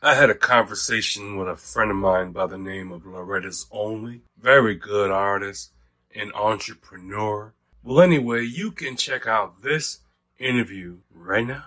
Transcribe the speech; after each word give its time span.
I 0.00 0.14
had 0.14 0.30
a 0.30 0.34
conversation 0.34 1.36
with 1.36 1.48
a 1.48 1.56
friend 1.56 1.90
of 1.90 1.96
mine 1.96 2.30
by 2.30 2.46
the 2.46 2.56
name 2.56 2.92
of 2.92 3.04
Loretta's 3.04 3.66
Only. 3.72 4.22
Very 4.40 4.76
good 4.76 5.10
artist 5.10 5.72
and 6.14 6.32
entrepreneur. 6.34 7.52
Well, 7.82 8.00
anyway, 8.00 8.44
you 8.44 8.70
can 8.70 8.96
check 8.96 9.26
out 9.26 9.60
this 9.60 9.98
interview 10.38 10.98
right 11.12 11.44
now. 11.44 11.64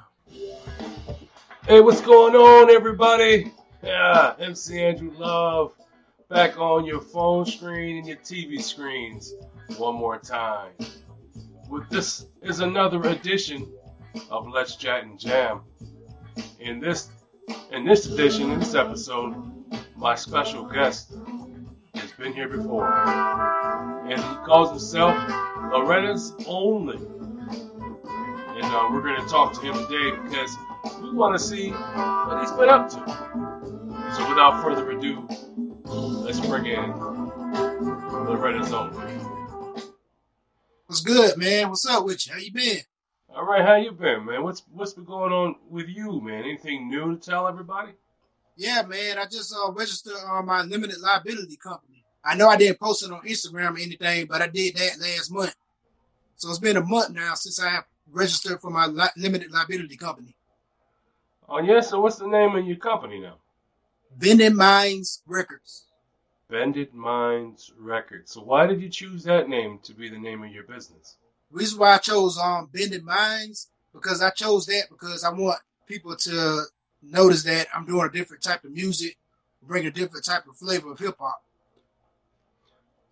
Hey, 1.67 1.81
what's 1.81 2.00
going 2.00 2.36
on, 2.36 2.70
everybody? 2.70 3.52
Yeah, 3.83 4.36
MC 4.39 4.81
Andrew 4.81 5.11
Love 5.17 5.73
back 6.30 6.58
on 6.58 6.86
your 6.86 7.02
phone 7.02 7.45
screen 7.45 7.98
and 7.98 8.08
your 8.08 8.17
TV 8.17 8.61
screens 8.61 9.33
one 9.75 9.95
more 9.95 10.17
time. 10.17 10.72
With 11.67 11.89
this 11.89 12.27
is 12.42 12.61
another 12.61 13.02
edition 13.09 13.67
of 14.30 14.48
Let's 14.48 14.77
Chat 14.77 15.03
and 15.03 15.20
Jam. 15.20 15.64
In 16.61 16.80
this 16.80 17.09
in 17.72 17.86
this 17.86 18.06
edition, 18.06 18.52
in 18.52 18.59
this 18.59 18.75
episode, 18.75 19.36
my 19.95 20.16
special 20.16 20.64
guest 20.64 21.14
has 21.95 22.11
been 22.14 22.33
here 22.33 22.48
before. 22.48 22.92
And 24.08 24.20
he 24.20 24.36
calls 24.45 24.70
himself 24.70 25.16
Loretta's 25.72 26.33
Only. 26.48 26.98
And 26.98 28.66
uh, 28.66 28.89
we're 28.92 29.02
going 29.02 29.22
to 29.22 29.28
talk 29.28 29.53
to 29.53 29.61
him 29.61 29.73
today 29.88 30.17
because 30.23 30.56
we 31.02 31.11
want 31.11 31.38
to 31.38 31.44
see 31.44 31.70
what 31.70 32.42
he's 32.42 32.52
been 32.52 32.70
up 32.70 32.89
to. 32.89 32.98
So 34.16 34.28
without 34.30 34.61
further 34.61 34.92
ado, 34.92 35.28
let's 35.86 36.39
bring 36.39 36.66
in 36.66 36.92
Loretta's 38.11 38.73
Only. 38.73 38.98
What's 40.88 41.02
good, 41.02 41.38
man? 41.38 41.70
What's 41.70 41.86
up 41.88 42.03
with 42.03 42.28
you? 42.28 42.33
How 42.33 42.39
you 42.39 42.52
been? 42.52 42.81
All 43.33 43.45
right, 43.45 43.63
how 43.63 43.75
you 43.75 43.91
been, 43.93 44.25
man? 44.25 44.43
What's 44.43 44.63
what's 44.73 44.93
been 44.93 45.05
going 45.05 45.31
on 45.31 45.55
with 45.69 45.87
you, 45.87 46.19
man? 46.19 46.43
Anything 46.43 46.89
new 46.89 47.15
to 47.15 47.17
tell 47.17 47.47
everybody? 47.47 47.93
Yeah, 48.57 48.81
man. 48.81 49.17
I 49.17 49.23
just 49.23 49.55
uh, 49.55 49.71
registered 49.71 50.17
on 50.27 50.45
my 50.45 50.63
limited 50.63 50.99
liability 50.99 51.55
company. 51.55 52.03
I 52.25 52.35
know 52.35 52.49
I 52.49 52.57
didn't 52.57 52.79
post 52.79 53.03
it 53.03 53.11
on 53.11 53.21
Instagram 53.21 53.75
or 53.75 53.79
anything, 53.79 54.25
but 54.25 54.41
I 54.41 54.47
did 54.47 54.75
that 54.75 54.99
last 54.99 55.31
month. 55.31 55.55
So 56.35 56.49
it's 56.49 56.59
been 56.59 56.75
a 56.75 56.83
month 56.83 57.11
now 57.11 57.33
since 57.35 57.59
I 57.59 57.69
have 57.69 57.85
registered 58.11 58.59
for 58.59 58.69
my 58.69 58.87
li- 58.87 59.07
limited 59.15 59.52
liability 59.52 59.95
company. 59.95 60.36
Oh 61.47 61.59
yeah, 61.59 61.80
so 61.80 62.02
what's 62.02 62.17
the 62.17 62.27
name 62.27 62.55
of 62.58 62.65
your 62.65 62.77
company 62.77 63.21
now? 63.21 63.36
Bended 64.17 64.53
Minds 64.53 65.21
Records. 65.25 65.86
Bended 66.49 66.93
Minds 66.93 67.71
Records. 67.80 68.33
So 68.33 68.41
why 68.41 68.67
did 68.67 68.81
you 68.81 68.89
choose 68.89 69.23
that 69.23 69.47
name 69.47 69.80
to 69.83 69.93
be 69.93 70.09
the 70.09 70.20
name 70.20 70.43
of 70.43 70.52
your 70.52 70.65
business? 70.65 71.15
Reason 71.52 71.80
why 71.80 71.94
I 71.94 71.98
chose 71.98 72.38
um 72.38 72.70
Bending 72.72 73.06
Minds 73.06 73.70
because 73.94 74.22
I 74.22 74.30
chose 74.30 74.66
that 74.67 74.86
because 74.89 75.23
I 75.23 75.32
want 75.32 75.60
people 75.88 76.16
to 76.16 76.64
notice 77.02 77.44
that 77.44 77.67
I'm 77.76 77.86
doing 77.86 78.06
a 78.08 78.12
different 78.12 78.44
type 78.44 78.64
of 78.64 78.72
music, 78.72 79.17
bring 79.62 79.86
a 79.86 79.92
different 79.92 80.26
type 80.26 80.48
of 80.48 80.58
flavor 80.58 80.92
of 80.92 81.00
hip 81.00 81.16
hop. 81.20 81.44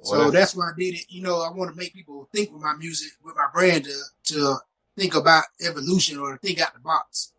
So 0.01 0.31
that's 0.31 0.55
why 0.55 0.69
I 0.69 0.71
did 0.77 0.95
it. 0.95 1.05
You 1.09 1.21
know, 1.21 1.41
I 1.41 1.51
want 1.51 1.71
to 1.71 1.77
make 1.77 1.93
people 1.93 2.29
think 2.33 2.51
with 2.53 2.61
my 2.61 2.75
music, 2.75 3.11
with 3.23 3.35
my 3.35 3.47
brand, 3.53 3.85
to 3.85 4.33
to 4.33 4.57
think 4.97 5.15
about 5.15 5.45
evolution 5.61 6.17
or 6.19 6.33
to 6.33 6.37
think 6.39 6.61
out 6.61 6.73
the 6.73 6.79
box. 6.79 7.33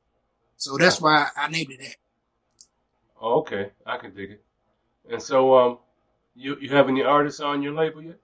So 0.56 0.76
that's 0.76 1.00
why 1.00 1.28
I 1.36 1.48
named 1.48 1.70
it 1.70 1.80
that. 1.80 1.96
Oh, 3.20 3.40
okay, 3.40 3.70
I 3.86 3.96
can 3.96 4.14
dig 4.14 4.32
it. 4.32 4.44
And 5.10 5.22
so, 5.22 5.54
um, 5.58 5.78
you 6.34 6.56
you 6.60 6.68
have 6.70 6.88
any 6.88 7.02
artists 7.02 7.40
on 7.40 7.62
your 7.62 7.72
label 7.72 8.02
yet? 8.02 8.18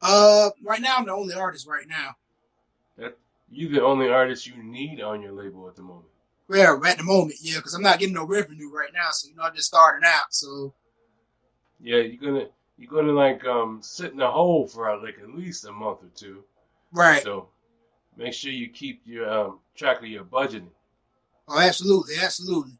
Uh, 0.00 0.50
right 0.64 0.80
now 0.80 0.96
I'm 0.96 1.04
the 1.04 1.12
only 1.12 1.34
artist 1.34 1.66
right 1.66 1.86
now. 1.86 2.16
You 3.52 3.68
the 3.68 3.82
only 3.84 4.08
artist 4.08 4.46
you 4.46 4.62
need 4.62 5.00
on 5.02 5.20
your 5.20 5.32
label 5.32 5.68
at 5.68 5.76
the 5.76 5.82
moment. 5.82 6.06
Yeah, 6.48 6.74
at 6.86 6.98
the 6.98 7.04
moment, 7.04 7.36
yeah, 7.40 7.56
because 7.58 7.74
I'm 7.74 7.82
not 7.82 7.98
getting 7.98 8.14
no 8.14 8.24
revenue 8.24 8.70
right 8.70 8.90
now. 8.94 9.08
So 9.10 9.28
you 9.28 9.36
know, 9.36 9.42
I'm 9.42 9.54
just 9.54 9.68
starting 9.68 10.06
out. 10.06 10.32
So 10.32 10.74
Yeah, 11.80 11.98
you're 11.98 12.20
gonna 12.20 12.46
you're 12.78 12.90
gonna 12.90 13.12
like 13.12 13.44
um 13.44 13.80
sit 13.82 14.12
in 14.12 14.20
a 14.20 14.30
hole 14.30 14.66
for 14.66 14.90
uh, 14.90 15.02
like 15.02 15.18
at 15.22 15.34
least 15.34 15.66
a 15.66 15.72
month 15.72 16.02
or 16.02 16.10
two. 16.14 16.42
right. 16.92 17.22
So 17.22 17.48
make 18.16 18.32
sure 18.32 18.50
you 18.50 18.70
keep 18.70 19.02
your 19.04 19.28
um 19.30 19.58
track 19.74 19.98
of 19.98 20.06
your 20.06 20.24
budgeting. 20.24 20.70
Oh, 21.48 21.58
absolutely, 21.58 22.14
absolutely. 22.22 22.78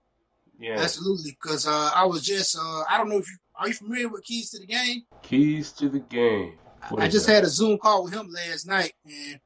Yeah. 0.58 0.78
Absolutely, 0.78 1.32
because 1.32 1.66
uh, 1.66 1.90
I 1.94 2.04
was 2.06 2.22
just 2.22 2.56
uh, 2.56 2.84
I 2.88 2.96
don't 2.96 3.08
know 3.10 3.18
if 3.18 3.28
you 3.28 3.36
are 3.56 3.68
you 3.68 3.74
familiar 3.74 4.08
with 4.08 4.24
Keys 4.24 4.50
to 4.50 4.58
the 4.60 4.66
Game. 4.66 5.02
Keys 5.22 5.72
to 5.72 5.88
the 5.88 6.00
game. 6.00 6.54
What 6.88 7.02
I 7.02 7.08
just 7.08 7.26
that? 7.26 7.34
had 7.34 7.44
a 7.44 7.48
Zoom 7.48 7.78
call 7.78 8.04
with 8.04 8.12
him 8.14 8.28
last 8.30 8.66
night, 8.66 8.92
and 9.04 9.40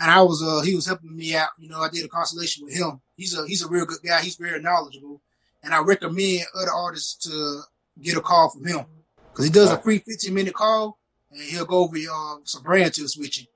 and 0.00 0.10
I 0.10 0.20
was 0.22 0.42
uh 0.42 0.62
he 0.62 0.74
was 0.74 0.86
helping 0.86 1.14
me 1.16 1.34
out. 1.36 1.50
You 1.58 1.68
know, 1.68 1.80
I 1.80 1.88
did 1.88 2.04
a 2.04 2.08
consultation 2.08 2.64
with 2.64 2.74
him. 2.74 3.00
He's 3.16 3.38
a 3.38 3.46
he's 3.46 3.62
a 3.62 3.68
real 3.68 3.86
good 3.86 4.02
guy. 4.04 4.20
He's 4.22 4.36
very 4.36 4.60
knowledgeable, 4.60 5.20
and 5.62 5.72
I 5.74 5.80
recommend 5.80 6.46
other 6.56 6.72
artists 6.72 7.14
to 7.28 7.60
get 8.00 8.16
a 8.16 8.20
call 8.20 8.50
from 8.50 8.66
him 8.66 8.84
because 9.30 9.44
he 9.44 9.50
does 9.50 9.70
a 9.70 9.78
free 9.78 9.98
15 9.98 10.32
minute 10.34 10.54
call, 10.54 10.98
and 11.30 11.40
he'll 11.40 11.64
go 11.66 11.84
over 11.84 11.96
uh, 11.96 12.36
some 12.44 12.62
brand 12.62 12.94
tips 12.94 13.16
with 13.16 13.38
you. 13.38 13.46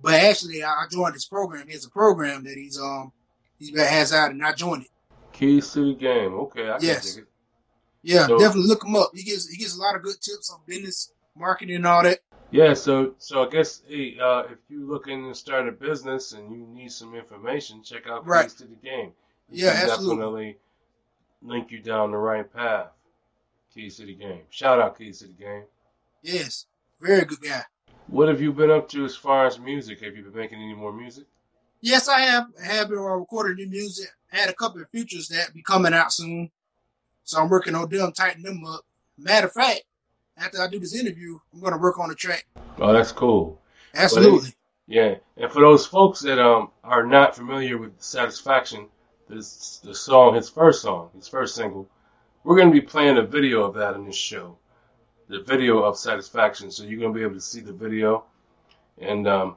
But 0.00 0.14
actually, 0.14 0.62
I, 0.62 0.68
I 0.68 0.84
joined 0.90 1.14
his 1.14 1.24
program. 1.24 1.66
He 1.66 1.72
has 1.72 1.86
a 1.86 1.90
program 1.90 2.44
that 2.44 2.54
he's 2.54 2.78
um 2.78 3.12
he 3.58 3.72
has 3.76 4.12
out, 4.12 4.30
and 4.30 4.44
I 4.44 4.52
joined 4.52 4.82
it. 4.82 4.88
Keys 5.32 5.70
to 5.72 5.92
the 5.94 5.98
game. 5.98 6.34
Okay, 6.34 6.68
I 6.68 6.78
Yes. 6.80 7.18
Yeah, 8.02 8.26
So- 8.26 8.38
definitely 8.38 8.68
look 8.68 8.84
him 8.84 8.94
up. 8.96 9.10
He 9.14 9.22
gives 9.24 9.48
he 9.48 9.56
gives 9.56 9.76
a 9.76 9.80
lot 9.80 9.96
of 9.96 10.02
good 10.02 10.20
tips 10.20 10.50
on 10.50 10.60
business, 10.66 11.12
marketing, 11.34 11.76
and 11.76 11.86
all 11.86 12.02
that. 12.02 12.20
Yeah, 12.56 12.72
so 12.72 13.14
so 13.18 13.44
I 13.46 13.50
guess 13.50 13.82
hey, 13.86 14.18
uh, 14.18 14.44
if 14.44 14.56
you're 14.70 14.80
looking 14.80 15.28
to 15.28 15.34
start 15.34 15.68
a 15.68 15.72
business 15.72 16.32
and 16.32 16.50
you 16.50 16.66
need 16.66 16.90
some 16.90 17.14
information, 17.14 17.82
check 17.82 18.06
out 18.06 18.26
Right. 18.26 18.44
Keys 18.44 18.54
to 18.54 18.64
the 18.64 18.76
Game. 18.76 19.12
It 19.52 19.58
Yeah, 19.58 19.72
absolutely. 19.72 20.16
definitely 20.16 20.58
link 21.42 21.70
you 21.70 21.80
down 21.80 22.12
the 22.12 22.16
right 22.16 22.50
path. 22.50 22.92
Keys 23.74 23.98
to 23.98 24.06
the 24.06 24.14
Game. 24.14 24.40
Shout 24.48 24.80
out 24.80 24.96
Keys 24.96 25.18
to 25.18 25.26
the 25.26 25.34
Game. 25.34 25.64
Yes, 26.22 26.64
very 26.98 27.26
good 27.26 27.42
guy. 27.42 27.64
What 28.06 28.28
have 28.28 28.40
you 28.40 28.54
been 28.54 28.70
up 28.70 28.88
to 28.90 29.04
as 29.04 29.14
far 29.14 29.46
as 29.46 29.58
music? 29.58 30.00
Have 30.00 30.16
you 30.16 30.22
been 30.22 30.34
making 30.34 30.62
any 30.62 30.72
more 30.72 30.94
music? 30.94 31.26
Yes, 31.82 32.08
I 32.08 32.20
have. 32.20 32.46
I 32.58 32.64
have 32.72 32.88
been 32.88 32.96
uh, 32.96 33.02
recording 33.02 33.56
new 33.56 33.68
music. 33.70 34.08
I 34.32 34.36
had 34.38 34.48
a 34.48 34.54
couple 34.54 34.80
of 34.80 34.88
features 34.88 35.28
that 35.28 35.52
be 35.52 35.60
coming 35.62 35.92
out 35.92 36.10
soon, 36.10 36.50
so 37.22 37.38
I'm 37.38 37.50
working 37.50 37.74
on 37.74 37.90
them, 37.90 38.12
tighten 38.12 38.44
them 38.44 38.64
up. 38.64 38.80
Matter 39.18 39.48
of 39.48 39.52
fact, 39.52 39.82
after 40.36 40.60
I 40.60 40.68
do 40.68 40.78
this 40.78 40.94
interview, 40.94 41.38
I'm 41.52 41.60
going 41.60 41.72
to 41.72 41.78
work 41.78 41.98
on 41.98 42.08
the 42.08 42.14
track. 42.14 42.46
Oh, 42.78 42.92
that's 42.92 43.12
cool. 43.12 43.60
Absolutely. 43.94 44.50
Yeah, 44.86 45.16
and 45.36 45.50
for 45.50 45.60
those 45.60 45.84
folks 45.84 46.20
that 46.20 46.38
um 46.38 46.70
are 46.84 47.04
not 47.04 47.34
familiar 47.34 47.76
with 47.76 48.00
Satisfaction, 48.00 48.86
this 49.28 49.80
the 49.82 49.94
song, 49.94 50.34
his 50.34 50.48
first 50.48 50.82
song, 50.82 51.10
his 51.16 51.26
first 51.26 51.56
single, 51.56 51.88
we're 52.44 52.56
gonna 52.56 52.70
be 52.70 52.80
playing 52.80 53.18
a 53.18 53.22
video 53.22 53.64
of 53.64 53.74
that 53.74 53.96
in 53.96 54.06
this 54.06 54.14
show, 54.16 54.56
the 55.28 55.40
video 55.40 55.82
of 55.82 55.98
Satisfaction. 55.98 56.70
So 56.70 56.84
you're 56.84 57.00
gonna 57.00 57.12
be 57.12 57.22
able 57.22 57.34
to 57.34 57.40
see 57.40 57.60
the 57.60 57.72
video, 57.72 58.26
and 58.98 59.26
um, 59.26 59.56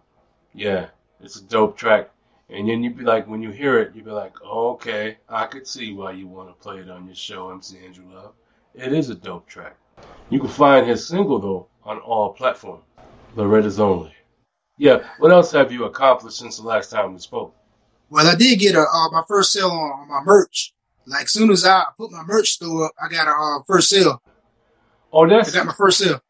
yeah, 0.53 0.87
it's 1.21 1.35
a 1.35 1.43
dope 1.43 1.77
track. 1.77 2.09
And 2.49 2.67
then 2.67 2.81
you'd 2.81 2.97
be 2.97 3.03
like, 3.03 3.27
when 3.27 3.43
you 3.43 3.51
hear 3.51 3.77
it, 3.77 3.93
you'd 3.93 4.05
be 4.05 4.11
like, 4.11 4.33
oh, 4.43 4.71
okay, 4.71 5.17
I 5.29 5.45
could 5.45 5.67
see 5.67 5.93
why 5.93 6.13
you 6.13 6.25
want 6.25 6.49
to 6.49 6.53
play 6.53 6.79
it 6.79 6.89
on 6.89 7.05
your 7.05 7.13
show, 7.13 7.51
MC 7.51 7.77
Andrew 7.85 8.05
Love. 8.11 8.33
It 8.73 8.91
is 8.91 9.11
a 9.11 9.15
dope 9.15 9.45
track. 9.45 9.75
You 10.29 10.39
can 10.39 10.49
find 10.49 10.87
his 10.87 11.07
single 11.07 11.39
though 11.39 11.67
on 11.83 11.99
all 11.99 12.33
platforms. 12.33 12.83
Loretta's 13.35 13.79
only. 13.79 14.13
Yeah. 14.77 15.07
What 15.19 15.31
else 15.31 15.51
have 15.51 15.71
you 15.71 15.85
accomplished 15.85 16.37
since 16.37 16.57
the 16.57 16.63
last 16.63 16.89
time 16.91 17.13
we 17.13 17.19
spoke? 17.19 17.55
Well, 18.09 18.25
I 18.27 18.35
did 18.35 18.59
get 18.59 18.75
a 18.75 18.81
uh, 18.81 19.09
my 19.11 19.23
first 19.27 19.51
sale 19.51 19.69
on, 19.69 19.91
on 19.91 20.07
my 20.09 20.21
merch. 20.23 20.73
Like 21.05 21.23
as 21.23 21.31
soon 21.31 21.51
as 21.51 21.65
I 21.65 21.83
put 21.97 22.11
my 22.11 22.23
merch 22.23 22.51
store 22.51 22.85
up, 22.85 22.91
I 23.03 23.07
got 23.09 23.27
a 23.27 23.31
uh, 23.31 23.63
first 23.67 23.89
sale. 23.89 24.21
Oh, 25.11 25.27
that's. 25.27 25.53
I 25.53 25.57
got 25.57 25.65
my 25.67 25.73
first 25.73 25.97
sale. 25.99 26.21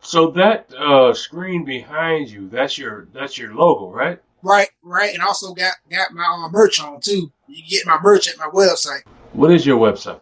so 0.00 0.30
that 0.32 0.72
uh, 0.74 1.12
screen 1.14 1.64
behind 1.64 2.28
you. 2.30 2.48
That's 2.48 2.76
your 2.78 3.08
that's 3.12 3.38
your 3.38 3.54
logo, 3.54 3.90
right? 3.90 4.18
Right, 4.42 4.68
right, 4.82 5.14
and 5.14 5.22
also 5.22 5.54
got 5.54 5.74
got 5.90 6.12
my 6.12 6.24
uh, 6.24 6.48
merch 6.50 6.80
on 6.80 7.00
too. 7.00 7.30
You 7.46 7.62
can 7.62 7.70
get 7.70 7.86
my 7.86 7.98
merch 8.02 8.28
at 8.28 8.38
my 8.38 8.46
website. 8.46 9.02
What 9.32 9.52
is 9.52 9.64
your 9.64 9.78
website? 9.78 10.20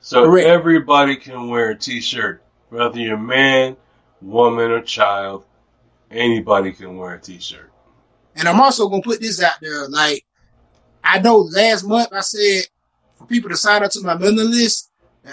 So 0.00 0.24
Correct. 0.26 0.46
everybody 0.46 1.16
can 1.16 1.48
wear 1.48 1.70
a 1.70 1.76
t-shirt. 1.76 2.42
Whether 2.70 2.98
you're 3.00 3.14
a 3.14 3.18
man, 3.18 3.76
woman, 4.20 4.70
or 4.70 4.80
child, 4.82 5.44
anybody 6.10 6.72
can 6.72 6.96
wear 6.96 7.14
a 7.14 7.20
t-shirt. 7.20 7.70
And 8.36 8.48
I'm 8.48 8.60
also 8.60 8.88
gonna 8.88 9.02
put 9.02 9.20
this 9.20 9.42
out 9.42 9.60
there. 9.60 9.86
Like, 9.88 10.23
I 11.04 11.18
know 11.20 11.38
last 11.38 11.84
month 11.86 12.08
I 12.12 12.20
said 12.20 12.64
for 13.16 13.26
people 13.26 13.50
to 13.50 13.56
sign 13.56 13.82
up 13.84 13.90
to 13.92 14.00
my 14.02 14.14
mailing 14.16 14.50
list. 14.50 14.90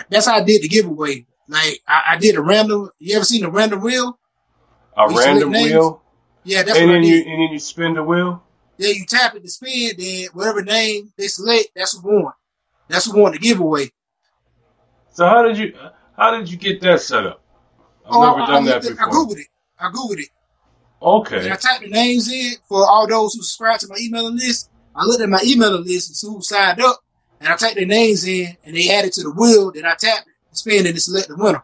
That's 0.09 0.25
how 0.27 0.38
I 0.38 0.44
did 0.44 0.62
the 0.62 0.69
giveaway. 0.69 1.25
Like, 1.47 1.81
I, 1.88 2.01
I 2.12 2.18
did 2.18 2.35
a 2.35 2.41
random. 2.41 2.89
You 3.00 3.15
ever 3.15 3.25
seen 3.25 3.44
a 3.44 3.50
random 3.50 3.81
wheel? 3.81 4.18
A 4.97 5.09
You 5.12 5.18
random 5.19 5.51
wheel, 5.51 6.01
Yeah, 6.44 6.63
that's 6.63 6.77
and 6.77 6.88
what 6.89 6.95
I 6.97 7.00
then 7.00 7.01
did. 7.03 7.25
you 7.25 7.31
and 7.31 7.41
then 7.41 7.50
you 7.53 7.59
spin 7.59 7.94
the 7.94 8.03
wheel. 8.03 8.44
Yeah, 8.77 8.89
you 8.89 9.06
tap 9.06 9.35
it 9.35 9.44
to 9.44 9.50
spin, 9.50 9.91
then 9.97 10.27
whatever 10.33 10.63
name 10.63 11.13
they 11.18 11.27
select, 11.27 11.69
that's 11.75 11.97
who 11.97 12.07
won. 12.24 12.33
That's 12.88 13.06
who 13.06 13.19
won 13.19 13.31
the 13.33 13.39
giveaway. 13.39 13.89
So 15.12 15.25
how 15.27 15.44
did 15.44 15.57
you 15.57 15.74
how 16.17 16.31
did 16.38 16.50
you 16.50 16.57
get 16.57 16.81
that 16.81 17.01
set 17.01 17.25
up? 17.25 17.41
I've 18.06 18.12
Oh, 18.13 18.21
never 18.21 18.41
I, 18.41 18.47
done 18.47 18.63
I, 18.63 18.65
that 18.65 18.85
at- 18.85 18.91
I 18.91 19.06
before. 19.06 19.07
googled 19.09 19.38
it. 19.39 19.47
I 19.79 19.89
googled 19.89 20.19
it. 20.19 20.29
Okay. 21.01 21.44
And 21.45 21.53
I 21.53 21.56
typed 21.57 21.81
the 21.83 21.89
names 21.89 22.31
in 22.31 22.53
for 22.67 22.85
all 22.85 23.07
those 23.07 23.33
who 23.33 23.41
subscribe 23.41 23.79
to 23.81 23.88
my 23.88 23.97
emailing 24.00 24.35
list. 24.38 24.69
I 24.95 25.05
looked 25.05 25.21
at 25.21 25.29
my 25.29 25.41
emailing 25.45 25.83
list 25.85 26.09
and 26.09 26.15
see 26.15 26.27
who 26.27 26.41
signed 26.41 26.81
up, 26.81 26.99
and 27.39 27.49
I 27.49 27.55
typed 27.55 27.75
their 27.75 27.85
names 27.85 28.25
in, 28.27 28.57
and 28.65 28.75
they 28.75 28.89
added 28.91 29.13
to 29.13 29.23
the 29.23 29.31
wheel. 29.31 29.71
Then 29.71 29.85
I 29.85 29.95
tapped 29.95 30.27
it, 30.27 30.33
spin, 30.57 30.85
and 30.85 30.95
it 30.97 31.01
select 31.01 31.27
the 31.29 31.35
winner. 31.38 31.63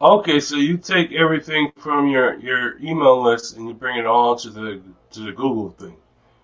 Okay, 0.00 0.38
so 0.38 0.56
you 0.56 0.76
take 0.78 1.12
everything 1.12 1.72
from 1.78 2.08
your, 2.08 2.38
your 2.38 2.78
email 2.78 3.20
list 3.22 3.56
and 3.56 3.66
you 3.66 3.74
bring 3.74 3.98
it 3.98 4.06
all 4.06 4.36
to 4.36 4.50
the 4.50 4.80
to 5.10 5.20
the 5.20 5.32
Google 5.32 5.70
thing, 5.70 5.96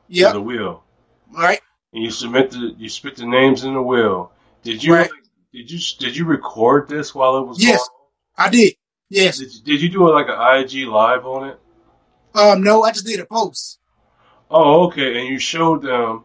Yeah. 0.08 0.32
the 0.32 0.40
wheel, 0.40 0.82
All 1.36 1.42
right. 1.42 1.60
and 1.92 2.02
you 2.02 2.10
submit 2.10 2.50
the 2.50 2.74
you 2.76 2.88
spit 2.88 3.14
the 3.14 3.26
names 3.26 3.62
in 3.62 3.74
the 3.74 3.82
wheel. 3.82 4.32
Did 4.64 4.82
you 4.82 4.94
Right. 4.94 5.10
did 5.52 5.70
you 5.70 5.78
did 6.00 6.16
you 6.16 6.24
record 6.24 6.88
this 6.88 7.14
while 7.14 7.36
it 7.36 7.46
was 7.46 7.62
Yes. 7.62 7.78
going? 7.78 8.48
I 8.48 8.50
did. 8.50 8.74
Yes. 9.08 9.38
Did 9.38 9.52
you, 9.54 9.60
did 9.62 9.82
you 9.82 9.88
do 9.90 10.10
like 10.10 10.26
an 10.28 10.40
IG 10.64 10.88
live 10.88 11.24
on 11.24 11.50
it? 11.50 11.60
Um. 12.34 12.60
No, 12.64 12.82
I 12.82 12.90
just 12.90 13.06
did 13.06 13.20
a 13.20 13.26
post. 13.26 13.78
Oh, 14.50 14.86
okay, 14.86 15.18
and 15.20 15.28
you 15.28 15.38
showed 15.38 15.82
them 15.82 16.24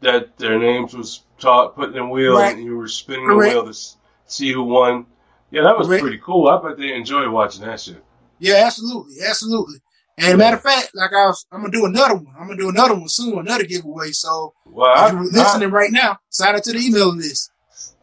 that 0.00 0.36
their 0.38 0.58
names 0.58 0.94
was 0.94 1.22
taught 1.38 1.74
put 1.76 1.90
in 1.90 1.94
the 1.96 2.06
wheel, 2.06 2.34
Right. 2.36 2.54
and 2.56 2.64
you 2.64 2.76
were 2.76 2.88
spinning 2.88 3.26
Correct. 3.26 3.54
the 3.54 3.62
wheel 3.62 3.72
to 3.72 3.78
see 4.26 4.52
who 4.52 4.62
won. 4.64 5.06
Yeah, 5.50 5.62
that 5.62 5.76
was 5.78 5.86
Correct. 5.88 6.02
pretty 6.02 6.18
cool. 6.24 6.48
I 6.48 6.60
bet 6.62 6.78
they 6.78 6.92
enjoyed 6.94 7.28
watching 7.30 7.64
that 7.64 7.80
shit. 7.80 8.02
Yeah, 8.38 8.62
absolutely, 8.66 9.16
absolutely. 9.26 9.80
And 10.16 10.38
matter 10.38 10.56
of 10.56 10.62
fact, 10.62 10.90
like 10.94 11.12
I 11.12 11.26
was, 11.26 11.46
I'm 11.52 11.60
gonna 11.60 11.72
do 11.72 11.84
another 11.86 12.14
one. 12.16 12.34
I'm 12.38 12.46
gonna 12.48 12.58
do 12.60 12.68
another 12.68 12.94
one 12.94 13.08
soon, 13.08 13.38
another 13.38 13.64
giveaway. 13.64 14.10
So 14.12 14.52
Well, 14.66 14.92
if 14.92 14.98
I, 14.98 15.10
you're 15.12 15.20
I- 15.20 15.42
listening 15.44 15.70
right 15.70 15.90
now, 15.92 16.18
sign 16.28 16.54
up 16.56 16.62
to 16.64 16.72
the 16.72 16.78
email 16.78 17.14
list. 17.14 17.50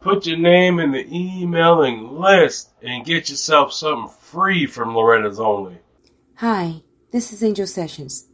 Put 0.00 0.26
your 0.26 0.38
name 0.38 0.78
in 0.78 0.92
the 0.92 1.06
emailing 1.12 2.18
list 2.18 2.70
and 2.82 3.04
get 3.04 3.28
yourself 3.28 3.72
something 3.72 4.08
free 4.20 4.66
from 4.66 4.94
Loretta's 4.94 5.40
Only. 5.40 5.78
Hi, 6.36 6.82
this 7.12 7.32
is 7.32 7.42
Angel 7.42 7.66
Sessions. 7.66 8.26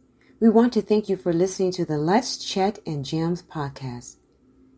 We 0.43 0.49
want 0.49 0.73
to 0.73 0.81
thank 0.81 1.07
you 1.07 1.15
for 1.15 1.31
listening 1.31 1.71
to 1.71 1.85
the 1.85 1.97
Let's 1.97 2.35
Chat 2.37 2.79
and 2.85 3.05
Jams 3.05 3.41
podcast. 3.41 4.17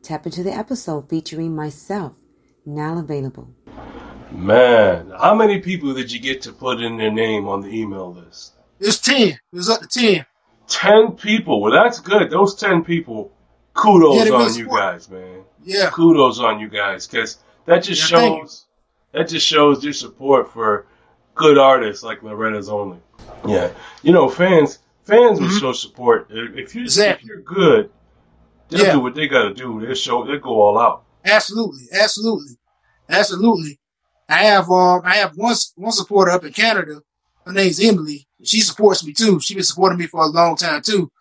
Tap 0.03 0.27
into 0.27 0.43
the 0.43 0.53
episode 0.53 1.09
featuring 1.09 1.55
myself, 1.55 2.13
now 2.67 2.99
available. 2.99 3.49
Man, 4.31 5.11
how 5.19 5.33
many 5.33 5.61
people 5.61 5.95
did 5.95 6.11
you 6.11 6.19
get 6.19 6.43
to 6.43 6.53
put 6.53 6.81
in 6.81 6.97
their 6.97 7.09
name 7.11 7.47
on 7.47 7.61
the 7.61 7.69
email 7.69 8.13
list? 8.13 8.53
It's 8.79 8.99
ten. 8.99 9.29
It 9.29 9.39
was 9.51 9.67
up 9.67 9.81
to 9.81 9.87
ten. 9.87 10.25
10 10.67 11.13
people. 11.13 11.59
Well, 11.59 11.73
that's 11.73 11.99
good. 11.99 12.29
Those 12.29 12.53
10 12.53 12.83
people, 12.83 13.31
kudos 13.73 14.27
Yeah, 14.27 14.35
on 14.35 14.41
you 14.43 14.65
support. 14.65 14.79
guys, 14.79 15.09
man. 15.09 15.45
Yeah, 15.63 15.89
Kudos 15.89 16.37
on 16.37 16.59
you 16.59 16.69
guys 16.69 17.07
because 17.07 17.39
that 17.65 17.81
just 17.81 18.11
Yeah, 18.11 18.19
shows 18.19 18.65
that 19.13 19.29
just 19.29 19.47
shows 19.47 19.83
your 19.83 19.93
support 19.93 20.53
for 20.53 20.85
good 21.33 21.57
artists 21.57 22.03
like 22.03 22.21
Loretta's 22.21 22.69
Only. 22.69 22.99
Yeah, 23.47 23.71
you 24.03 24.13
know, 24.13 24.29
fans 24.29 24.77
fans 25.05 25.39
will 25.39 25.47
Mhm. 25.47 25.59
show 25.59 25.71
support 25.73 26.27
if 26.31 26.75
you 26.75 26.85
if 26.85 27.23
you're 27.23 27.41
good. 27.41 27.89
They'll 28.69 28.85
Yeah. 28.85 28.91
do 28.93 28.99
what 29.01 29.15
they 29.15 29.27
got 29.27 29.43
to 29.49 29.53
do. 29.53 29.79
They'll 29.85 29.95
show. 29.95 30.25
They'll 30.25 30.39
go 30.39 30.61
all 30.61 30.77
out. 30.79 31.03
absolutely, 31.25 31.85
absolutely, 31.93 32.57
absolutely. 33.09 33.79
I 34.29 34.43
have 34.45 34.69
um, 34.71 35.01
I 35.05 35.15
have 35.15 35.35
one 35.35 35.55
one 35.75 35.91
supporter 35.91 36.31
up 36.31 36.43
in 36.43 36.53
Canada. 36.53 37.01
Her 37.45 37.53
name's 37.53 37.79
Emily. 37.79 38.27
She 38.43 38.61
supports 38.61 39.05
me 39.05 39.13
too. 39.13 39.39
She's 39.39 39.55
been 39.55 39.63
supporting 39.63 39.99
me 39.99 40.07
for 40.07 40.21
a 40.23 40.27
long 40.27 40.55
time 40.55 40.81
too. 40.81 41.11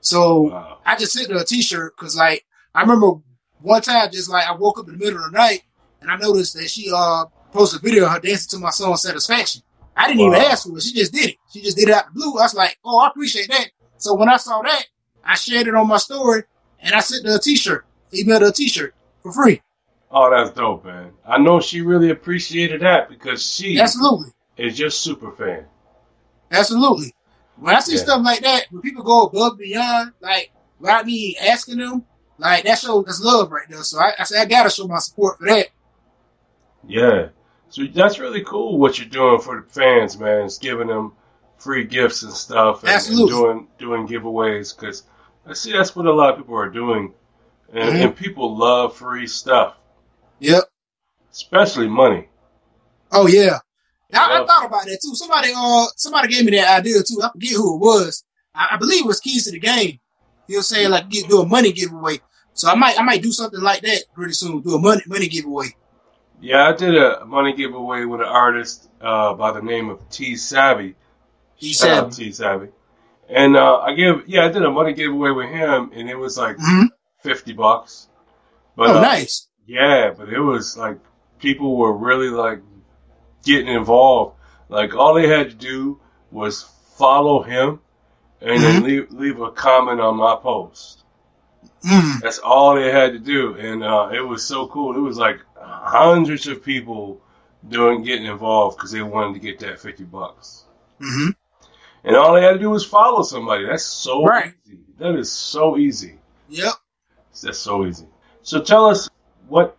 So 0.00 0.42
Wow. 0.50 0.78
I 0.84 0.96
just 0.96 1.12
sent 1.12 1.30
her 1.30 1.38
a 1.38 1.44
T-shirt 1.44 1.94
because, 1.96 2.16
like, 2.16 2.44
I 2.74 2.80
remember 2.82 3.12
one 3.60 3.82
time, 3.82 4.10
just 4.12 4.28
like 4.28 4.46
I 4.46 4.52
woke 4.52 4.78
up 4.78 4.86
in 4.88 4.98
the 4.98 5.04
middle 5.04 5.24
of 5.24 5.30
the 5.32 5.38
night 5.38 5.62
and 6.00 6.10
I 6.10 6.16
noticed 6.16 6.54
that 6.54 6.68
she 6.70 6.90
uh 6.94 7.26
posted 7.52 7.80
a 7.80 7.82
video 7.82 8.06
of 8.06 8.12
her 8.12 8.20
dancing 8.20 8.58
to 8.58 8.62
my 8.64 8.70
song 8.70 8.96
"Satisfaction." 8.96 9.62
I 9.98 10.06
didn't 10.08 10.20
even 10.20 10.34
ask 10.40 10.66
for 10.68 10.78
it; 10.78 10.82
she 10.82 10.94
just 10.94 11.12
did 11.12 11.30
it. 11.30 11.36
She 11.52 11.60
just 11.60 11.76
did 11.76 11.88
it 11.88 11.94
out 11.94 12.06
the 12.06 12.12
blue. 12.12 12.38
I 12.38 12.44
was 12.44 12.54
like, 12.54 12.78
"Oh, 12.84 12.98
I 13.00 13.08
appreciate 13.08 13.48
that." 13.50 13.70
So 13.98 14.14
when 14.14 14.28
I 14.28 14.36
saw 14.38 14.62
that, 14.62 14.86
I 15.24 15.34
shared 15.34 15.66
it 15.66 15.74
on 15.74 15.88
my 15.88 15.98
story 15.98 16.44
and 16.80 16.94
I 16.94 17.00
sent 17.00 17.26
her 17.26 17.36
a 17.36 17.40
T-shirt, 17.40 17.84
emailed 18.14 18.42
her 18.42 18.48
a 18.48 18.52
T-shirt 18.52 18.94
for 19.22 19.32
free. 19.32 19.60
Oh, 20.10 20.30
that's 20.30 20.56
dope, 20.56 20.84
man. 20.84 21.12
I 21.26 21.38
know 21.38 21.60
she 21.60 21.82
really 21.82 22.10
appreciated 22.10 22.80
that 22.82 23.10
because 23.10 23.44
she 23.44 23.78
Absolutely, 23.80 24.30
is 24.56 24.76
just 24.76 25.02
super 25.02 25.32
fan. 25.32 25.66
absolutely. 26.52 27.12
When 27.56 27.74
I 27.74 27.80
see 27.80 27.96
Yeah. 27.96 27.98
stuff 27.98 28.24
like 28.24 28.40
that, 28.42 28.66
when 28.70 28.82
people 28.82 29.02
go 29.02 29.24
above 29.24 29.52
and 29.52 29.58
beyond, 29.58 30.12
like 30.20 30.52
without 30.78 31.06
me 31.06 31.36
asking 31.38 31.78
them, 31.78 32.06
like 32.38 32.64
that 32.64 32.78
shows 32.78 33.04
that's 33.04 33.20
love 33.20 33.50
right 33.50 33.66
there. 33.68 33.82
So 33.82 33.98
I, 33.98 34.12
I 34.20 34.24
said 34.24 34.40
I 34.40 34.44
gotta 34.46 34.70
show 34.70 34.86
my 34.86 34.98
support 34.98 35.38
for 35.38 35.46
that. 35.48 35.68
Yeah. 36.86 37.28
So 37.70 37.82
that's 37.92 38.18
really 38.18 38.42
cool 38.44 38.78
what 38.78 38.98
you're 38.98 39.08
doing 39.08 39.40
for 39.40 39.60
the 39.60 39.68
fans, 39.70 40.18
man. 40.18 40.46
It's 40.46 40.58
giving 40.58 40.88
them 40.88 41.12
free 41.58 41.84
gifts 41.84 42.22
and 42.22 42.32
stuff, 42.32 42.82
and, 42.84 42.90
and 42.90 43.28
doing 43.28 43.66
doing 43.78 44.06
giveaways 44.08 44.74
because 44.74 45.02
I 45.46 45.52
see 45.54 45.72
that's 45.72 45.94
what 45.96 46.06
a 46.06 46.12
lot 46.12 46.30
of 46.30 46.36
people 46.38 46.56
are 46.56 46.68
doing, 46.70 47.12
and, 47.72 47.90
Mhm. 47.94 48.04
and 48.04 48.16
people 48.16 48.56
love 48.56 48.96
free 48.96 49.26
stuff, 49.26 49.74
Yep. 50.40 50.64
especially 51.32 51.88
money. 51.88 52.28
Oh 53.12 53.26
yeah. 53.26 53.58
I, 54.14 54.40
I 54.42 54.46
thought 54.46 54.66
about 54.66 54.84
that 54.86 54.98
too. 55.02 55.14
Somebody 55.14 55.52
uh 55.54 55.86
somebody 55.96 56.28
gave 56.28 56.44
me 56.44 56.52
that 56.52 56.78
idea 56.80 57.02
too. 57.02 57.20
I 57.22 57.30
forget 57.30 57.52
who 57.52 57.74
it 57.74 57.78
was. 57.80 58.24
I, 58.54 58.68
I 58.72 58.76
believe 58.78 59.04
it 59.04 59.06
was 59.06 59.20
keys 59.20 59.44
to 59.44 59.50
the 59.50 59.58
game. 59.60 59.98
He 60.46 60.56
was 60.56 60.66
saying 60.68 60.90
like 60.90 61.10
get, 61.10 61.28
do 61.28 61.40
a 61.42 61.46
money 61.46 61.72
giveaway. 61.72 62.20
So 62.54 62.68
I 62.70 62.74
might 62.74 62.98
I 62.98 63.02
might 63.02 63.22
do 63.22 63.32
something 63.32 63.60
like 63.60 63.82
that 63.82 64.04
pretty 64.14 64.32
soon. 64.32 64.60
Do 64.62 64.74
a 64.74 64.78
money 64.80 65.02
money 65.06 65.28
giveaway. 65.28 65.74
Yeah, 66.40 66.68
I 66.68 66.72
did 66.72 66.96
a 66.96 67.24
money 67.24 67.52
giveaway 67.52 68.04
with 68.04 68.20
an 68.20 68.26
artist 68.26 68.88
uh, 69.00 69.34
by 69.34 69.52
the 69.52 69.62
name 69.62 69.90
of 69.90 70.08
T 70.10 70.36
Savvy. 70.36 70.94
He 71.56 71.72
said, 71.72 72.12
T 72.12 72.32
Savvy. 72.32 72.68
And 73.28 73.56
uh, 73.56 73.78
I 73.78 73.94
give 73.94 74.28
yeah, 74.28 74.46
I 74.46 74.48
did 74.48 74.62
a 74.62 74.70
money 74.70 74.92
giveaway 74.92 75.30
with 75.30 75.50
him, 75.50 75.90
and 75.94 76.08
it 76.08 76.16
was 76.16 76.38
like 76.38 76.56
hmm 76.58 76.86
fifty 77.22 77.52
bucks. 77.52 78.08
But 78.76 78.90
"Oh, 78.90 78.98
uh, 78.98 79.02
nice. 79.02 79.48
Yeah, 79.66 80.12
but 80.16 80.28
it 80.28 80.40
was 80.40 80.76
like 80.76 80.98
people 81.38 81.76
were 81.76 81.92
really 81.92 82.30
like 82.30 82.60
getting 83.44 83.68
involved. 83.68 84.36
Like 84.68 84.94
all 84.94 85.14
they 85.14 85.28
had 85.28 85.50
to 85.50 85.56
do 85.56 86.00
was 86.30 86.62
follow 86.96 87.42
him 87.42 87.80
and 88.40 88.62
then 88.62 88.82
leave 88.82 89.10
leave 89.10 89.40
a 89.40 89.50
comment 89.50 90.00
on 90.00 90.16
my 90.16 90.36
post. 90.36 91.04
Mm. 91.84 92.20
That's 92.20 92.38
all 92.38 92.74
they 92.74 92.90
had 92.90 93.12
to 93.12 93.18
do, 93.18 93.54
and 93.54 93.82
uh, 93.84 94.10
it 94.12 94.20
was 94.20 94.44
so 94.44 94.66
cool. 94.68 94.96
It 94.96 95.00
was 95.00 95.18
like 95.18 95.40
hundreds 95.88 96.46
of 96.46 96.62
people 96.64 97.20
doing 97.68 98.02
getting 98.02 98.26
involved 98.26 98.76
because 98.76 98.92
they 98.92 99.02
wanted 99.02 99.34
to 99.34 99.40
get 99.40 99.58
that 99.60 99.80
fifty 99.80 100.04
bucks. 100.04 100.64
hmm 101.00 101.30
And 102.04 102.16
all 102.16 102.34
they 102.34 102.42
had 102.42 102.54
to 102.54 102.58
do 102.58 102.70
was 102.70 102.84
follow 102.84 103.22
somebody. 103.22 103.66
That's 103.66 103.84
so 103.84 104.24
Right. 104.24 104.54
easy. 104.66 104.78
That 104.98 105.16
is 105.16 105.30
so 105.32 105.76
easy. 105.76 106.18
Yep. 106.48 106.74
That's 107.42 107.58
so 107.58 107.86
easy. 107.86 108.06
So 108.42 108.60
tell 108.62 108.86
us 108.86 109.08
what 109.48 109.76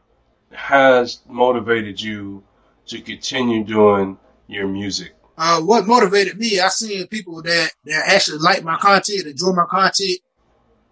has 0.52 1.20
motivated 1.28 2.00
you 2.02 2.44
to 2.88 3.02
continue 3.02 3.64
doing 3.64 4.18
your 4.48 4.68
music. 4.68 5.16
Uh, 5.38 5.62
what 5.62 5.88
motivated 5.88 6.38
me? 6.38 6.60
I 6.60 6.68
seen 6.70 7.08
people 7.08 7.42
that 7.44 7.72
that 7.86 8.04
actually 8.08 8.40
like 8.40 8.64
my 8.64 8.78
content, 8.78 9.26
enjoy 9.26 9.52
my 9.54 9.66
content, 9.70 10.20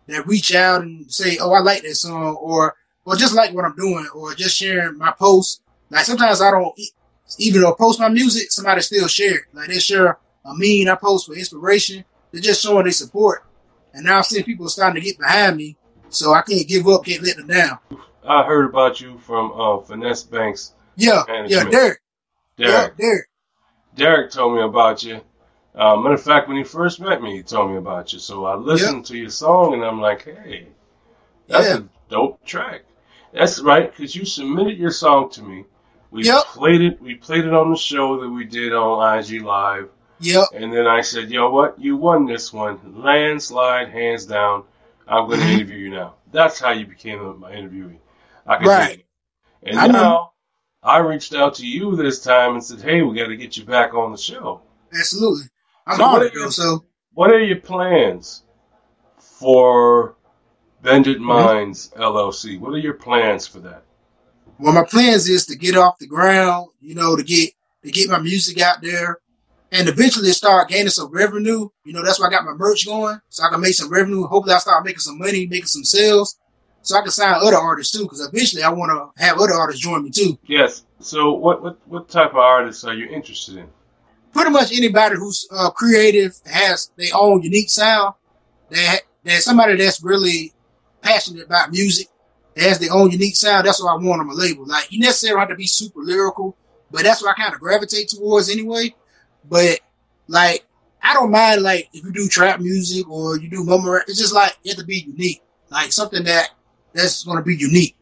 that 0.07 0.25
reach 0.27 0.55
out 0.55 0.81
and 0.83 1.11
say, 1.11 1.37
"Oh, 1.37 1.51
I 1.51 1.59
like 1.59 1.81
that 1.83 1.95
song," 1.95 2.35
or 2.35 2.75
or 3.07 3.15
just 3.15 3.33
like 3.33 3.53
what 3.53 3.63
I'm 3.65 3.75
doing, 3.75 4.07
or 4.13 4.33
just 4.35 4.57
sharing 4.57 4.97
my 4.97 5.11
posts. 5.11 5.61
Like 5.89 6.03
sometimes 6.05 6.41
I 6.41 6.51
don't 6.51 6.77
even 7.39 7.61
though 7.61 7.71
I 7.71 7.75
post 7.77 7.99
my 7.99 8.09
music, 8.09 8.51
somebody 8.51 8.81
still 8.81 9.07
share 9.07 9.35
it. 9.35 9.41
Like 9.53 9.69
they 9.69 9.79
share 9.79 10.17
a 10.45 10.53
meme 10.53 10.91
I 10.91 10.97
post 10.99 11.27
for 11.27 11.33
inspiration. 11.33 12.03
They're 12.31 12.41
just 12.41 12.61
showing 12.61 12.83
their 12.83 12.91
support. 12.91 13.43
And 13.93 14.05
now 14.05 14.17
I'm 14.17 14.23
seeing 14.23 14.43
people 14.43 14.67
starting 14.69 15.01
to 15.01 15.05
get 15.07 15.17
behind 15.17 15.55
me, 15.55 15.77
so 16.09 16.33
I 16.33 16.41
can't 16.41 16.67
give 16.67 16.87
up, 16.87 17.05
can't 17.05 17.23
let 17.23 17.37
them 17.37 17.47
down. 17.47 17.79
I 18.27 18.43
heard 18.43 18.65
about 18.69 18.99
you 18.99 19.17
from 19.19 19.51
uh, 19.53 19.79
Finesse 19.79 20.23
Banks. 20.23 20.73
Yeah, 20.97 21.23
yeah, 21.47 21.63
Derek, 21.63 21.71
Derek. 21.71 21.99
yeah, 22.57 22.89
Derek. 22.97 23.27
Derek 23.95 24.31
told 24.31 24.55
me 24.55 24.61
about 24.61 25.03
you. 25.03 25.21
Uh, 25.73 25.95
matter 25.95 26.15
of 26.15 26.21
fact, 26.23 26.47
when 26.47 26.57
he 26.57 26.63
first 26.63 26.99
met 26.99 27.21
me, 27.21 27.37
he 27.37 27.43
told 27.43 27.71
me 27.71 27.77
about 27.77 28.11
you. 28.11 28.19
So 28.19 28.45
I 28.45 28.55
listened 28.55 29.05
to 29.05 29.17
your 29.17 29.29
song 29.29 29.75
and 29.75 29.83
I'm 29.85 30.01
like, 30.01 30.25
hey, 30.25 30.67
that's 31.47 31.67
Yeah. 31.67 31.77
a 31.77 31.83
dope 32.09 32.43
track. 32.45 32.81
That's 33.37 33.59
right, 33.61 33.89
because 33.89 34.15
you 34.15 34.25
submitted 34.25 34.77
your 34.77 34.91
song 34.91 35.29
to 35.31 35.43
me. 35.43 35.65
We 36.11 36.23
Yep. 36.23 36.43
played 36.45 36.81
it. 36.81 37.01
We 37.01 37.15
played 37.15 37.45
it 37.45 37.53
on 37.53 37.69
the 37.69 37.77
show 37.77 38.21
that 38.21 38.29
we 38.29 38.45
did 38.45 38.73
on 38.73 39.19
IG 39.19 39.41
Live. 39.41 39.89
Yep, 40.19 40.47
And 40.53 40.73
then 40.73 40.87
I 40.87 41.01
said, 41.01 41.29
yo, 41.29 41.49
what? 41.51 41.79
You 41.79 41.97
won 41.97 42.25
this 42.25 42.51
one. 42.51 42.79
Landslide, 43.03 43.89
hands 43.89 44.25
down. 44.25 44.63
I'm 45.07 45.27
going 45.27 45.39
to 45.39 45.45
Mhm. 45.45 45.53
interview 45.53 45.77
you 45.77 45.89
now. 45.91 46.15
That's 46.31 46.59
how 46.59 46.71
you 46.71 46.85
became 46.87 47.39
my 47.39 47.51
interviewee. 47.51 47.99
I 48.47 48.57
can 48.57 48.67
Right. 48.67 49.05
And 49.63 49.77
I 49.77 49.87
know. 49.87 49.93
now 49.93 50.31
I 50.81 50.99
reached 50.99 51.33
out 51.35 51.55
to 51.55 51.67
you 51.67 51.95
this 51.95 52.23
time 52.23 52.53
and 52.53 52.63
said, 52.63 52.81
hey, 52.81 53.01
we 53.01 53.15
got 53.17 53.27
to 53.27 53.37
get 53.37 53.57
you 53.57 53.65
back 53.65 53.93
on 53.93 54.11
the 54.11 54.17
show. 54.17 54.61
absolutely. 54.93 55.45
I'm 55.85 55.97
So 55.97 56.05
honored, 56.05 56.37
are 56.37 56.51
so. 56.51 56.85
What 57.13 57.31
are 57.31 57.43
your 57.43 57.59
plans 57.59 58.43
for 59.19 60.16
Bended. 60.81 61.19
Minds 61.19 61.91
LLC? 61.97 62.59
What 62.59 62.73
are 62.73 62.79
your 62.79 62.93
plans 62.93 63.47
for 63.47 63.59
that? 63.59 63.83
Well, 64.59 64.73
my 64.73 64.83
plans 64.83 65.27
is 65.27 65.45
to 65.47 65.55
get 65.55 65.75
off 65.75 65.99
the 65.99 66.07
ground, 66.07 66.69
you 66.81 66.95
know, 66.95 67.15
to 67.15 67.23
get 67.23 67.51
to 67.83 67.91
get 67.91 68.09
my 68.09 68.19
music 68.19 68.59
out 68.59 68.81
there, 68.81 69.19
and 69.71 69.87
eventually 69.87 70.31
start 70.31 70.69
gaining 70.69 70.89
some 70.89 71.11
revenue. 71.11 71.69
You 71.83 71.93
know, 71.93 72.03
that's 72.03 72.19
why 72.19 72.27
I 72.27 72.31
got 72.31 72.45
my 72.45 72.53
merch 72.53 72.85
going, 72.85 73.19
so 73.29 73.43
I 73.43 73.49
can 73.49 73.61
make 73.61 73.73
some 73.73 73.89
revenue. 73.91 74.23
Hopefully, 74.23 74.55
I 74.55 74.59
start 74.59 74.85
making 74.85 74.99
some 74.99 75.17
money, 75.17 75.45
making 75.47 75.67
some 75.67 75.83
sales, 75.83 76.39
so 76.81 76.97
I 76.97 77.01
can 77.01 77.11
sign 77.11 77.35
other 77.35 77.57
artists 77.57 77.95
too. 77.95 78.03
Because 78.03 78.25
eventually, 78.25 78.63
I 78.63 78.69
want 78.69 78.91
to 78.91 79.23
have 79.23 79.39
other 79.39 79.53
artists 79.53 79.81
join 79.81 80.03
me 80.03 80.09
too. 80.09 80.37
Yes. 80.45 80.83
So 80.99 81.33
what 81.33 81.61
what 81.61 81.77
what 81.87 82.09
type 82.09 82.31
of 82.31 82.37
artists 82.37 82.83
are 82.83 82.93
you 82.93 83.07
interested 83.07 83.57
in? 83.57 83.67
Pretty 84.33 84.51
much 84.51 84.71
anybody 84.71 85.15
who's 85.15 85.47
uh, 85.51 85.69
creative 85.71 86.35
has 86.45 86.91
their 86.95 87.11
own 87.15 87.41
unique 87.41 87.69
sound. 87.69 88.15
That 88.69 89.01
that 89.23 89.41
somebody 89.41 89.75
that's 89.75 90.01
really 90.03 90.53
passionate 91.07 91.45
about 91.45 91.71
music. 91.71 92.07
That 92.55 92.63
has 92.63 92.79
their 92.79 92.91
own 92.91 93.11
unique 93.11 93.35
sound. 93.35 93.67
That's 93.67 93.81
what 93.81 93.91
I 93.91 93.95
want 93.95 94.19
on 94.19 94.27
my 94.27 94.33
label. 94.33 94.65
Like 94.65 94.91
you 94.91 94.99
necessarily 94.99 95.39
have 95.39 95.49
to 95.49 95.55
be 95.55 95.67
super 95.67 96.01
lyrical, 96.01 96.57
but 96.89 97.03
that's 97.03 97.21
what 97.21 97.29
I 97.31 97.41
kind 97.41 97.53
of 97.53 97.59
gravitate 97.59 98.09
towards 98.09 98.49
anyway. 98.49 98.95
But 99.47 99.79
like 100.27 100.65
I 101.01 101.13
don't 101.13 101.31
mind 101.31 101.61
like 101.61 101.89
if 101.93 102.03
you 102.03 102.11
do 102.11 102.27
trap 102.27 102.59
music 102.59 103.07
or 103.09 103.37
you 103.37 103.49
do 103.49 103.63
mumble 103.63 103.91
rap. 103.91 104.05
It's 104.07 104.19
just 104.19 104.33
like 104.33 104.57
you 104.63 104.71
have 104.71 104.79
to 104.79 104.85
be 104.85 105.05
unique. 105.07 105.43
Like 105.69 105.91
something 105.91 106.23
that 106.23 106.49
that's 106.93 107.23
gonna 107.23 107.43
be 107.43 107.55
unique. 107.55 107.95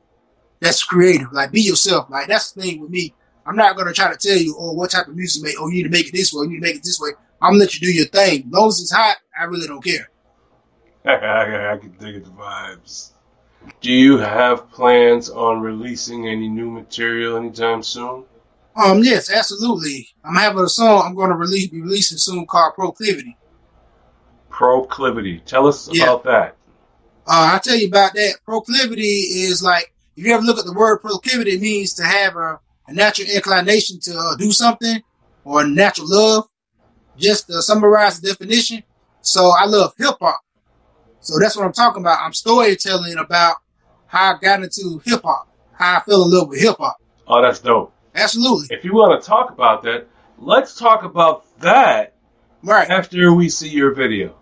That's 0.61 0.83
creative. 0.83 1.33
Like 1.33 1.51
be 1.51 1.61
yourself. 1.61 2.09
Like 2.09 2.27
that's 2.27 2.53
the 2.53 2.61
thing 2.61 2.79
with 2.79 2.91
me. 2.91 3.13
I'm 3.45 3.55
not 3.55 3.75
gonna 3.75 3.93
try 3.93 4.11
to 4.11 4.17
tell 4.17 4.37
you, 4.37 4.55
oh, 4.57 4.71
what 4.71 4.91
type 4.91 5.07
of 5.07 5.15
music 5.15 5.43
make. 5.43 5.55
Oh, 5.59 5.67
you 5.67 5.75
need 5.75 5.83
to 5.83 5.89
make 5.89 6.07
it 6.07 6.13
this 6.13 6.33
way. 6.33 6.45
You 6.45 6.51
need 6.51 6.55
to 6.55 6.61
make 6.61 6.75
it 6.77 6.83
this 6.83 6.99
way. 6.99 7.11
I'm 7.41 7.51
gonna 7.51 7.59
let 7.59 7.75
you 7.75 7.87
do 7.87 7.93
your 7.93 8.07
thing. 8.07 8.45
As 8.47 8.51
long 8.51 8.69
as 8.69 8.81
it's 8.81 8.91
hot, 8.91 9.17
I 9.37 9.43
really 9.43 9.67
don't 9.67 9.83
care. 9.83 10.09
I, 11.07 11.77
can 11.77 11.91
dig 11.99 12.23
the 12.23 12.31
vibes. 12.31 13.11
Do 13.81 13.91
you 13.91 14.17
have 14.17 14.71
plans 14.71 15.29
on 15.29 15.61
releasing 15.61 16.27
any 16.27 16.47
new 16.47 16.69
material 16.69 17.37
anytime 17.37 17.83
soon? 17.83 18.23
Um, 18.75 19.03
yes, 19.03 19.31
absolutely. 19.31 20.09
I'm 20.23 20.35
having 20.35 20.63
a 20.63 20.69
song 20.69 21.03
I'm 21.05 21.15
gonna 21.15 21.35
release 21.35 21.67
be 21.69 21.81
releasing 21.81 22.17
soon 22.17 22.45
called 22.45 22.73
Proclivity. 22.75 23.37
Proclivity. 24.49 25.41
Tell 25.45 25.67
us 25.67 25.89
Yeah. 25.91 26.03
about 26.03 26.23
that. 26.25 26.55
Uh, 27.27 27.51
I'll 27.53 27.59
tell 27.59 27.75
you 27.75 27.87
about 27.87 28.13
that. 28.13 28.35
Proclivity 28.45 29.03
is 29.03 29.63
like, 29.63 29.93
if 30.15 30.25
you 30.25 30.33
ever 30.33 30.43
look 30.43 30.59
at 30.59 30.65
the 30.65 30.73
word 30.73 30.99
proclivity, 30.99 31.51
it 31.55 31.61
means 31.61 31.93
to 31.95 32.03
have 32.03 32.35
a, 32.35 32.59
a 32.87 32.93
natural 32.93 33.27
inclination 33.29 33.99
to 34.01 34.17
uh, 34.17 34.35
do 34.35 34.51
something 34.51 35.01
or 35.43 35.61
a 35.61 35.67
natural 35.67 36.07
love. 36.09 36.45
Just 37.17 37.47
to 37.47 37.61
summarize 37.61 38.19
the 38.19 38.29
definition. 38.29 38.83
So 39.21 39.49
I 39.57 39.65
love 39.65 39.93
hip 39.97 40.15
hop. 40.19 40.41
So 41.25 41.39
that's 41.39 41.55
what 41.57 41.65
I'm 41.65 41.73
talking 41.73 42.03
about. 42.03 42.19
I'm 42.21 42.33
storytelling 42.33 43.17
about 43.17 43.57
how 44.05 44.35
I 44.35 44.39
got 44.39 44.61
into 44.61 45.01
hip 45.03 45.21
hop, 45.23 45.47
how 45.73 45.97
I 45.97 45.99
fell 46.01 46.23
in 46.23 46.31
love 46.31 46.49
with 46.49 46.61
hip 46.61 46.77
hop. 46.77 46.97
Oh, 47.27 47.41
that's 47.41 47.59
dope. 47.59 47.91
Absolutely. 48.13 48.75
If 48.75 48.85
you 48.85 48.93
want 48.93 49.21
to 49.21 49.27
talk 49.27 49.49
about 49.49 49.81
that, 49.83 50.07
let's 50.37 50.75
talk 50.77 51.03
about 51.03 51.45
that 51.59 52.13
Right. 52.63 52.89
after 52.89 53.33
we 53.33 53.49
see 53.49 53.69
your 53.69 53.93
video. 53.93 54.35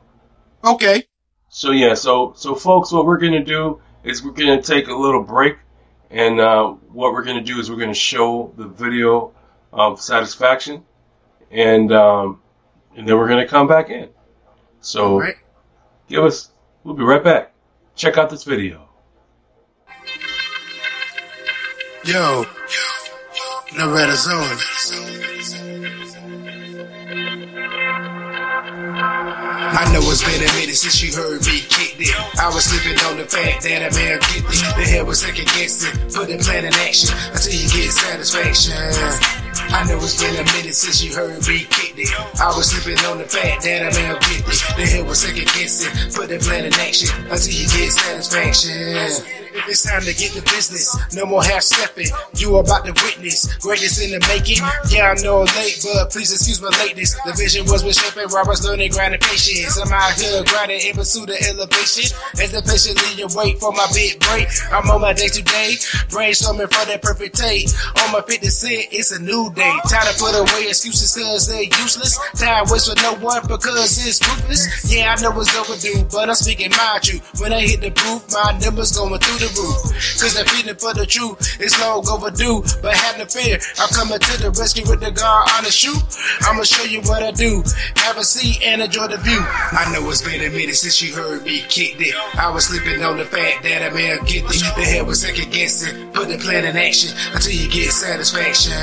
Okay. 0.64 1.06
So 1.50 1.72
yeah, 1.72 1.94
so 1.94 2.34
so 2.36 2.56
folks, 2.56 2.92
what 2.92 3.06
we're 3.06 3.18
gonna 3.18 3.44
do 3.44 3.82
is 4.04 4.24
we're 4.24 4.32
gonna 4.32 4.62
take 4.62 4.88
a 4.88 4.94
little 4.94 5.24
break, 5.24 5.58
and 6.10 6.40
uh, 6.40 6.68
what 6.92 7.14
we're 7.14 7.24
gonna 7.24 7.44
do 7.44 7.60
is 7.60 7.70
we're 7.70 7.80
gonna 7.80 7.94
show 7.94 8.54
the 8.58 8.68
video 8.68 9.34
of 9.72 10.02
satisfaction, 10.02 10.84
and 11.52 11.92
um, 11.92 12.42
and 12.96 13.08
then 13.08 13.18
we're 13.18 13.28
gonna 13.28 13.48
come 13.48 13.68
back 13.68 13.90
in. 13.90 14.10
So 14.82 15.20
right. 15.20 15.36
give 16.08 16.24
us, 16.24 16.50
we'll 16.84 16.96
be 16.96 17.04
right 17.04 17.24
back. 17.24 17.54
Check 17.96 18.18
out 18.18 18.30
this 18.30 18.44
video. 18.44 18.88
Yo. 22.06 22.46
Red 23.76 24.16
zone. 24.16 24.58
I 29.76 29.92
know 29.92 30.00
it's 30.12 30.24
been 30.24 30.42
a 30.42 30.54
minute 30.54 30.76
since 30.76 31.02
you 31.02 31.14
heard 31.14 31.42
me 31.42 31.62
kick 31.62 31.96
it. 32.00 32.40
I 32.40 32.48
was 32.48 32.66
sleeping 32.66 33.00
on 33.06 33.18
the 33.18 33.26
fact 33.26 33.64
that 33.64 33.92
a 33.92 33.96
man 33.96 34.20
get 34.20 34.38
it. 34.38 34.76
The 34.76 34.86
hell 34.86 35.06
was 35.06 35.22
second 35.22 35.46
guessing. 35.48 36.00
Put 36.12 36.28
the 36.28 36.38
plan 36.38 36.66
in 36.66 36.74
action 36.74 37.10
until 37.34 37.54
you 37.54 37.68
get 37.70 37.92
satisfaction. 37.92 39.43
I 39.70 39.86
know 39.88 39.98
it's 39.98 40.22
been 40.22 40.36
a 40.36 40.44
minute 40.54 40.76
since 40.76 41.04
you 41.04 41.14
heard 41.14 41.36
me 41.48 41.66
kick 41.70 41.94
it. 41.98 42.10
I 42.40 42.48
was 42.56 42.72
sleeping 42.72 43.04
on 43.06 43.18
the 43.20 43.26
fact 43.26 43.64
that 43.64 43.82
a 43.82 43.92
man 43.94 44.18
get 44.22 44.40
it. 44.40 44.78
The 44.78 44.86
hell 44.86 45.06
was 45.06 45.22
second 45.22 45.46
guessing. 45.46 46.14
Put 46.14 46.30
the 46.30 46.40
plan 46.40 46.66
in 46.66 46.74
action 46.74 47.10
until 47.30 47.54
you 47.54 47.68
get 47.68 47.92
satisfaction. 47.92 49.43
It's 49.68 49.84
time 49.84 50.02
to 50.04 50.14
get 50.14 50.36
the 50.36 50.42
business, 50.52 50.92
no 51.16 51.26
more 51.26 51.44
half 51.44 51.64
stepping. 51.64 52.08
You 52.36 52.58
about 52.58 52.86
to 52.86 52.92
witness 53.04 53.48
greatness 53.58 54.02
in 54.04 54.12
the 54.12 54.20
making. 54.28 54.60
Yeah, 54.92 55.16
I 55.16 55.22
know 55.24 55.48
late, 55.56 55.80
but 55.84 56.12
please 56.12 56.32
excuse 56.32 56.62
my 56.62 56.70
lateness. 56.84 57.16
The 57.24 57.32
vision 57.34 57.66
was 57.72 57.84
with 57.84 57.96
shaping, 57.96 58.28
Robert's 58.28 58.64
learning, 58.66 58.92
grinding 58.92 59.24
patience. 59.24 59.80
I'm 59.80 59.92
out 59.92 60.20
here 60.20 60.44
grinding 60.44 60.84
in 60.84 60.94
pursuit 60.94 61.30
of 61.32 61.40
elevation. 61.48 62.12
As 62.44 62.52
I 62.52 62.60
patiently 62.60 63.24
wait 63.32 63.60
for 63.64 63.72
my 63.72 63.88
big 63.96 64.20
break, 64.20 64.52
I'm 64.72 64.90
on 64.92 65.00
my 65.00 65.14
day 65.14 65.32
to 65.32 65.42
day, 65.42 65.80
brainstorming 66.12 66.68
for 66.68 66.84
that 66.84 67.02
perfect 67.02 67.40
take. 67.40 67.72
On 68.04 68.12
my 68.12 68.22
50 68.22 68.48
cent, 68.48 68.92
it's 68.92 69.16
a 69.16 69.22
new 69.22 69.48
day. 69.56 69.72
Time 69.88 70.06
to 70.12 70.14
put 70.20 70.36
away 70.36 70.68
excuses 70.68 71.16
cause 71.16 71.48
they 71.48 71.72
useless. 71.80 72.20
Time 72.36 72.68
waits 72.68 72.92
for 72.92 73.00
no 73.00 73.16
one 73.24 73.42
because 73.48 73.96
it's 73.96 74.20
ruthless. 74.28 74.92
Yeah, 74.92 75.16
I 75.16 75.22
know 75.22 75.32
it's 75.40 75.56
overdue, 75.56 76.04
but 76.12 76.28
I'm 76.28 76.36
speaking 76.36 76.72
my 76.76 77.00
truth. 77.02 77.24
When 77.40 77.54
I 77.54 77.62
hit 77.62 77.80
the 77.80 77.96
booth, 77.96 78.28
my 78.36 78.60
numbers 78.60 78.92
going 78.92 79.16
through 79.20 79.40
the 79.40 79.53
roof. 79.56 79.82
Cause 80.20 80.34
the 80.36 80.46
feeling 80.50 80.76
for 80.76 80.94
the 80.94 81.06
truth 81.06 81.62
is 81.62 81.78
long 81.80 82.04
overdue, 82.10 82.64
but 82.82 82.94
have 82.94 83.18
no 83.18 83.26
fear. 83.26 83.60
I'm 83.80 83.90
coming 83.90 84.20
to 84.20 84.34
the 84.42 84.52
rescue 84.52 84.84
with 84.88 85.00
the 85.00 85.12
on 85.24 85.64
the 85.64 85.72
shoot. 85.72 86.00
I'ma 86.42 86.64
show 86.64 86.84
you 86.84 87.02
what 87.02 87.24
I 87.24 87.32
do. 87.32 87.64
Have 87.98 88.18
a 88.18 88.24
seat 88.24 88.62
and 88.64 88.82
enjoy 88.82 89.08
the 89.08 89.18
view. 89.18 89.40
I 89.40 89.90
know 89.94 90.10
it's 90.10 90.22
been 90.22 90.42
a 90.42 90.50
minute 90.50 90.76
since 90.76 91.02
you 91.02 91.16
heard 91.16 91.44
me 91.44 91.62
kick 91.70 91.96
it. 92.00 92.16
I 92.38 92.52
was 92.52 92.66
sleeping 92.68 93.04
on 93.04 93.18
the 93.18 93.26
fact 93.26 93.64
that 93.64 93.92
a 93.92 93.94
man 93.94 94.20
get 94.26 94.44
it. 94.46 94.76
The 94.76 94.84
head 94.84 95.08
was 95.08 95.22
second 95.22 95.52
guessing. 95.52 96.12
Put 96.12 96.30
the 96.30 96.38
plan 96.38 96.66
in 96.66 96.76
action 96.78 97.16
until 97.34 97.54
you 97.54 97.70
get 97.70 97.92
satisfaction. 97.92 98.74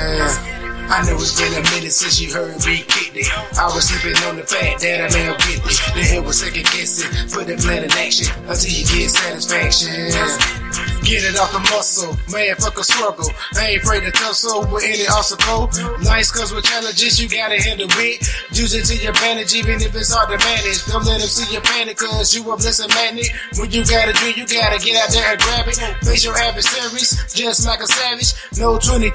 I 0.91 1.05
know 1.07 1.15
it's 1.15 1.39
been 1.39 1.53
a 1.53 1.63
minute 1.71 1.93
since 1.93 2.19
you 2.19 2.33
heard 2.33 2.53
me 2.65 2.83
kick 2.83 3.15
it. 3.15 3.27
I 3.57 3.65
was 3.73 3.87
sleeping 3.87 4.21
on 4.27 4.35
the 4.35 4.43
fact 4.43 4.81
that 4.81 4.99
I 4.99 5.07
never 5.07 5.37
get 5.37 5.63
it. 5.63 5.95
The 5.95 6.03
head 6.03 6.25
was 6.25 6.39
second 6.39 6.65
guessing. 6.65 7.29
Put 7.31 7.47
the 7.47 7.55
plan 7.55 7.83
in 7.83 7.91
action 7.91 8.27
until 8.47 8.71
you 8.71 8.85
get 8.85 9.09
satisfaction. 9.09 10.60
Get 11.03 11.27
it 11.27 11.35
off 11.39 11.51
the 11.51 11.59
muscle, 11.71 12.15
man, 12.31 12.55
fuck 12.55 12.77
a 12.77 12.83
struggle. 12.83 13.27
I 13.55 13.75
ain't 13.75 13.83
afraid 13.83 14.03
to 14.03 14.11
tussle 14.11 14.67
with 14.71 14.83
any 14.85 15.07
obstacle. 15.07 15.67
Nice 16.01 16.31
cause 16.31 16.53
with 16.53 16.65
challenges, 16.65 17.19
you 17.19 17.27
gotta 17.27 17.61
handle 17.61 17.89
it. 17.99 18.21
Use 18.53 18.73
it 18.73 18.85
to 18.87 18.95
your 18.95 19.11
advantage, 19.11 19.53
even 19.53 19.81
if 19.81 19.95
it's 19.95 20.13
hard 20.13 20.29
to 20.31 20.39
manage. 20.39 20.85
Don't 20.87 21.03
let 21.05 21.19
them 21.19 21.27
see 21.27 21.51
your 21.51 21.61
panic, 21.61 21.97
cause 21.97 22.33
you 22.35 22.41
a 22.51 22.55
blessed 22.55 22.87
magnet. 22.95 23.27
When 23.57 23.71
you 23.71 23.83
got 23.83 24.07
a 24.07 24.13
dream, 24.13 24.33
you 24.37 24.45
gotta 24.47 24.79
get 24.79 24.95
out 25.01 25.11
there 25.11 25.25
and 25.31 25.39
grab 25.41 25.67
it. 25.67 25.77
Face 26.05 26.23
your 26.23 26.37
adversaries, 26.37 27.33
just 27.33 27.65
like 27.65 27.81
a 27.81 27.87
savage. 27.87 28.33
No 28.57 28.77
22, 28.77 29.11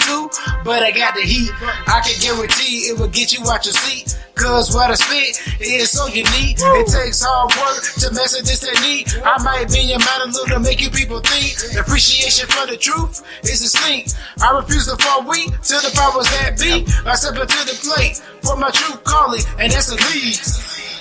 but 0.64 0.82
I 0.82 0.90
got 0.90 1.14
the 1.14 1.22
heat. 1.22 1.50
I 1.86 2.02
can 2.04 2.16
guarantee 2.20 2.90
it 2.92 2.98
will 2.98 3.08
get 3.08 3.32
you 3.32 3.40
out 3.48 3.64
your 3.64 3.74
seat. 3.74 4.16
Cause 4.36 4.74
what 4.74 4.90
I 4.90 4.94
spit 4.94 5.40
is 5.62 5.90
so 5.90 6.06
unique. 6.08 6.58
It 6.60 6.86
takes 6.92 7.24
hard 7.24 7.48
work 7.56 7.80
to 8.04 8.12
master 8.12 8.42
this 8.44 8.60
technique. 8.60 9.08
I 9.24 9.42
might 9.42 9.72
be 9.72 9.80
your 9.80 9.98
mind 9.98 10.22
a 10.24 10.26
little 10.26 10.46
to 10.56 10.60
make 10.60 10.82
you 10.82 10.90
people 10.90 11.20
think. 11.20 11.45
Appreciation 11.78 12.48
for 12.48 12.66
the 12.66 12.76
truth 12.76 13.22
is 13.44 13.60
a 13.60 13.70
distinct. 13.70 14.14
I 14.40 14.56
refuse 14.56 14.86
to 14.86 14.96
fall 15.02 15.28
weak 15.28 15.50
to 15.50 15.74
the 15.80 15.92
powers 15.94 16.26
that 16.38 16.58
be. 16.58 16.86
I 17.06 17.14
step 17.14 17.34
into 17.34 17.60
the 17.64 17.78
plate 17.84 18.16
for 18.42 18.56
my 18.56 18.70
true 18.70 18.96
calling, 19.04 19.42
and 19.58 19.70
that's 19.70 19.88
the 19.88 19.96
lead. 19.96 20.95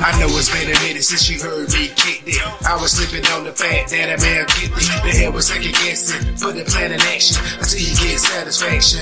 I 0.00 0.18
know 0.18 0.32
it's 0.32 0.48
been 0.48 0.64
a 0.64 0.78
minute 0.80 1.04
since 1.04 1.28
you 1.28 1.36
heard 1.38 1.68
me 1.76 1.92
kick 1.92 2.24
it. 2.24 2.40
I 2.64 2.72
was 2.80 2.92
sleeping 2.92 3.24
on 3.32 3.44
the 3.44 3.52
fact 3.52 3.90
that 3.90 4.08
a 4.08 4.16
man 4.16 4.48
get 4.48 4.72
it. 4.72 5.02
The 5.04 5.12
head 5.12 5.34
was 5.34 5.48
second 5.48 5.76
guessing. 5.76 6.24
Put 6.40 6.56
the 6.56 6.64
plan 6.64 6.92
in 6.92 7.00
action 7.12 7.36
until 7.60 7.80
you 7.84 7.92
get 8.00 8.16
satisfaction. 8.16 9.00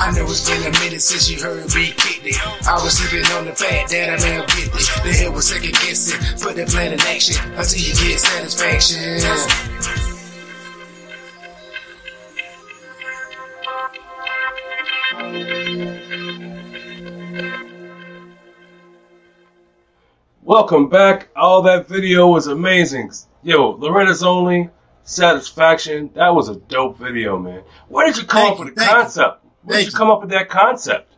I 0.00 0.08
know 0.16 0.24
it's 0.24 0.48
been 0.48 0.64
a 0.64 0.72
minute 0.80 1.02
since 1.02 1.28
you 1.28 1.36
heard 1.36 1.68
me 1.74 1.92
kick 1.92 2.24
it. 2.24 2.40
I 2.66 2.80
was 2.80 2.96
sleeping 2.96 3.28
on 3.36 3.44
the 3.44 3.52
fact 3.52 3.90
that 3.92 4.08
a 4.08 4.16
man 4.24 4.40
get 4.48 4.72
it. 4.72 4.88
The 5.04 5.12
head 5.12 5.34
was 5.36 5.48
second 5.48 5.76
guessing. 5.84 6.16
Put 6.40 6.56
the 6.56 6.64
plan 6.64 6.96
in 6.96 7.00
action 7.04 7.36
until 7.52 7.80
you 7.80 7.92
get 7.92 8.20
satisfaction. 8.20 10.09
Welcome 20.50 20.88
back. 20.88 21.28
All 21.36 21.62
that 21.62 21.86
video 21.86 22.26
was 22.26 22.48
amazing. 22.48 23.12
Yo, 23.44 23.76
Loretta's 23.76 24.24
only 24.24 24.68
satisfaction. 25.04 26.10
That 26.16 26.34
was 26.34 26.48
a 26.48 26.56
dope 26.56 26.98
video, 26.98 27.38
man. 27.38 27.62
Where 27.86 28.04
did 28.04 28.16
you 28.16 28.24
come 28.24 28.42
Thank 28.42 28.52
up 28.58 28.64
with 28.66 28.74
the 28.74 28.82
you. 28.82 28.88
concept? 28.88 29.44
Where 29.62 29.78
did 29.78 29.84
you 29.84 29.92
you. 29.92 29.96
come 29.96 30.10
up 30.10 30.22
with 30.22 30.30
that 30.30 30.48
concept? 30.48 31.14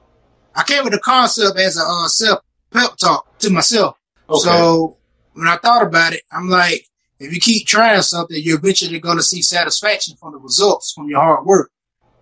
I 0.54 0.64
came 0.64 0.84
with 0.84 0.92
the 0.92 0.98
concept 0.98 1.58
as 1.58 1.78
a 1.78 1.82
uh, 1.82 2.08
self 2.08 2.40
pep 2.72 2.94
talk 2.98 3.38
to 3.38 3.48
myself. 3.48 3.96
Okay. 4.28 4.38
So 4.38 4.98
when 5.32 5.48
I 5.48 5.56
thought 5.56 5.86
about 5.86 6.12
it, 6.12 6.24
I'm 6.30 6.50
like, 6.50 6.86
if 7.18 7.32
you 7.32 7.40
keep 7.40 7.66
trying 7.66 8.02
something, 8.02 8.36
you're 8.38 8.58
eventually 8.58 9.00
going 9.00 9.16
to 9.16 9.22
see 9.22 9.40
satisfaction 9.40 10.14
from 10.20 10.32
the 10.32 10.38
results 10.40 10.92
from 10.92 11.08
your 11.08 11.20
hard 11.20 11.46
work. 11.46 11.70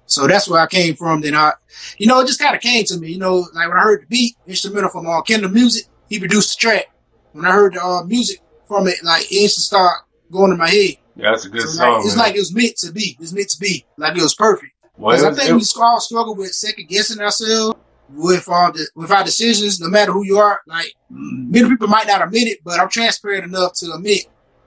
So 0.06 0.28
that's 0.28 0.48
where 0.48 0.61
I 0.61 0.68
came 0.68 0.94
from. 0.94 1.22
Then 1.22 1.34
I, 1.34 1.54
you 1.98 2.06
know, 2.06 2.20
it 2.20 2.28
just 2.28 2.38
kind 2.38 2.54
of 2.54 2.62
came 2.62 2.84
to 2.84 2.98
me. 2.98 3.11
You 3.11 3.18
know, 3.18 3.48
like 3.52 3.68
when 3.68 3.78
I 3.78 3.82
heard 3.82 4.02
the 4.02 4.06
beat 4.06 4.37
instrumental 4.46 4.90
from 4.90 5.08
uh, 5.08 5.22
Kendall 5.22 5.50
Music, 5.50 5.87
he 6.08 6.20
produced 6.20 6.56
the 6.56 6.61
track. 6.61 6.87
When 7.32 7.44
I 7.46 7.52
heard 7.52 7.74
the 7.74 7.82
uh, 7.84 8.04
music 8.04 8.40
from 8.66 8.86
it, 8.88 8.96
like 9.04 9.30
it 9.30 9.34
instant 9.42 9.64
start 9.64 10.00
going 10.30 10.52
in 10.52 10.58
my 10.58 10.68
head. 10.68 10.96
yeah, 11.16 11.30
that's 11.30 11.44
a 11.44 11.48
good 11.48 11.62
So, 11.62 11.68
song. 11.68 11.92
like, 11.98 12.04
it's 12.06 12.16
like 12.16 12.34
it 12.34 12.38
was 12.38 12.54
meant 12.54 12.76
to 12.78 12.92
be. 12.92 13.16
It's 13.20 13.32
meant 13.32 13.48
to 13.50 13.58
be. 13.58 13.84
Like 13.96 14.16
it 14.16 14.22
was 14.22 14.34
perfect. 14.34 14.72
Well, 14.96 15.16
Because 15.16 15.24
it 15.24 15.32
I 15.32 15.34
think 15.46 15.50
it- 15.62 15.76
we 15.76 15.82
all 15.82 16.00
struggle 16.00 16.34
with 16.34 16.52
second 16.52 16.88
guessing 16.88 17.20
ourselves 17.20 17.76
with 18.12 18.48
our 18.48 18.72
de- 18.72 18.86
with 18.96 19.10
our 19.12 19.22
decisions, 19.24 19.80
no 19.80 19.88
matter 19.88 20.12
who 20.12 20.24
you 20.24 20.38
are. 20.38 20.60
Like 20.66 20.94
many 21.08 21.68
people 21.68 21.88
might 21.88 22.06
not 22.08 22.22
admit 22.22 22.48
it, 22.48 22.58
but 22.64 22.80
I'm 22.80 22.88
transparent 22.88 23.44
enough 23.44 23.74
to 23.74 23.92
admit 23.92 24.26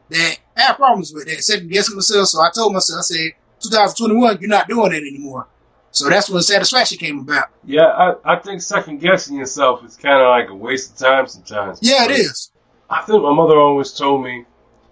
that 0.09 0.37
I 0.57 0.61
have 0.61 0.77
problems 0.77 1.11
with 1.13 1.25
that 1.27 1.43
second 1.43 1.69
guessing 1.69 1.95
myself. 1.95 2.27
So 2.29 2.39
I 2.41 2.49
told 2.55 2.73
myself, 2.73 2.99
I 2.99 3.01
said, 3.01 3.31
2021, 3.61 4.37
you're 4.41 4.49
not 4.49 4.67
doing 4.67 4.91
that 4.91 4.97
anymore. 5.01 5.47
So 5.91 6.09
that's 6.09 6.29
when 6.29 6.41
satisfaction 6.41 6.97
came 6.97 7.19
about. 7.19 7.49
yeah, 7.65 7.85
I, 7.85 8.33
I 8.33 8.39
think 8.39 8.61
second 8.61 8.99
guessing 8.99 9.37
yourself 9.37 9.83
is 9.85 9.95
kind 9.95 10.21
of 10.21 10.27
like 10.29 10.49
a 10.49 10.55
waste 10.55 10.93
of 10.93 10.97
time 10.97 11.27
sometimes. 11.27 11.79
Yeah, 11.83 12.05
it 12.05 12.11
is. 12.11 12.49
I 12.89 13.01
think 13.01 13.23
my 13.23 13.33
mother 13.33 13.57
always 13.57 13.91
told 13.93 14.23
me 14.23 14.45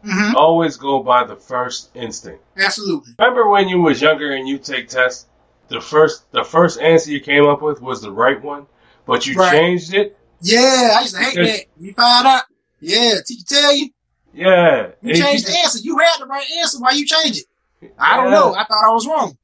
hmm 0.03 0.35
always 0.35 0.77
go 0.77 1.03
by 1.03 1.23
the 1.23 1.35
first 1.35 1.91
instinct. 1.93 2.43
Absolutely. 2.57 3.13
Remember 3.19 3.47
when 3.49 3.67
you 3.69 3.79
was 3.79 4.01
younger 4.01 4.31
and 4.33 4.47
you 4.47 4.57
take 4.57 4.87
tests? 4.89 5.27
The 5.67 5.79
first 5.79 6.29
the 6.31 6.43
first 6.43 6.79
answer 6.81 7.11
you 7.11 7.19
came 7.21 7.45
up 7.45 7.61
with 7.61 7.81
was 7.81 8.01
the 8.01 8.11
right 8.11 8.41
one, 8.41 8.65
but 9.05 9.25
you 9.27 9.35
Right. 9.35 9.51
changed 9.51 9.93
it. 9.93 10.17
Yeah, 10.41 10.95
I 10.97 11.01
used 11.01 11.15
to 11.15 11.21
hate 11.21 11.35
Because- 11.35 11.57
that. 11.59 11.65
You 11.79 11.93
find 11.93 12.27
out. 12.27 12.43
Yeah, 12.79 13.13
teacher 13.25 13.45
tell 13.47 13.75
you, 13.75 13.89
Yeah, 14.33 14.87
you 15.03 15.13
changed 15.13 15.45
the 15.47 15.55
answer. 15.59 15.79
You 15.83 15.97
had 15.99 16.17
the 16.19 16.25
right 16.25 16.49
answer. 16.57 16.79
Why 16.79 16.91
you 16.91 17.05
change 17.05 17.37
it? 17.37 17.91
I 17.99 18.17
don't 18.17 18.31
know. 18.31 18.55
I 18.55 18.63
thought 18.65 18.83
I 18.85 18.91
was 18.91 19.05
wrong. 19.07 19.37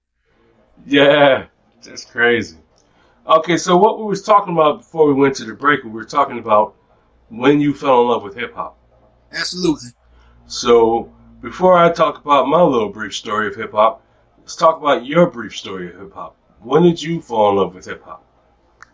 Yeah, 0.86 1.45
that's 1.83 2.05
crazy. 2.05 2.57
Okay, 3.27 3.57
so 3.57 3.75
what 3.77 3.99
we 3.99 4.05
was 4.05 4.23
talking 4.23 4.53
about 4.53 4.79
before 4.79 5.05
we 5.07 5.13
went 5.13 5.36
to 5.36 5.45
the 5.45 5.53
break, 5.53 5.83
we 5.83 5.89
were 5.91 6.05
talking 6.05 6.39
about 6.39 6.75
when 7.29 7.59
you 7.59 7.73
fell 7.73 8.01
in 8.01 8.07
love 8.07 8.23
with 8.23 8.35
hip 8.35 8.55
hop. 8.55 8.77
Absolutely. 9.31 9.89
So 10.47 11.11
before 11.41 11.77
I 11.77 11.91
talk 11.91 12.19
about 12.19 12.47
my 12.47 12.61
little 12.61 12.89
brief 12.89 13.15
story 13.15 13.47
of 13.47 13.55
hip 13.55 13.71
hop, 13.71 14.03
let's 14.39 14.55
talk 14.55 14.79
about 14.79 15.05
your 15.05 15.29
brief 15.29 15.55
story 15.55 15.93
of 15.93 15.99
hip 15.99 16.13
hop. 16.13 16.35
When 16.61 16.83
did 16.83 17.01
you 17.01 17.21
fall 17.21 17.51
in 17.51 17.57
love 17.57 17.75
with 17.75 17.85
hip 17.85 18.03
hop? 18.03 18.23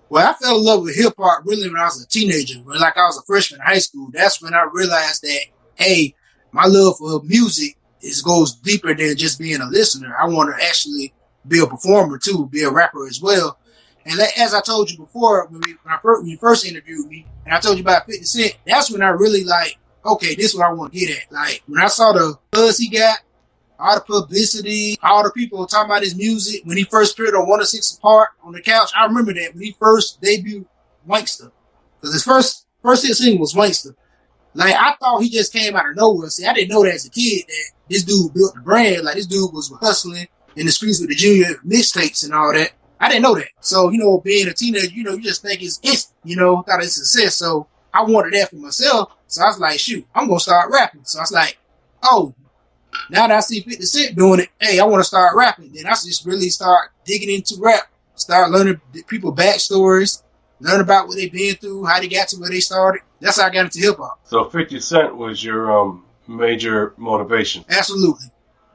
Well, 0.10 0.28
I 0.28 0.34
fell 0.34 0.58
in 0.58 0.66
love 0.66 0.84
with 0.84 0.96
hip 0.96 1.14
hop 1.18 1.44
really 1.46 1.70
when 1.70 1.80
I 1.80 1.86
was 1.86 2.04
a 2.04 2.08
teenager. 2.08 2.60
When 2.60 2.80
like 2.80 2.98
I 2.98 3.06
was 3.06 3.18
a 3.18 3.26
freshman 3.26 3.62
in 3.62 3.66
high 3.66 3.80
school, 3.80 4.10
that's 4.12 4.42
when 4.42 4.54
I 4.54 4.68
realized 4.72 5.22
that 5.22 5.46
hey, 5.76 6.16
my 6.52 6.66
love 6.66 6.98
for 6.98 7.22
music 7.24 7.78
is 8.02 8.22
goes 8.22 8.54
deeper 8.56 8.94
than 8.94 9.16
just 9.16 9.40
being 9.40 9.62
a 9.62 9.66
listener. 9.66 10.16
I 10.20 10.28
want 10.28 10.56
to 10.56 10.66
actually 10.66 11.14
be 11.48 11.60
a 11.60 11.68
performer 11.68 12.18
too, 12.18 12.48
be 12.48 12.64
a 12.64 12.70
rapper 12.70 13.08
as 13.08 13.22
well. 13.22 13.58
And 14.06 14.20
as 14.38 14.54
I 14.54 14.62
told 14.62 14.92
you 14.92 14.98
before, 14.98 15.48
when, 15.48 15.62
we, 15.66 15.76
when, 15.84 15.96
first, 16.02 16.22
when 16.22 16.30
you 16.30 16.38
first 16.38 16.66
interviewed 16.66 17.08
me, 17.08 17.26
and 17.46 17.54
I 17.54 17.60
told 17.60 17.78
you 17.78 17.84
about 17.84 18.06
50 18.06 18.24
Cent, 18.24 18.58
that's 18.66 18.92
when 18.92 19.02
I 19.02 19.10
really 19.10 19.44
like, 19.44 19.78
okay, 20.06 20.36
this 20.36 20.48
is 20.48 20.56
what 20.56 20.68
I 20.68 20.74
want 20.74 20.94
to 20.94 21.00
get 21.00 21.18
at. 21.18 21.32
Like 21.32 21.64
when 21.68 21.82
I 21.82 21.88
saw 21.88 22.12
the 22.12 22.38
buzz 22.52 22.78
he 22.78 22.90
got, 22.90 23.20
all 23.80 23.96
the 23.96 24.02
publicity, 24.02 24.98
all 25.02 25.24
the 25.24 25.32
people 25.32 25.66
talking 25.66 25.90
about 25.90 26.04
his 26.04 26.16
music 26.16 26.62
when 26.66 26.78
he 26.78 26.84
first 26.84 27.14
appeared 27.14 27.36
on 27.36 27.42
106 27.42 27.94
& 27.94 28.02
Park 28.02 28.30
on 28.44 28.54
the 28.54 28.62
couch. 28.62 28.92
I 28.96 29.06
remember 29.06 29.34
that 29.34 29.54
when 29.54 29.64
he 29.64 29.76
first 29.80 30.22
debuted 30.22 30.66
Wanksta. 31.08 31.52
Because 32.00 32.14
his 32.14 32.24
first 32.24 32.68
first 32.82 33.06
hit 33.06 33.16
single 33.16 33.40
was 33.40 33.54
Wanksta. 33.54 33.96
Like 34.54 34.76
I 34.76 34.96
thought 35.00 35.22
he 35.22 35.30
just 35.30 35.52
came 35.54 35.76
out 35.76 35.90
of 35.90 35.96
nowhere. 35.96 36.30
See, 36.30 36.46
I 36.46 36.54
didn't 36.54 36.70
know 36.70 36.84
that 36.84 36.94
as 36.94 37.06
a 37.06 37.10
kid 37.10 37.46
that 37.48 37.72
this 37.90 38.04
dude 38.04 38.34
built 38.34 38.54
the 38.56 38.62
brand. 38.62 39.04
Like 39.04 39.16
this 39.16 39.26
dude 39.26 39.54
was 39.54 39.74
hustling 39.82 40.28
in 40.56 40.66
the 40.66 40.72
streets 40.72 41.00
with 41.00 41.10
the 41.10 41.16
junior 41.16 41.56
mixtapes 41.66 42.24
and 42.24 42.34
all 42.34 42.54
that. 42.54 42.72
I 43.04 43.10
didn't 43.10 43.24
know 43.24 43.36
that. 43.36 43.50
So, 43.60 43.90
you 43.90 43.98
know, 43.98 44.20
being 44.20 44.48
a 44.48 44.54
teenager, 44.54 44.88
you 44.88 45.04
know, 45.04 45.12
you 45.12 45.24
just 45.24 45.42
think 45.42 45.62
it's 45.62 45.78
instant, 45.84 46.16
you 46.24 46.38
know, 46.38 46.62
thought 46.62 46.82
it's 46.82 46.98
a 46.98 47.04
success. 47.06 47.36
So 47.36 47.68
I 47.94 48.02
wanted 48.02 48.32
that 48.34 48.50
for 48.50 48.56
myself. 48.56 49.12
So 49.28 49.44
I 49.44 49.48
was 49.48 49.60
like, 49.60 49.78
shoot, 49.78 50.08
I'm 50.16 50.30
gonna 50.30 50.40
start 50.40 50.72
rapping. 50.72 51.02
So 51.04 51.20
I 51.20 51.24
was 51.24 51.32
like, 51.34 51.58
oh, 52.02 52.34
now 53.10 53.28
that 53.28 53.36
I 53.36 53.40
see 53.42 53.60
50 53.60 53.84
Cent 53.84 54.16
doing 54.16 54.40
it, 54.40 54.50
hey, 54.58 54.80
I 54.80 54.86
want 54.86 55.02
to 55.02 55.04
start 55.04 55.36
rapping. 55.36 55.74
Then 55.74 55.86
I 55.86 55.90
just 55.90 56.26
really 56.26 56.48
start 56.48 56.92
digging 57.04 57.30
into 57.30 57.58
rap, 57.60 57.92
start 58.16 58.52
learning 58.52 58.80
people 59.08 59.36
backstories, 59.36 60.24
learn 60.62 60.80
about 60.80 61.10
what 61.10 61.18
they've 61.18 61.32
been 61.32 61.56
through, 61.56 61.84
how 61.84 62.00
they 62.00 62.08
got 62.08 62.30
to 62.30 62.38
where 62.38 62.50
they 62.50 62.62
started. 62.62 63.02
That's 63.20 63.38
how 63.42 63.48
I 63.48 63.50
got 63.50 63.66
into 63.66 63.80
hip 63.80 63.98
hop. 63.98 64.22
So 64.24 64.46
50 64.46 64.80
Cent 64.80 65.18
was 65.18 65.44
your 65.44 65.78
um, 65.78 66.06
major 66.26 66.94
motivation. 66.96 67.66
Absolutely. 67.68 68.28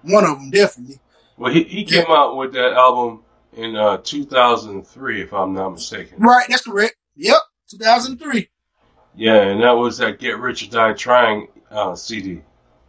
One 0.02 0.24
of 0.24 0.36
them 0.36 0.50
definitely. 0.50 0.98
Well, 1.38 1.50
he, 1.50 1.62
he 1.62 1.84
came 1.84 2.06
out 2.10 2.36
with 2.36 2.52
that 2.52 2.72
album 2.74 3.22
in 3.58 3.76
uh, 3.76 3.98
2003, 3.98 5.22
if 5.22 5.32
I'm 5.34 5.52
not 5.52 5.70
mistaken. 5.70 6.20
Right, 6.20 6.46
that's 6.48 6.62
correct. 6.62 6.96
Yep, 7.16 7.38
2003. 7.70 8.48
Yeah, 9.16 9.34
and 9.42 9.62
that 9.62 9.72
was 9.72 9.98
that 9.98 10.18
Get 10.20 10.38
Rich 10.38 10.68
or 10.68 10.70
Die 10.70 10.92
Trying 10.94 11.48
uh, 11.70 11.96
CD. 11.96 12.42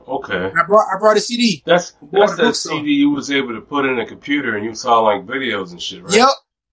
Okay. 0.07 0.51
I 0.55 0.63
brought 0.67 0.87
I 0.95 0.99
brought 0.99 1.17
a 1.17 1.19
CD. 1.19 1.61
That's 1.65 1.93
that's 2.11 2.35
that. 2.37 2.55
CD 2.55 2.93
you 2.93 3.09
was 3.11 3.31
able 3.31 3.53
to 3.53 3.61
put 3.61 3.85
in 3.85 3.99
a 3.99 4.05
computer 4.05 4.55
and 4.55 4.65
you 4.65 4.73
saw 4.75 4.99
like 5.01 5.25
videos 5.25 5.71
and 5.71 5.81
shit, 5.81 6.03
right? 6.03 6.13
Yep, 6.13 6.29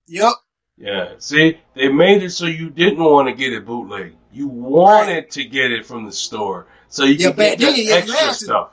yep. 0.08 0.32
Yeah. 0.78 1.14
See, 1.18 1.58
they 1.74 1.88
made 1.88 2.22
it 2.22 2.30
so 2.30 2.46
you 2.46 2.70
didn't 2.70 3.02
want 3.02 3.28
to 3.28 3.34
get 3.34 3.52
it 3.52 3.64
bootleg. 3.66 4.14
You 4.32 4.48
wanted 4.48 5.30
to 5.32 5.44
get 5.44 5.72
it 5.72 5.86
from 5.86 6.04
the 6.04 6.12
store 6.12 6.66
so 6.88 7.04
you 7.04 7.14
Yeah, 7.14 7.28
could 7.28 7.36
get 7.36 7.36
back 7.36 7.58
then, 7.58 7.72
that 7.72 7.82
yeah, 7.84 7.94
extra 7.94 8.32
stuff. 8.34 8.70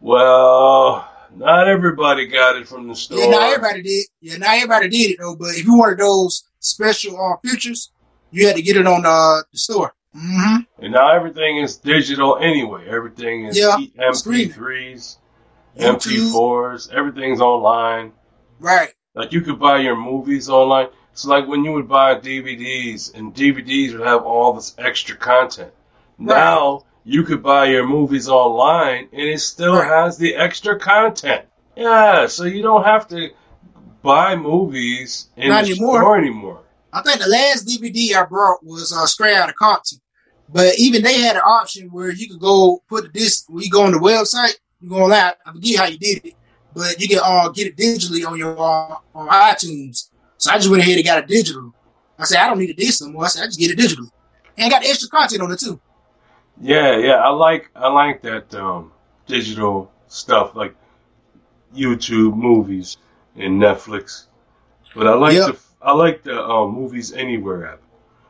Well, 0.00 1.07
not 1.34 1.68
everybody 1.68 2.26
got 2.26 2.56
it 2.56 2.66
from 2.68 2.88
the 2.88 2.94
store. 2.94 3.18
Yeah, 3.18 3.30
not 3.30 3.52
everybody 3.52 3.82
did. 3.82 4.06
Yeah, 4.20 4.36
not 4.38 4.50
everybody 4.56 4.88
did 4.88 5.10
it 5.12 5.18
though. 5.20 5.36
But 5.36 5.50
if 5.50 5.64
you 5.64 5.76
wanted 5.76 5.98
those 5.98 6.44
special 6.60 7.20
uh, 7.20 7.36
features, 7.46 7.90
you 8.30 8.46
had 8.46 8.56
to 8.56 8.62
get 8.62 8.76
it 8.76 8.86
on 8.86 9.04
uh, 9.06 9.42
the 9.52 9.58
store. 9.58 9.94
Mm-hmm. 10.16 10.84
And 10.84 10.92
now 10.92 11.12
everything 11.14 11.58
is 11.58 11.76
digital 11.76 12.38
anyway. 12.38 12.88
Everything 12.88 13.44
is 13.46 13.58
Yeah, 13.58 13.78
E- 13.78 13.92
MP3s, 13.98 15.18
YouTube. 15.76 16.32
MP4s. 16.32 16.92
Everything's 16.92 17.40
online. 17.40 18.12
Right. 18.58 18.90
Like 19.14 19.32
you 19.32 19.40
could 19.42 19.58
buy 19.58 19.78
your 19.78 19.96
movies 19.96 20.48
online. 20.48 20.88
It's 21.12 21.24
like 21.24 21.46
when 21.46 21.64
you 21.64 21.72
would 21.72 21.88
buy 21.88 22.14
DVDs, 22.14 23.14
and 23.14 23.34
DVDs 23.34 23.92
would 23.92 24.06
have 24.06 24.22
all 24.22 24.52
this 24.52 24.74
extra 24.78 25.16
content. 25.16 25.72
Right. 26.18 26.36
Now 26.36 26.84
you 27.08 27.22
could 27.22 27.42
buy 27.42 27.64
your 27.66 27.86
movies 27.86 28.28
online, 28.28 29.08
and 29.12 29.22
it 29.22 29.40
still 29.40 29.74
Right. 29.76 29.88
has 29.88 30.18
the 30.18 30.34
extra 30.34 30.78
content. 30.78 31.46
Yeah, 31.74 32.26
so 32.26 32.44
you 32.44 32.60
don't 32.62 32.84
have 32.84 33.08
to 33.08 33.30
buy 34.02 34.36
movies 34.36 35.28
in 35.36 35.48
Not 35.48 35.64
the 35.64 35.70
anymore. 35.72 36.00
store 36.00 36.18
anymore. 36.18 36.60
I 36.92 37.00
think 37.02 37.20
the 37.20 37.28
last 37.28 37.66
DVD 37.66 38.14
I 38.14 38.24
brought 38.24 38.62
was 38.64 38.92
uh, 38.92 39.06
straight 39.06 39.36
out 39.36 39.48
of 39.48 39.56
Compton. 39.56 39.98
But 40.50 40.78
even 40.78 41.02
they 41.02 41.20
had 41.20 41.36
an 41.36 41.42
option 41.42 41.88
where 41.90 42.10
you 42.10 42.28
could 42.28 42.40
go 42.40 42.82
put 42.88 43.04
the 43.04 43.08
disc, 43.10 43.44
when 43.48 43.62
you 43.64 43.70
go 43.70 43.82
on 43.84 43.92
the 43.92 43.98
website, 43.98 44.54
you 44.80 44.88
go 44.90 44.96
online, 45.04 45.32
I 45.46 45.52
forget 45.52 45.78
how 45.78 45.86
you 45.86 45.98
did 45.98 46.24
it, 46.26 46.34
but 46.74 47.00
you 47.00 47.08
can 47.08 47.20
uh, 47.22 47.48
get 47.50 47.66
it 47.68 47.76
digitally 47.76 48.26
on 48.26 48.36
your 48.38 48.52
uh, 48.58 48.96
on 49.14 49.28
iTunes. 49.28 50.08
So 50.38 50.50
I 50.50 50.56
just 50.58 50.70
went 50.70 50.82
ahead 50.82 50.96
and 50.96 51.04
got 51.06 51.18
it 51.18 51.26
digital. 51.26 51.74
I 52.18 52.24
said, 52.24 52.38
I 52.38 52.48
don't 52.48 52.58
need 52.58 52.70
a 52.70 52.74
disc 52.74 53.02
no 53.02 53.10
more. 53.12 53.24
I 53.24 53.28
said, 53.28 53.42
I 53.44 53.46
just 53.46 53.58
get 53.58 53.70
it 53.70 53.76
digital. 53.76 54.06
And 54.56 54.70
got 54.70 54.84
extra 54.84 55.08
content 55.08 55.42
on 55.42 55.52
it 55.52 55.58
too. 55.60 55.80
Yeah, 56.60 56.96
yeah, 56.98 57.14
I 57.16 57.30
like 57.30 57.70
I 57.74 57.88
like 57.88 58.22
that 58.22 58.54
um, 58.54 58.92
digital 59.26 59.92
stuff 60.08 60.54
like 60.54 60.74
YouTube 61.74 62.36
movies 62.36 62.96
and 63.36 63.60
Netflix. 63.60 64.26
But 64.94 65.06
I 65.08 65.14
like 65.14 65.34
Yep. 65.34 65.44
the 65.44 65.58
I 65.82 65.92
like 65.92 66.22
the 66.24 66.40
um, 66.42 66.74
Movies 66.74 67.12
Anywhere 67.12 67.66
app. 67.68 67.80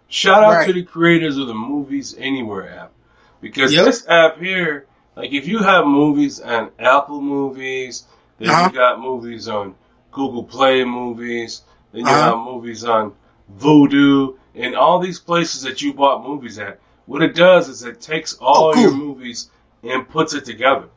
Shout 0.08 0.44
out 0.44 0.62
to 0.62 0.72
the 0.72 0.84
creators 0.84 1.38
of 1.38 1.46
the 1.48 1.54
Movies 1.54 2.14
Anywhere 2.18 2.68
app 2.78 2.92
because 3.40 3.76
Yep. 3.76 3.84
this 3.84 4.06
app 4.08 4.38
here, 4.38 4.86
like 5.16 5.32
if 5.32 5.48
you 5.48 5.58
have 5.60 5.86
movies 5.86 6.40
on 6.40 6.70
Apple 6.78 7.20
Movies, 7.22 8.04
then 8.38 8.50
Uh-huh. 8.50 8.58
you 8.58 8.72
got 8.72 9.00
movies 9.00 9.48
on 9.48 9.74
Google 10.12 10.44
Play 10.44 10.84
Movies, 10.84 11.62
then 11.92 12.06
you 12.08 12.16
Uh-huh. 12.16 12.20
have 12.20 12.38
movies 12.38 12.84
on 12.84 13.14
Vudu, 13.58 14.36
and 14.54 14.74
all 14.76 14.98
these 15.00 15.20
places 15.20 15.62
that 15.62 15.82
you 15.82 15.94
bought 15.94 16.26
movies 16.26 16.58
at. 16.58 16.80
What 17.08 17.22
it 17.22 17.34
does 17.34 17.68
is 17.68 17.82
it 17.84 18.00
takes 18.00 18.34
all 18.34 18.66
Oh, 18.70 18.72
cool. 18.74 18.82
your 18.82 18.92
movies 18.92 19.50
and 19.82 20.08
puts 20.08 20.34
it 20.34 20.44
together. 20.44 20.88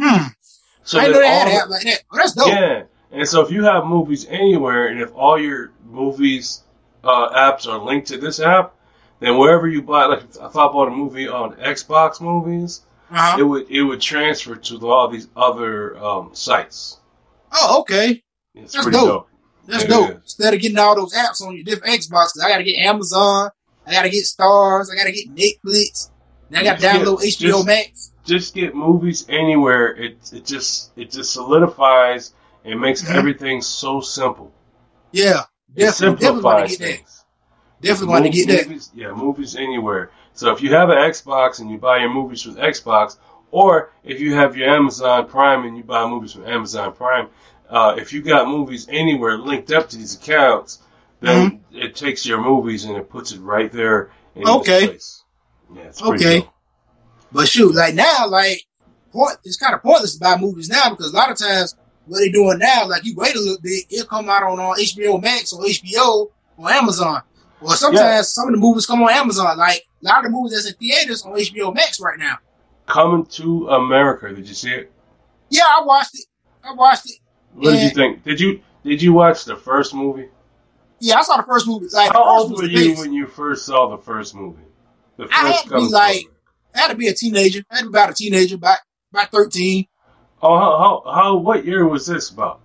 Hmm. 0.00 0.28
So 0.84 0.98
I 0.98 1.06
that 1.08 1.12
know 1.12 1.18
they 1.20 1.28
had 1.28 1.48
all- 1.48 1.52
an 1.54 1.60
app 1.62 1.68
like 1.68 1.82
that. 1.82 2.02
Oh, 2.12 2.16
that's 2.16 2.32
dope. 2.32 2.46
yeah, 2.48 2.82
and 3.12 3.28
so 3.28 3.40
if 3.44 3.50
you 3.50 3.64
have 3.64 3.84
movies 3.84 4.24
anywhere, 4.30 4.86
and 4.86 5.00
if 5.00 5.12
all 5.14 5.38
your 5.38 5.72
movies 5.84 6.62
uh, 7.04 7.28
apps 7.30 7.66
are 7.66 7.78
linked 7.84 8.06
to 8.08 8.18
this 8.18 8.38
app, 8.40 8.74
then 9.20 9.36
wherever 9.36 9.66
you 9.68 9.82
buy, 9.82 10.06
like 10.06 10.22
if 10.30 10.38
I 10.40 10.48
bought 10.68 10.88
a 10.88 10.92
movie 10.92 11.26
on 11.28 11.54
Xbox 11.56 12.20
Movies, 12.20 12.82
Uh-huh. 13.10 13.36
it 13.40 13.42
would 13.42 13.70
it 13.70 13.82
would 13.82 14.00
transfer 14.00 14.54
to 14.54 14.88
all 14.90 15.08
these 15.08 15.26
other 15.36 15.96
um, 15.98 16.30
sites. 16.34 17.00
Oh, 17.52 17.80
okay. 17.80 18.22
It's 18.54 18.72
That's 18.74 18.84
pretty 18.84 18.98
dope. 18.98 19.08
dope. 19.08 19.28
That's 19.66 19.84
dope. 19.84 20.10
Instead 20.22 20.54
of 20.54 20.60
getting 20.60 20.78
all 20.78 20.94
those 20.94 21.14
apps 21.14 21.40
on 21.42 21.54
your 21.54 21.64
different 21.64 21.94
Xbox, 21.94 22.32
'cause 22.32 22.42
I 22.44 22.48
got 22.50 22.58
to 22.58 22.64
get 22.64 22.76
Amazon, 22.78 23.50
I 23.88 23.92
got 23.92 24.02
to 24.02 24.10
get 24.10 24.24
Starz, 24.24 24.86
I 24.92 24.96
got 24.96 25.04
to 25.04 25.12
get 25.12 25.34
Netflix, 25.34 26.10
then 26.50 26.60
I 26.60 26.64
got 26.64 26.76
to 26.78 26.82
Just 26.82 26.94
download 26.96 27.20
get- 27.22 27.28
HBO 27.34 27.48
just- 27.50 27.66
Max. 27.66 28.12
Just 28.24 28.54
get 28.54 28.74
movies 28.74 29.24
anywhere. 29.30 29.88
It 29.96 30.18
it 30.34 30.44
just 30.44 30.90
it 30.96 31.10
just 31.10 31.32
solidifies 31.32 32.32
and 32.62 32.78
makes 32.78 33.02
Mhm. 33.02 33.14
everything 33.14 33.62
so 33.62 34.00
simple. 34.02 34.52
Yeah, 35.12 35.44
It 35.74 35.80
definitely, 35.86 36.16
definitely 36.16 36.42
want 36.42 36.68
to 36.68 36.76
get 36.76 36.86
that. 36.86 37.10
Definitely 37.80 38.08
want 38.12 38.24
to 38.26 38.30
get 38.30 38.48
that. 38.48 38.68
Movies, 38.68 38.90
yeah, 38.94 39.12
movies 39.12 39.56
anywhere. 39.56 40.10
So 40.34 40.52
if 40.52 40.60
you 40.60 40.74
have 40.74 40.90
an 40.90 40.98
Xbox 40.98 41.60
and 41.60 41.70
you 41.70 41.78
buy 41.78 41.98
your 42.00 42.12
movies 42.12 42.44
with 42.44 42.56
Xbox, 42.58 43.16
or 43.50 43.92
if 44.04 44.20
you 44.20 44.34
have 44.34 44.56
your 44.58 44.68
Amazon 44.68 45.26
Prime 45.26 45.64
and 45.64 45.74
you 45.78 45.82
buy 45.82 46.06
movies 46.06 46.32
from 46.32 46.46
Amazon 46.46 46.92
Prime, 46.92 47.28
uh, 47.70 47.94
if 47.96 48.12
you 48.12 48.20
got 48.20 48.46
movies 48.46 48.86
anywhere 48.90 49.38
linked 49.38 49.72
up 49.72 49.88
to 49.88 49.96
these 49.96 50.16
accounts, 50.16 50.80
then 51.20 51.50
Mm-hmm. 51.50 51.76
it 51.78 51.94
takes 51.96 52.24
your 52.26 52.40
movies 52.40 52.84
and 52.84 52.96
it 52.96 53.08
puts 53.10 53.32
it 53.32 53.40
right 53.40 53.70
there 53.72 54.10
in 54.34 54.46
Okay. 54.48 54.86
place. 54.88 55.22
Yeah, 55.74 55.82
it's 55.82 56.02
Okay. 56.02 56.40
dope. 56.40 56.48
But 57.32 57.48
shoot, 57.48 57.74
like 57.74 57.94
now, 57.94 58.26
like 58.28 58.62
point, 59.12 59.36
it's 59.44 59.56
kind 59.56 59.74
of 59.74 59.82
pointless 59.82 60.14
to 60.14 60.20
buy 60.20 60.36
movies 60.38 60.68
now 60.68 60.90
because 60.90 61.12
a 61.12 61.16
lot 61.16 61.30
of 61.30 61.36
times 61.38 61.74
what 62.06 62.18
they're 62.20 62.32
doing 62.32 62.58
now, 62.58 62.86
like 62.88 63.04
you 63.04 63.14
wait 63.16 63.34
a 63.36 63.38
little 63.38 63.60
bit, 63.62 63.84
it'll 63.90 64.06
come 64.06 64.28
out 64.30 64.42
on, 64.42 64.58
on 64.58 64.78
HBO 64.78 65.20
Max 65.20 65.52
or 65.52 65.62
HBO 65.64 66.28
or 66.56 66.70
Amazon. 66.70 67.22
Or 67.60 67.74
sometimes 67.74 68.00
Yeah. 68.00 68.22
some 68.22 68.48
of 68.48 68.54
the 68.54 68.60
movies 68.60 68.86
come 68.86 69.02
on 69.02 69.10
Amazon. 69.10 69.58
Like 69.58 69.82
a 70.02 70.06
lot 70.06 70.18
of 70.18 70.24
the 70.24 70.30
movies 70.30 70.52
that's 70.52 70.66
in 70.68 70.74
theaters 70.74 71.22
on 71.24 71.32
HBO 71.32 71.74
Max 71.74 72.00
right 72.00 72.18
now. 72.18 72.38
Coming 72.86 73.26
to 73.26 73.68
America. 73.68 74.32
Did 74.32 74.48
you 74.48 74.54
see 74.54 74.70
it? 74.70 74.92
Yeah, 75.50 75.64
I 75.66 75.82
watched 75.84 76.14
it. 76.14 76.24
I 76.64 76.72
watched 76.72 77.10
it. 77.10 77.18
What 77.54 77.72
did 77.72 77.82
you 77.82 77.90
think? 77.90 78.24
Did 78.24 78.40
you 78.40 78.60
did 78.84 79.02
you 79.02 79.12
watch 79.12 79.44
the 79.44 79.56
first 79.56 79.92
movie? 79.94 80.28
Yeah, 81.00 81.16
I 81.18 81.22
saw 81.22 81.36
the 81.36 81.44
first 81.44 81.66
movie. 81.66 81.86
Like 81.92 82.12
How 82.12 82.24
old 82.24 82.56
were 82.56 82.64
you 82.64 82.96
when 82.96 83.12
you 83.12 83.26
first 83.26 83.66
saw 83.66 83.88
the 83.96 84.02
first 84.02 84.34
movie? 84.34 84.62
The 85.16 85.26
first 85.26 85.38
I 85.38 85.48
had 85.48 85.62
to 85.64 85.70
be 85.70 85.88
like-. 85.88 86.26
I 86.74 86.80
had 86.80 86.88
to 86.88 86.96
be 86.96 87.08
a 87.08 87.14
teenager. 87.14 87.62
I 87.70 87.76
had 87.76 87.80
to 87.82 87.90
be 87.90 87.96
about 87.96 88.10
a 88.10 88.14
teenager, 88.14 88.56
about 88.56 88.78
about 89.12 89.30
thirteen. 89.30 89.86
Oh, 90.40 90.56
how, 90.56 91.02
how, 91.04 91.12
how, 91.12 91.36
what 91.36 91.64
year 91.64 91.86
was 91.86 92.06
this 92.06 92.30
about? 92.30 92.60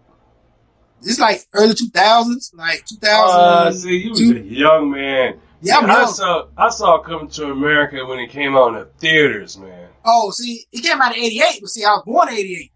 It's 1.01 1.19
like 1.19 1.41
early 1.53 1.73
two 1.73 1.89
thousands, 1.89 2.51
like 2.53 2.85
two 2.85 2.95
Uh, 3.01 3.71
see, 3.71 4.03
you 4.03 4.09
was 4.11 4.21
a 4.21 4.39
young 4.39 4.91
man. 4.91 5.39
yeah, 5.61 5.79
I 5.79 6.05
saw, 6.05 6.47
I 6.55 6.69
saw 6.69 6.99
Coming 6.99 7.29
to 7.29 7.51
America 7.51 8.05
when 8.05 8.19
it 8.19 8.29
came 8.29 8.55
out 8.55 8.69
in 8.69 8.73
the 8.75 8.85
theaters, 8.99 9.57
man. 9.57 9.89
Oh, 10.05 10.31
see, 10.31 10.65
it 10.71 10.83
came 10.83 11.01
out 11.01 11.15
in 11.17 11.23
'88, 11.23 11.57
but 11.61 11.69
see, 11.69 11.83
I 11.83 11.93
was 11.93 12.03
born 12.05 12.27
in 12.29 12.35
'88. 12.35 12.71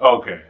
Okay. 0.00 0.42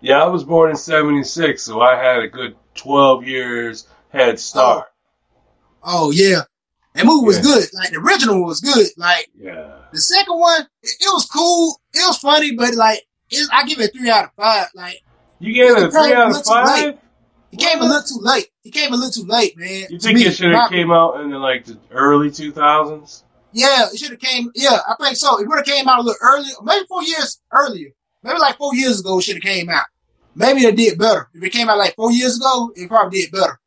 Yeah, 0.00 0.22
I 0.22 0.26
was 0.26 0.44
born 0.44 0.70
in 0.70 0.76
76, 0.76 1.62
so 1.62 1.80
I 1.82 1.94
had 2.02 2.22
a 2.22 2.28
good 2.28 2.56
12 2.74 3.26
years 3.26 3.86
head 4.10 4.38
start. 4.38 4.86
Oh, 5.82 6.08
oh 6.08 6.10
yeah, 6.10 6.42
that 6.94 7.06
movie 7.06 7.26
was 7.26 7.36
Yeah. 7.38 7.42
good. 7.42 7.64
Like 7.74 7.90
the 7.90 7.98
original 7.98 8.44
was 8.44 8.60
good. 8.60 8.86
Like 8.96 9.30
Yeah. 9.38 9.72
the 9.92 10.00
second 10.00 10.38
one, 10.38 10.62
it, 10.82 10.90
it 11.00 11.08
was 11.12 11.26
cool. 11.26 11.80
It 11.94 12.06
was 12.06 12.18
funny, 12.18 12.54
but 12.54 12.74
like 12.74 13.00
it, 13.30 13.48
I 13.52 13.64
give 13.66 13.80
it 13.80 13.90
a 13.94 13.98
three 13.98 14.10
out 14.10 14.24
of 14.24 14.30
five. 14.36 14.68
Like 14.74 15.02
You 15.38 15.54
gave 15.54 15.76
it 15.76 15.82
a 15.84 15.90
3 15.90 16.12
out 16.12 16.30
of 16.36 16.44
5? 16.44 16.98
it 17.52 17.58
came 17.58 17.78
a 17.80 17.84
little 17.84 18.02
too 18.02 18.18
late. 18.20 18.48
It 18.64 18.72
came 18.72 18.92
a 18.92 18.96
little 18.96 19.10
too 19.10 19.26
late, 19.28 19.56
man. 19.56 19.86
You 19.88 19.98
think 19.98 20.18
me. 20.18 20.26
it 20.26 20.32
should 20.36 20.52
have 20.52 20.70
came 20.70 20.90
out 20.92 21.20
in 21.20 21.30
the, 21.30 21.38
like 21.38 21.64
the 21.64 21.78
early 21.90 22.28
2000s? 22.30 23.22
Yeah, 23.52 23.86
it 23.92 23.98
should 23.98 24.10
have 24.10 24.20
came. 24.20 24.50
Yeah, 24.54 24.78
I 24.86 24.94
think 25.02 25.16
so. 25.16 25.40
It 25.40 25.48
would 25.48 25.56
have 25.56 25.64
came 25.66 25.88
out 25.88 25.98
a 26.00 26.02
little 26.02 26.18
earlier, 26.22 26.52
maybe 26.62 26.84
four 26.88 27.02
years 27.02 27.40
earlier. 27.52 27.88
Maybe 28.22 28.38
like 28.38 28.58
four 28.58 28.74
years 28.74 29.00
ago, 29.00 29.18
it 29.18 29.22
should 29.22 29.36
have 29.36 29.42
came 29.42 29.68
out. 29.70 29.86
Maybe 30.34 30.60
it 30.62 30.76
did 30.76 30.98
better. 30.98 31.28
If 31.34 31.42
it 31.42 31.50
came 31.50 31.68
out 31.68 31.78
like 31.78 31.94
four 31.96 32.12
years 32.12 32.36
ago, 32.36 32.72
it 32.76 32.88
probably 32.88 33.20
did 33.22 33.32
better. 33.32 33.58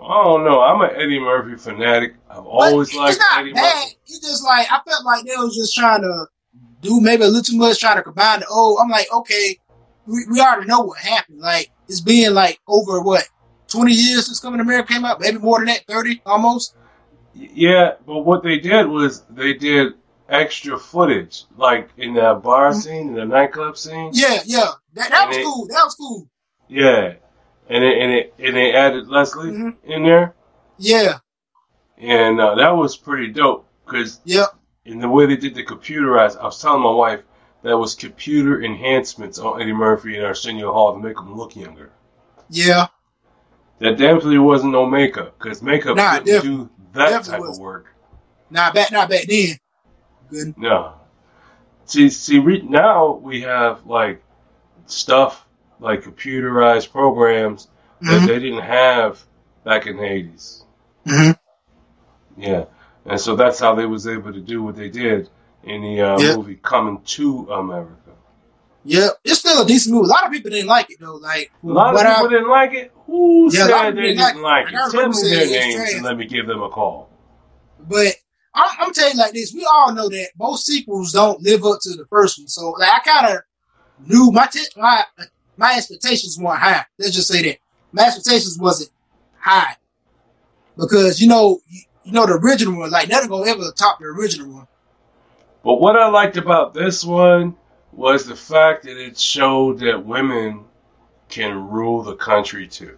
I 0.00 0.24
don't 0.24 0.44
know. 0.44 0.60
I'm 0.60 0.80
an 0.82 0.90
Eddie 0.94 1.18
Murphy 1.18 1.56
fanatic. 1.56 2.14
I've 2.30 2.36
But 2.36 2.46
always 2.46 2.88
it's 2.88 2.96
liked 2.96 3.18
Eddie 3.36 3.52
bad. 3.52 3.74
Murphy. 3.84 3.96
It's 4.06 4.20
just 4.20 4.44
like 4.44 4.70
I 4.70 4.78
felt 4.88 5.04
like 5.04 5.24
they 5.24 5.32
was 5.36 5.56
just 5.56 5.74
trying 5.74 6.02
to 6.02 6.26
do 6.82 7.00
maybe 7.00 7.24
a 7.24 7.26
little 7.26 7.42
too 7.42 7.56
much, 7.56 7.80
trying 7.80 7.96
to 7.96 8.02
combine 8.02 8.40
the 8.40 8.46
old. 8.46 8.78
I'm 8.80 8.88
like, 8.88 9.12
okay, 9.12 9.58
we, 10.06 10.24
we 10.30 10.40
already 10.40 10.66
know 10.68 10.80
what 10.82 10.98
happened. 10.98 11.40
Like 11.40 11.70
it's 11.88 12.00
been 12.00 12.32
like 12.32 12.60
over 12.68 13.00
what 13.00 13.28
twenty 13.66 13.92
years 13.92 14.26
since 14.26 14.38
Coming 14.38 14.58
to 14.58 14.62
America 14.62 14.92
came 14.92 15.04
out, 15.04 15.20
maybe 15.20 15.38
more 15.38 15.58
than 15.58 15.66
that, 15.66 15.84
thirty 15.88 16.22
almost. 16.24 16.76
Yeah, 17.34 17.94
but 18.06 18.20
what 18.20 18.42
they 18.44 18.58
did 18.60 18.86
was 18.86 19.22
they 19.30 19.54
did 19.54 19.94
extra 20.28 20.78
footage, 20.78 21.44
like 21.56 21.88
in 21.96 22.14
that 22.14 22.42
bar 22.42 22.70
Mhm. 22.70 22.82
scene, 22.82 23.08
in 23.08 23.14
the 23.14 23.24
nightclub 23.24 23.76
scene. 23.76 24.10
Yeah, 24.12 24.40
yeah, 24.44 24.70
that 24.98 25.10
that 25.10 25.28
was 25.28 25.36
cool. 25.38 25.66
That 25.68 25.84
was 25.84 25.94
cool. 25.94 26.28
Yeah, 26.68 27.14
and 27.68 27.84
it, 27.84 27.98
and 27.98 28.12
it 28.12 28.34
and 28.38 28.56
they 28.56 28.72
added 28.74 29.08
Leslie 29.08 29.50
Mhm. 29.52 29.76
in 29.84 30.02
there, 30.02 30.34
Yeah, 30.78 31.18
and 31.96 32.40
uh, 32.40 32.54
that 32.56 32.70
was 32.76 32.96
pretty 32.96 33.28
dope 33.32 33.66
because 33.84 34.20
yeah, 34.24 34.46
in 34.84 34.98
the 34.98 35.08
way 35.08 35.26
they 35.26 35.36
did 35.36 35.54
the 35.54 35.64
computerized, 35.64 36.38
I 36.38 36.44
was 36.44 36.60
telling 36.60 36.82
my 36.82 36.90
wife 36.90 37.22
that 37.62 37.76
was 37.76 37.94
computer 37.94 38.62
enhancements 38.62 39.38
on 39.38 39.60
Eddie 39.60 39.72
Murphy 39.72 40.16
and 40.16 40.26
Arsenio 40.26 40.72
Hall 40.72 40.92
to 40.94 40.98
make 41.00 41.18
him 41.18 41.36
look 41.36 41.56
younger. 41.56 41.90
Yeah, 42.50 42.86
That 43.80 43.98
definitely 43.98 44.38
wasn't 44.38 44.72
no 44.72 44.86
makeup 44.86 45.38
because 45.38 45.62
makeup 45.62 45.96
Nah, 45.96 46.20
def- 46.20 46.42
do 46.42 46.68
that 46.92 47.24
type 47.24 47.40
wasn't. 47.40 47.56
of 47.56 47.58
work. 47.58 47.94
not 48.50 48.74
back, 48.74 48.90
not 48.92 49.08
back 49.10 49.24
then. 49.28 49.56
Good. 50.30 50.54
No. 50.58 50.94
See, 51.86 52.08
see, 52.10 52.38
re- 52.38 52.62
now 52.62 53.14
we 53.14 53.40
have 53.42 53.84
like 53.86 54.22
stuff 54.88 55.46
like 55.80 56.02
computerized 56.02 56.90
programs 56.90 57.68
that 58.02 58.22
Mhm. 58.22 58.26
they 58.26 58.38
didn't 58.38 58.62
have 58.62 59.22
back 59.64 59.86
in 59.86 59.96
the 59.96 60.04
eighties. 60.04 60.64
hmm 61.06 61.30
Yeah, 62.36 62.64
and 63.06 63.20
so 63.20 63.36
that's 63.36 63.58
how 63.58 63.74
they 63.74 63.86
was 63.86 64.06
able 64.06 64.32
to 64.32 64.40
do 64.40 64.62
what 64.62 64.76
they 64.76 64.88
did 64.88 65.28
in 65.64 65.82
the 65.82 66.00
uh, 66.00 66.20
Yeah. 66.20 66.36
movie 66.36 66.56
Coming 66.62 67.00
to 67.02 67.48
America. 67.52 67.94
Yeah, 68.84 69.08
it's 69.24 69.40
still 69.40 69.62
a 69.62 69.66
decent 69.66 69.94
movie. 69.94 70.06
A 70.06 70.10
lot 70.12 70.24
of 70.24 70.32
people 70.32 70.50
didn't 70.50 70.68
like 70.68 70.90
it 70.90 70.98
though. 71.00 71.16
Like 71.16 71.50
A 71.62 71.66
lot 71.66 71.94
of 71.94 72.00
people 72.00 72.26
I- 72.26 72.30
didn't 72.30 72.48
like 72.48 72.72
it. 72.74 72.92
Who 73.06 73.48
Yeah, 73.52 73.66
said 73.66 73.96
they 73.96 74.02
didn't 74.02 74.18
like 74.18 74.36
like 74.36 74.66
it? 74.68 74.74
it. 74.74 74.76
I 74.78 74.90
Tell 74.90 75.08
me 75.08 75.22
their 75.30 75.46
names 75.46 75.74
trash. 75.74 75.94
and 75.94 76.04
let 76.04 76.16
me 76.16 76.26
give 76.26 76.46
them 76.46 76.62
a 76.62 76.68
call. 76.70 77.10
But 77.80 78.14
I'm, 78.54 78.70
I'm 78.80 78.92
telling 78.92 79.14
you 79.14 79.18
like 79.18 79.32
this: 79.32 79.52
we 79.52 79.66
all 79.70 79.92
know 79.92 80.08
that 80.08 80.28
most 80.38 80.66
sequels 80.66 81.12
don't 81.12 81.40
live 81.42 81.64
up 81.64 81.78
to 81.82 81.90
the 81.96 82.06
first 82.06 82.38
one. 82.38 82.48
So 82.48 82.70
like, 82.70 82.90
I 82.90 82.98
kind 83.00 83.34
of 83.34 83.42
knew. 84.06 84.30
My 84.30 84.46
t- 84.46 84.64
my 84.76 85.04
my 85.56 85.74
expectations 85.76 86.38
weren't 86.38 86.58
high. 86.58 86.84
Let's 86.98 87.14
just 87.14 87.28
say 87.28 87.42
that. 87.42 87.58
My 87.92 88.04
expectations 88.04 88.58
wasn't 88.58 88.90
high. 89.38 89.76
Because 90.76 91.20
you 91.20 91.28
know 91.28 91.60
you, 91.68 91.80
you 92.04 92.12
know 92.12 92.26
the 92.26 92.34
original 92.34 92.78
one. 92.78 92.90
Like 92.90 93.08
nothing 93.08 93.28
gonna 93.28 93.50
ever 93.50 93.72
top 93.76 93.98
the 93.98 94.06
original 94.06 94.52
one. 94.52 94.68
But 95.64 95.80
what 95.80 95.96
I 95.96 96.08
liked 96.08 96.36
about 96.36 96.74
this 96.74 97.04
one 97.04 97.56
was 97.92 98.26
the 98.26 98.36
fact 98.36 98.84
that 98.84 98.96
it 98.96 99.18
showed 99.18 99.80
that 99.80 100.06
women 100.06 100.64
can 101.28 101.68
rule 101.68 102.02
the 102.02 102.16
country 102.16 102.68
too. 102.68 102.96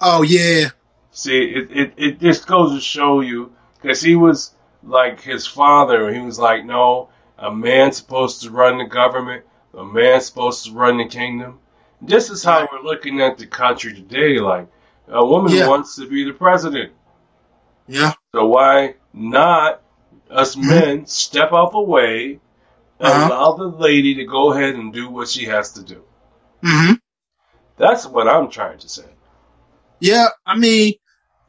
Oh 0.00 0.22
yeah, 0.22 0.70
See, 1.18 1.42
it, 1.42 1.70
it, 1.70 1.94
it 1.96 2.20
just 2.20 2.46
goes 2.46 2.74
to 2.74 2.80
show 2.80 3.20
you, 3.22 3.52
because 3.80 4.00
he 4.00 4.14
was 4.14 4.52
like 4.84 5.20
his 5.20 5.48
father, 5.48 6.12
he 6.12 6.20
was 6.20 6.38
like, 6.38 6.64
no, 6.64 7.08
a 7.36 7.52
man's 7.52 7.96
supposed 7.96 8.42
to 8.42 8.50
run 8.50 8.78
the 8.78 8.84
government, 8.84 9.44
a 9.78 9.84
man's 9.86 10.26
supposed 10.26 10.66
to 10.66 10.72
run 10.72 10.98
the 10.98 11.06
kingdom. 11.06 11.60
This 12.02 12.30
is 12.30 12.44
how 12.44 12.68
we're 12.72 12.82
looking 12.82 13.22
at 13.22 13.38
the 13.38 13.46
country 13.46 13.94
today. 13.94 14.40
Like, 14.40 14.68
a 15.08 15.24
woman 15.26 15.58
Yeah. 15.58 15.64
wants 15.64 15.96
to 15.96 16.08
be 16.08 16.24
the 16.24 16.34
president. 16.34 16.92
yeah, 17.88 18.12
So 18.34 18.46
why 18.46 18.96
not 19.14 19.82
us 20.30 20.56
men 20.56 21.06
step 21.06 21.52
off 21.52 21.72
the 21.72 21.80
way 21.80 22.40
and 23.00 23.10
Uh-huh. 23.10 23.30
allow 23.30 23.52
the 23.56 23.64
lady 23.66 24.16
to 24.16 24.26
go 24.26 24.52
ahead 24.52 24.74
and 24.76 24.92
do 24.92 25.10
what 25.10 25.28
she 25.28 25.46
has 25.46 25.72
to 25.74 25.84
do? 25.84 26.04
hmm 26.62 26.92
That's 27.78 28.06
what 28.06 28.28
I'm 28.28 28.50
trying 28.50 28.78
to 28.80 28.88
say. 28.88 29.06
yeah. 30.00 30.28
I 30.46 30.58
mean, 30.58 30.94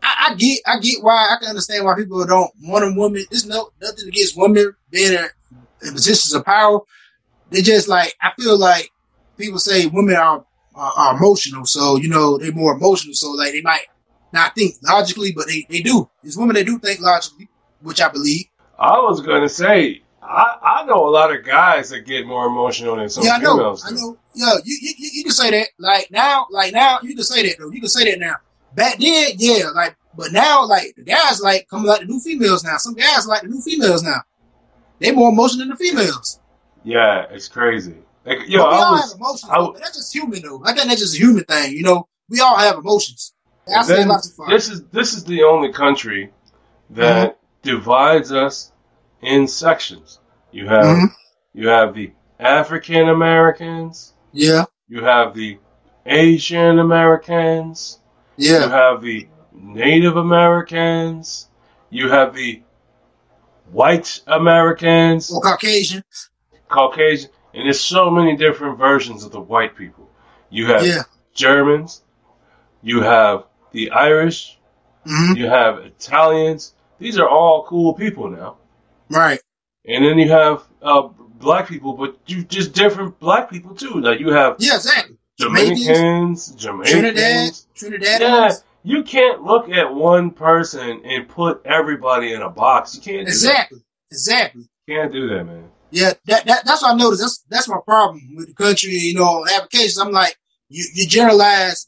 I, 0.04 0.30
I 0.32 0.36
get 0.36 0.60
I 0.66 0.80
get 0.80 1.04
why 1.04 1.30
I 1.34 1.38
can 1.40 1.50
understand 1.50 1.86
why 1.86 1.96
people 1.96 2.26
don't 2.26 2.52
want 2.64 2.86
a 2.86 2.94
woman. 2.98 3.26
There's 3.32 3.46
no 3.48 3.70
nothing 3.82 4.08
against 4.08 4.38
women 4.38 4.74
being 4.90 5.14
in, 5.14 5.28
in 5.88 5.94
positions 5.94 6.34
of 6.34 6.46
power. 6.46 6.82
They 7.50 7.62
just 7.62 7.88
like 7.88 8.14
I 8.22 8.32
feel 8.40 8.58
like 8.58 8.92
people 9.38 9.60
say 9.60 9.88
women 9.88 10.16
are, 10.16 10.46
are 10.76 10.94
are 10.98 11.18
emotional, 11.18 11.66
so 11.66 11.98
you 11.98 12.10
know 12.10 12.38
they're 12.38 12.52
more 12.52 12.76
emotional. 12.76 13.14
So 13.14 13.32
like 13.32 13.54
they 13.54 13.62
might 13.62 13.86
not 14.32 14.56
think 14.56 14.76
logically, 14.84 15.32
but 15.32 15.48
they, 15.48 15.66
they 15.70 15.82
do. 15.82 16.10
There's 16.22 16.38
women 16.38 16.56
that 16.56 16.66
do 16.66 16.78
think 16.80 17.02
logically, 17.02 17.50
which 17.82 18.02
I 18.02 18.10
believe. 18.10 18.46
I 18.78 19.00
was 19.00 19.22
gonna 19.22 19.50
say, 19.50 20.02
I, 20.22 20.58
I 20.62 20.86
know 20.86 21.08
a 21.08 21.10
lot 21.10 21.36
of 21.36 21.44
guys 21.44 21.90
that 21.90 22.02
get 22.02 22.28
more 22.28 22.46
emotional 22.46 22.96
than 22.96 23.10
some 23.10 23.24
yeah, 23.24 23.34
I 23.34 23.38
know, 23.40 23.58
females. 23.58 23.86
I 23.86 23.92
know. 23.92 24.18
Yeah, 24.36 24.54
you, 24.64 24.78
you 24.82 25.10
you 25.14 25.24
can 25.24 25.34
say 25.34 25.52
that. 25.52 25.70
Like 25.80 26.12
now, 26.12 26.46
like 26.52 26.74
now, 26.74 27.00
you 27.02 27.16
can 27.16 27.24
say 27.24 27.44
that 27.48 27.58
though. 27.60 27.72
You 27.72 27.80
can 27.80 27.90
say 27.90 28.10
that 28.10 28.20
now. 28.20 28.36
Back 28.76 29.00
then, 29.00 29.32
yeah, 29.38 29.70
like 29.74 29.96
but 30.16 30.32
now, 30.32 30.66
like 30.66 30.96
the 30.96 31.04
guys 31.04 31.42
like 31.42 31.68
coming 31.68 31.88
like 31.88 32.02
the 32.02 32.06
new 32.06 32.20
females 32.20 32.64
now. 32.64 32.78
Some 32.78 32.94
guys 32.94 33.26
like 33.28 33.42
the 33.42 33.48
new 33.48 33.62
females 33.62 34.04
now. 34.04 34.22
They 35.00 35.12
more 35.12 35.30
emotional 35.30 35.60
than 35.60 35.70
the 35.70 35.76
females. 35.78 36.39
Yeah, 36.84 37.26
it's 37.30 37.48
crazy. 37.48 37.96
Like, 38.26 38.40
yo, 38.48 38.60
but 38.64 38.70
we 38.70 38.76
I 38.76 38.82
all 38.82 38.92
was, 38.94 39.12
have 39.12 39.20
emotions, 39.20 39.52
I 39.52 39.58
though, 39.58 39.72
but 39.74 39.82
that's 39.82 39.98
just 39.98 40.14
human 40.14 40.42
though. 40.42 40.62
I 40.66 40.74
think 40.74 40.88
that's 40.88 41.00
just 41.02 41.16
a 41.16 41.18
human 41.20 41.44
thing. 41.46 41.74
You 41.74 41.84
know, 41.84 42.08
we 42.30 42.40
all 42.42 42.58
have 42.58 42.78
emotions. 42.78 43.34
Then 43.88 44.08
lots 44.08 44.28
of 44.30 44.36
fun. 44.36 44.50
this 44.50 44.68
is 44.70 44.84
this 44.92 45.14
is 45.14 45.24
the 45.26 45.44
only 45.44 45.72
country 45.72 46.32
that 46.92 47.36
Mm-hmm. 47.64 47.70
divides 47.78 48.32
us 48.32 48.72
in 49.22 49.48
sections. 49.48 50.20
You 50.52 50.68
have 50.68 50.86
Mhm. 50.86 51.08
you 51.54 51.68
have 51.68 51.94
the 51.94 52.12
African 52.40 53.10
Americans, 53.10 54.14
Yeah, 54.32 54.66
you 54.88 55.04
have 55.04 55.34
the 55.36 55.60
Asian 56.06 56.80
Americans, 56.80 58.00
Yeah. 58.38 58.66
you 58.66 58.70
have 58.72 59.02
the 59.02 59.28
Native 59.54 60.16
Americans, 60.18 61.48
you 61.90 62.10
have 62.10 62.34
the 62.34 62.64
white 63.72 64.22
Americans, 64.28 65.32
or 65.32 65.42
Caucasian. 65.42 66.04
Caucasian, 66.70 67.30
and 67.54 67.66
there's 67.66 67.80
so 67.82 68.10
many 68.10 68.38
different 68.38 68.78
versions 68.78 69.24
of 69.24 69.32
the 69.32 69.40
white 69.42 69.76
people. 69.76 70.10
You 70.50 70.68
have 70.68 70.86
Yeah, 70.86 71.04
Germans, 71.34 72.02
you 72.82 73.02
have 73.02 73.46
the 73.72 73.92
Irish, 73.92 74.58
hmm 75.06 75.34
you 75.36 75.48
have 75.48 75.80
Italians. 75.80 76.74
These 77.00 77.18
are 77.18 77.28
all 77.28 77.66
cool 77.66 77.94
people 77.94 78.30
now. 78.30 78.58
right. 79.10 79.42
And 79.86 80.04
then 80.04 80.20
you 80.20 80.30
have 80.30 80.64
uh, 80.82 81.04
black 81.40 81.68
people, 81.68 81.94
but 81.94 82.18
you 82.28 82.44
just 82.44 82.74
different 82.74 83.18
black 83.20 83.50
people 83.50 83.74
too. 83.76 84.02
Like 84.02 84.20
you 84.20 84.32
have 84.32 84.58
Yeah, 84.60 84.76
exactly. 84.76 85.18
Jamaicans, 85.40 86.50
Jamaicans. 86.56 86.92
Trinidad, 86.92 87.54
Trinidad. 87.76 88.22
Yeah, 88.22 88.52
you 88.84 89.04
can't 89.04 89.44
look 89.44 89.70
at 89.70 89.94
one 89.94 90.32
person 90.32 91.02
and 91.06 91.28
put 91.28 91.62
everybody 91.66 92.34
in 92.34 92.42
a 92.42 92.50
box. 92.50 92.96
You 92.96 93.02
can't 93.02 93.26
do 93.26 93.30
Exactly, 93.30 93.80
exactly. 94.12 94.64
can't 94.88 95.12
do 95.12 95.30
that, 95.30 95.46
man. 95.46 95.70
Yeah, 95.92 96.14
that, 96.26 96.46
that 96.46 96.66
that's 96.66 96.82
what 96.82 96.94
I 96.94 96.98
noticed. 96.98 97.22
That's 97.22 97.44
that's 97.50 97.68
my 97.68 97.80
problem 97.84 98.36
with 98.36 98.48
the 98.48 98.54
country. 98.54 98.92
You 98.92 99.16
know, 99.16 99.46
applications. 99.56 99.98
I'm 99.98 100.12
like, 100.12 100.38
you 100.70 100.86
you 100.94 101.08
generalize. 101.08 101.88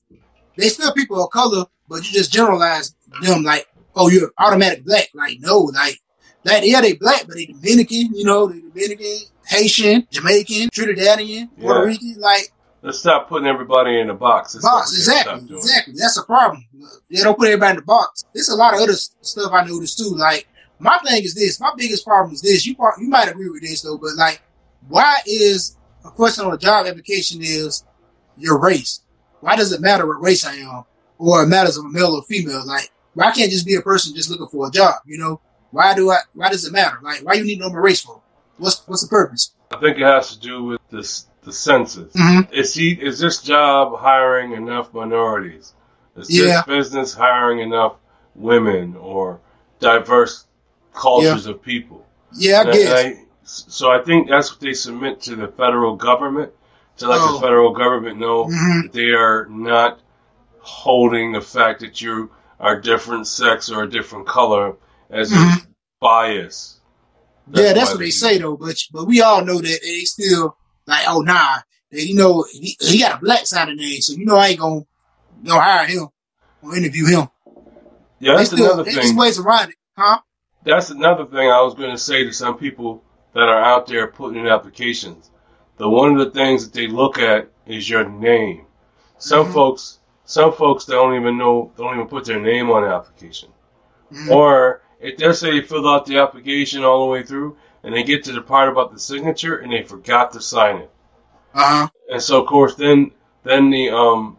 They 0.58 0.70
still 0.70 0.94
people 0.94 1.24
of 1.24 1.30
color, 1.32 1.66
but 1.88 1.98
you 1.98 2.12
just 2.12 2.32
generalize 2.34 2.94
them 3.22 3.44
like, 3.44 3.68
oh, 3.96 4.10
you're 4.10 4.32
automatic 4.38 4.84
black. 4.86 5.10
Like, 5.14 5.38
no, 5.40 5.60
like, 5.60 6.00
like 6.44 6.64
yeah, 6.66 6.82
they 6.82 6.94
black, 6.94 7.26
but 7.28 7.36
they 7.36 7.46
Dominican. 7.46 8.14
You 8.14 8.26
know, 8.26 8.48
they 8.48 8.60
Dominican, 8.60 9.18
Haitian, 9.48 10.08
Jamaican, 10.12 10.70
Trinidadian, 10.70 11.50
Puerto 11.60 11.82
Yeah. 11.82 11.86
Rican. 11.86 12.16
Like, 12.20 12.52
Let's 12.84 12.98
stop 12.98 13.30
putting 13.30 13.48
everybody 13.48 14.00
in 14.00 14.10
a 14.10 14.16
box. 14.16 14.54
That's 14.54 14.66
box. 14.66 14.92
what 14.92 14.98
we 15.00 15.06
gotta 15.06 15.22
stop 15.22 15.36
Exactly, 15.38 15.58
exactly. 15.58 15.94
That's 15.98 16.18
a 16.18 16.24
problem. 16.24 16.66
They 17.12 17.22
don't 17.22 17.38
put 17.38 17.48
everybody 17.48 17.72
in 17.72 17.76
the 17.78 17.82
box. 17.84 18.26
There's 18.34 18.50
a 18.50 18.56
lot 18.56 18.74
of 18.74 18.80
other 18.82 18.94
stuff 18.96 19.52
I 19.54 19.66
noticed 19.66 20.00
too. 20.00 20.16
Like 20.16 20.48
my 20.82 20.98
thing 21.00 21.24
is 21.24 21.34
this. 21.36 21.60
My 21.60 21.72
biggest 21.78 22.06
problem 22.06 22.34
is 22.34 22.42
this. 22.42 22.66
You 22.66 22.76
you 23.00 23.08
might 23.10 23.30
agree 23.30 23.50
with 23.50 23.62
this 23.62 23.82
though, 23.82 23.98
but 23.98 24.16
like, 24.18 24.42
why 24.88 25.18
is 25.26 25.78
a 26.04 26.10
question 26.10 26.46
on 26.46 26.54
a 26.54 26.58
job 26.58 26.88
application 26.88 27.42
is 27.42 27.84
your 28.38 28.60
race? 28.60 29.02
Why 29.42 29.56
does 29.56 29.72
it 29.72 29.82
matter 29.82 30.06
what 30.08 30.22
race 30.22 30.46
I 30.46 30.56
am, 30.56 30.84
or 31.18 31.44
it 31.44 31.48
matters 31.48 31.78
if 31.78 31.84
I'm 31.86 31.94
male 31.94 32.16
or 32.16 32.24
female? 32.24 32.66
Like, 32.66 32.92
why 33.14 33.32
can't 33.32 33.52
just 33.52 33.66
be 33.66 33.76
a 33.76 33.82
person 33.82 34.16
just 34.16 34.30
looking 34.30 34.48
for 34.48 34.68
a 34.68 34.72
job? 34.72 34.96
You 35.06 35.18
know, 35.18 35.42
why 35.72 35.94
do 35.94 36.10
I? 36.12 36.20
Why 36.34 36.50
does 36.50 36.66
it 36.66 36.74
matter? 36.74 36.98
Like, 37.02 37.24
why 37.26 37.34
you 37.34 37.44
need 37.44 37.56
to 37.58 37.62
know 37.62 37.70
my 37.70 37.80
race 37.80 38.02
for? 38.02 38.22
What's 38.58 38.86
what's 38.88 39.02
the 39.04 39.08
purpose? 39.10 39.52
I 39.72 39.80
think 39.80 39.98
it 39.98 40.04
has 40.04 40.36
to 40.36 40.40
do 40.40 40.64
with 40.64 40.82
this 40.90 41.26
the 41.44 41.54
census. 41.54 42.14
Mm-hmm. 42.14 42.54
Is 42.54 42.74
he 42.74 42.92
is 42.92 43.20
this 43.20 43.42
job 43.42 43.98
hiring 44.00 44.54
enough 44.54 44.94
minorities? 44.94 45.74
Is 46.16 46.30
Yeah. 46.30 46.46
this 46.46 46.64
business 46.66 47.14
hiring 47.14 47.60
enough 47.60 47.96
women 48.36 48.96
or 48.96 49.40
diverse 49.80 50.46
cultures 50.94 51.46
of 51.46 51.62
people? 51.62 52.06
Yeah, 52.34 52.62
I 52.62 52.72
guess. 52.72 53.06
I- 53.06 53.18
so 53.44 53.92
I 53.92 54.02
think 54.04 54.30
that's 54.30 54.52
what 54.52 54.60
they 54.62 54.74
submit 54.74 55.22
to 55.24 55.36
the 55.36 55.48
federal 55.48 55.96
government 55.96 56.52
to 56.98 57.08
let 57.08 57.20
Oh. 57.22 57.34
the 57.34 57.40
federal 57.42 57.74
government 57.74 58.18
know 58.20 58.46
Mhm. 58.46 58.84
that 58.84 58.94
they 58.94 59.10
are 59.12 59.46
not 59.50 60.00
holding 60.60 61.32
the 61.34 61.42
fact 61.42 61.82
that 61.82 62.02
you 62.02 62.30
are 62.60 62.80
different 62.80 63.28
sex 63.28 63.70
or 63.70 63.84
a 63.84 63.90
different 63.90 64.28
color 64.28 64.76
as 65.10 65.32
a 65.32 65.36
Mhm. 65.36 65.66
bias. 66.00 66.78
yeah, 67.54 67.74
that's 67.74 67.90
what 67.90 68.00
they 68.00 68.06
do 68.06 68.12
say 68.12 68.38
though. 68.38 68.56
But 68.56 68.78
but 68.94 69.06
we 69.06 69.22
all 69.22 69.44
know 69.44 69.60
that 69.60 69.80
they 69.84 70.02
still 70.06 70.56
like, 70.88 71.04
oh 71.08 71.22
nah, 71.22 71.58
they, 71.92 72.02
you 72.04 72.16
know 72.16 72.46
he, 72.50 72.78
he 72.80 73.00
got 73.00 73.16
a 73.18 73.20
black 73.20 73.46
side 73.48 73.68
of 73.70 73.78
the 73.78 73.84
name, 73.84 74.02
so 74.02 74.14
you 74.14 74.26
know 74.26 74.38
I 74.38 74.50
ain't 74.50 74.60
gonna 74.60 74.82
gonna 75.44 75.60
hire 75.60 75.88
him 75.88 76.08
or 76.62 76.76
interview 76.78 77.08
him. 77.08 77.28
Yeah, 78.20 78.34
They 78.34 78.38
that's 78.38 78.52
still 78.52 78.66
another 78.66 78.84
they 78.84 78.94
thing. 78.94 79.02
just 79.02 79.16
ways 79.18 79.40
around 79.40 79.70
it, 79.70 79.76
huh? 79.98 80.20
That's 80.64 80.90
another 80.90 81.26
thing 81.26 81.50
I 81.50 81.62
was 81.62 81.74
going 81.74 81.92
to 81.92 81.98
say 81.98 82.24
to 82.24 82.32
some 82.34 82.58
people 82.58 83.04
that 83.34 83.50
are 83.50 83.62
out 83.64 83.88
there 83.88 84.08
putting 84.08 84.40
in 84.42 84.48
applications. 84.48 85.32
The 85.78 85.90
one 85.90 86.14
of 86.14 86.20
the 86.20 86.32
things 86.32 86.64
that 86.64 86.74
they 86.74 86.88
look 86.88 87.18
at 87.18 87.50
is 87.66 87.90
your 87.90 88.08
name. 88.08 88.66
Some 89.18 89.48
Mhm. 89.48 89.54
folks, 89.54 90.00
some 90.26 90.52
folks 90.54 90.86
don't 90.86 91.16
even 91.16 91.38
know, 91.38 91.72
don't 91.78 91.96
even 91.96 92.08
put 92.08 92.26
their 92.26 92.40
name 92.40 92.70
on 92.70 92.84
the 92.84 92.90
application. 92.90 93.50
Mhm. 94.12 94.30
Or 94.32 94.82
if 95.00 95.18
they 95.18 95.34
say 95.34 95.52
they 95.52 95.62
filled 95.66 95.88
out 95.88 96.06
the 96.06 96.20
application 96.20 96.84
all 96.84 97.06
the 97.06 97.12
way 97.12 97.24
through, 97.24 97.58
and 97.84 97.96
they 97.96 98.04
get 98.04 98.24
to 98.26 98.32
the 98.32 98.42
part 98.42 98.70
about 98.70 98.92
the 98.94 99.00
signature 99.00 99.58
and 99.58 99.72
they 99.72 99.82
forgot 99.84 100.32
to 100.34 100.42
sign 100.42 100.78
it. 100.78 100.92
Uh 101.54 101.64
huh. 101.64 101.88
And 102.10 102.22
so 102.22 102.42
of 102.42 102.48
course 102.48 102.76
then 102.76 103.12
then 103.44 103.72
the 103.72 103.90
um 103.90 104.38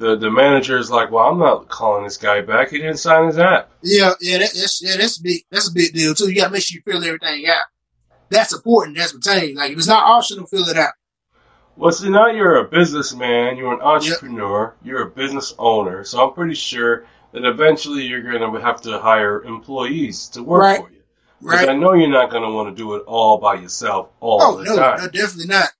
the 0.00 0.16
the 0.16 0.30
manager 0.30 0.76
is 0.78 0.90
like, 0.90 1.10
well, 1.12 1.26
I'm 1.28 1.38
not 1.38 1.68
calling 1.68 2.02
this 2.04 2.16
guy 2.16 2.40
back. 2.40 2.70
He 2.70 2.78
didn't 2.78 2.96
sign 2.96 3.26
his 3.26 3.38
app. 3.38 3.70
Yeah, 3.82 4.12
yeah, 4.20 4.38
that, 4.38 4.50
that's 4.54 4.82
yeah, 4.82 4.96
that's 4.96 5.18
a 5.20 5.22
big 5.22 5.42
that's 5.50 5.68
a 5.70 5.72
big 5.72 5.92
deal 5.92 6.14
too. 6.14 6.28
You 6.28 6.36
gotta 6.40 6.52
make 6.52 6.62
sure 6.62 6.80
you 6.84 6.92
fill 6.92 7.04
everything 7.04 7.46
out. 7.48 7.64
That's 8.30 8.52
important. 8.52 8.96
That's 8.96 9.14
retained. 9.14 9.56
Like 9.56 9.70
if 9.72 9.78
it's 9.78 9.86
not 9.86 10.02
optional, 10.04 10.46
fill 10.46 10.68
it 10.68 10.76
out. 10.76 10.92
Well, 11.76 11.92
see, 11.92 12.10
now 12.10 12.26
you're 12.26 12.56
a 12.56 12.68
businessman, 12.68 13.56
you're 13.56 13.72
an 13.72 13.80
entrepreneur, 13.80 14.74
you're 14.82 15.02
a 15.02 15.10
business 15.10 15.54
owner, 15.58 16.04
so 16.04 16.26
I'm 16.28 16.34
pretty 16.34 16.54
sure 16.54 17.06
that 17.32 17.44
eventually 17.44 18.02
you're 18.02 18.22
going 18.22 18.40
to 18.52 18.60
have 18.60 18.82
to 18.82 18.98
hire 18.98 19.42
employees 19.44 20.28
to 20.30 20.42
work 20.42 20.60
Right. 20.62 20.80
for 20.80 20.90
you. 20.90 21.00
Right? 21.40 21.68
I 21.70 21.74
know 21.74 21.94
you're 21.94 22.10
not 22.10 22.30
going 22.30 22.42
to 22.42 22.50
want 22.50 22.68
to 22.68 22.82
do 22.82 22.96
it 22.96 23.04
all 23.06 23.38
by 23.38 23.54
yourself 23.54 24.10
all 24.20 24.42
Oh 24.42 24.58
the 24.58 24.64
no, 24.64 24.76
time. 24.76 24.98
no, 24.98 25.08
definitely 25.08 25.46
not. 25.46 25.70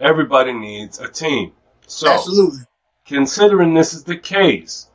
Everybody 0.00 0.52
needs 0.54 0.98
a 0.98 1.08
team. 1.08 1.52
So, 1.86 2.10
Absolutely. 2.10 2.60
Considering 3.06 3.74
this 3.74 3.94
is 3.94 4.04
the 4.04 4.16
case, 4.16 4.88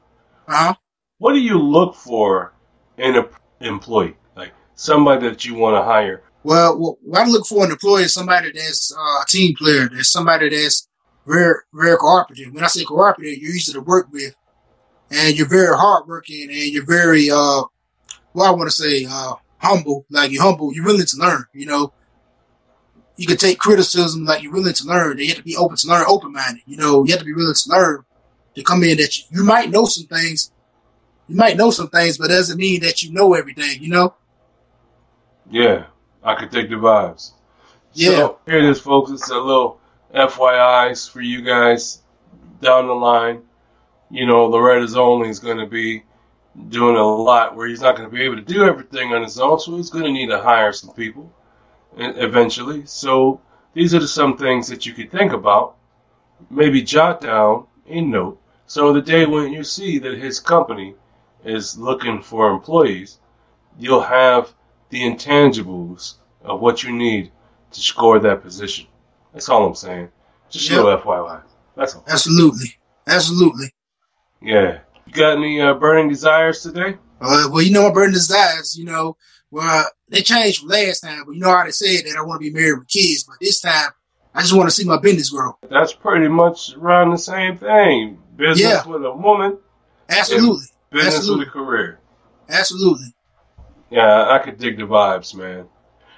Uh 0.47 0.55
huh. 0.55 0.73
what 1.19 1.33
do 1.33 1.39
you 1.39 1.57
look 1.59 1.95
for 1.95 2.53
in 2.97 3.15
an 3.15 3.25
employee? 3.61 4.15
Like 4.35 4.51
somebody 4.75 5.29
that 5.29 5.45
you 5.45 5.55
want 5.55 5.75
to 5.75 5.83
hire. 5.83 6.23
Well, 6.43 6.77
what 6.77 6.97
what 7.03 7.19
I'm 7.21 7.43
for 7.43 7.59
in 7.59 7.65
an 7.65 7.71
employee 7.71 8.03
is 8.03 8.13
somebody 8.13 8.51
that's 8.51 8.95
uh, 8.95 9.21
a 9.21 9.25
team 9.27 9.55
player. 9.55 9.89
That's 9.89 10.11
somebody 10.11 10.49
that's 10.49 10.87
very, 11.27 11.55
very 11.73 11.97
cooperative. 11.97 12.53
When 12.53 12.63
I 12.63 12.67
say 12.67 12.85
cooperative, 12.85 13.37
you're 13.39 13.51
easy 13.51 13.73
to 13.73 13.81
work 13.81 14.07
with, 14.11 14.33
and 15.11 15.37
you're 15.37 15.47
very 15.49 15.75
hardworking, 15.75 16.49
and 16.49 16.73
you're 16.73 16.85
very, 16.85 17.29
uh, 17.29 17.63
well, 18.33 18.45
I 18.47 18.51
want 18.51 18.69
to 18.69 18.75
say, 18.75 19.05
uh, 19.09 19.33
humble. 19.57 20.05
Like 20.09 20.31
you're 20.31 20.41
humble. 20.41 20.73
You're 20.73 20.85
willing 20.85 21.05
to 21.05 21.17
learn. 21.17 21.43
You 21.53 21.65
know, 21.65 21.93
you 23.19 23.27
can 23.27 23.35
take 23.35 23.59
criticism 23.59 24.23
like 24.23 24.41
you're 24.41 24.53
willing 24.53 24.73
to 24.73 24.85
learn. 24.85 25.17
You 25.17 25.27
have 25.27 25.37
to 25.37 25.43
be 25.43 25.57
open 25.57 25.75
to 25.75 25.87
learn, 25.89 26.05
open 26.07 26.31
minded. 26.31 26.63
You 26.65 26.77
know, 26.77 27.03
you 27.03 27.11
have 27.11 27.19
to 27.19 27.25
be 27.25 27.33
willing 27.33 27.53
to 27.53 27.69
learn 27.69 28.05
to 28.55 28.63
come 28.63 28.81
in 28.81 28.95
that 28.95 29.17
you, 29.17 29.25
you 29.31 29.43
might 29.43 29.69
know 29.69 29.83
some 29.83 30.05
things. 30.05 30.51
You 31.27 31.35
might 31.35 31.57
know 31.57 31.69
some 31.69 31.89
things, 31.89 32.17
but 32.17 32.31
it 32.31 32.35
doesn't 32.35 32.57
mean 32.57 32.79
that 32.81 33.03
you 33.03 33.11
know 33.11 33.33
everything. 33.33 33.83
You 33.83 33.89
know. 33.89 34.15
Yeah, 35.51 35.87
I 36.23 36.35
could 36.35 36.49
take 36.49 36.69
the 36.69 36.77
vibes. 36.77 37.33
Yeah. 37.91 38.09
So 38.11 38.39
here 38.45 38.59
it 38.59 38.63
is, 38.63 38.79
folks. 38.79 39.11
It's 39.11 39.29
a 39.29 39.37
little 39.37 39.81
FYIs 40.15 41.11
for 41.11 41.19
you 41.19 41.41
guys 41.41 42.01
down 42.61 42.87
the 42.87 42.93
line. 42.93 43.41
You 44.09 44.27
know, 44.27 44.45
Loretta's 44.45 44.95
only 44.95 45.27
is 45.27 45.39
going 45.39 45.57
to 45.57 45.67
be 45.67 46.03
doing 46.69 46.95
a 46.95 47.05
lot 47.05 47.57
where 47.57 47.67
he's 47.67 47.81
not 47.81 47.97
going 47.97 48.09
to 48.09 48.15
be 48.15 48.23
able 48.23 48.37
to 48.37 48.41
do 48.41 48.63
everything 48.63 49.13
on 49.13 49.23
his 49.23 49.37
own, 49.39 49.59
so 49.59 49.75
he's 49.75 49.89
going 49.89 50.05
to 50.05 50.11
need 50.11 50.29
to 50.29 50.39
hire 50.39 50.71
some 50.71 50.93
people 50.93 51.33
eventually. 51.97 52.85
So 52.85 53.41
these 53.73 53.93
are 53.93 53.99
the, 53.99 54.07
some 54.07 54.37
things 54.37 54.67
that 54.67 54.85
you 54.85 54.93
could 54.93 55.11
think 55.11 55.31
about, 55.33 55.75
maybe 56.49 56.81
jot 56.81 57.21
down 57.21 57.67
a 57.87 58.01
note. 58.01 58.39
So 58.67 58.93
the 58.93 59.01
day 59.01 59.25
when 59.25 59.51
you 59.51 59.63
see 59.63 59.97
that 59.99 60.17
his 60.17 60.39
company 60.39 60.95
is 61.43 61.77
looking 61.77 62.21
for 62.21 62.49
employees, 62.51 63.19
you'll 63.77 64.01
have 64.01 64.53
the 64.89 65.01
intangibles 65.01 66.15
of 66.43 66.59
what 66.59 66.83
you 66.83 66.91
need 66.91 67.31
to 67.71 67.79
score 67.79 68.19
that 68.19 68.41
position. 68.41 68.87
That's 69.33 69.49
all 69.49 69.65
I'm 69.65 69.75
saying. 69.75 70.09
Just 70.49 70.69
a 70.69 70.73
Yep. 70.73 70.83
little 70.83 70.97
FYI. 70.99 71.41
That's 71.75 71.95
all. 71.95 72.03
Absolutely. 72.07 72.77
Absolutely. 73.07 73.73
Yeah. 74.41 74.79
You 75.05 75.13
got 75.13 75.37
any 75.37 75.61
uh, 75.61 75.73
burning 75.75 76.09
desires 76.09 76.61
today? 76.61 76.97
Uh, 77.21 77.49
well, 77.51 77.61
you 77.61 77.71
know, 77.71 77.87
my 77.87 77.93
burden 77.93 78.13
desires, 78.13 78.77
you 78.77 78.85
know, 78.85 79.17
well, 79.51 79.85
they 80.09 80.21
changed 80.21 80.59
from 80.59 80.69
last 80.69 81.01
time, 81.01 81.23
but 81.25 81.33
you 81.33 81.39
know 81.39 81.49
how 81.55 81.63
they 81.65 81.71
said 81.71 82.05
that 82.05 82.17
I 82.17 82.21
want 82.21 82.41
to 82.41 82.51
be 82.51 82.53
married 82.53 82.79
with 82.79 82.87
kids, 82.87 83.23
but 83.23 83.35
this 83.41 83.61
time 83.61 83.89
I 84.33 84.41
just 84.41 84.53
want 84.55 84.69
to 84.69 84.75
see 84.75 84.85
my 84.85 84.99
business 84.99 85.29
grow. 85.29 85.57
That's 85.69 85.93
pretty 85.93 86.27
much 86.27 86.75
around 86.75 87.11
the 87.11 87.17
same 87.17 87.57
thing. 87.57 88.19
Business 88.35 88.59
Yeah. 88.61 88.87
with 88.87 89.03
a 89.05 89.11
woman, 89.11 89.57
Absolutely. 90.09 90.65
business 90.91 91.15
Absolutely. 91.17 91.39
with 91.45 91.47
a 91.47 91.51
career. 91.51 91.99
Absolutely. 92.49 93.13
Yeah, 93.89 94.29
I 94.29 94.39
could 94.39 94.57
dig 94.57 94.77
the 94.77 94.83
vibes, 94.83 95.33
man. 95.35 95.65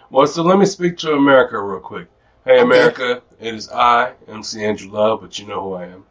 Well, 0.09 0.27
so 0.27 0.43
let 0.43 0.59
me 0.59 0.65
speak 0.65 0.97
to 0.97 1.13
America 1.13 1.57
real 1.61 1.79
quick. 1.79 2.07
Hey, 2.43 2.53
Okay. 2.53 2.61
America, 2.61 3.21
it 3.39 3.55
is 3.55 3.69
I, 3.69 4.13
MC 4.27 4.63
Andrew 4.65 4.89
Love, 4.91 5.21
but 5.21 5.39
you 5.39 5.47
know 5.47 5.61
who 5.63 5.73
I 5.75 5.85
am. 5.85 6.03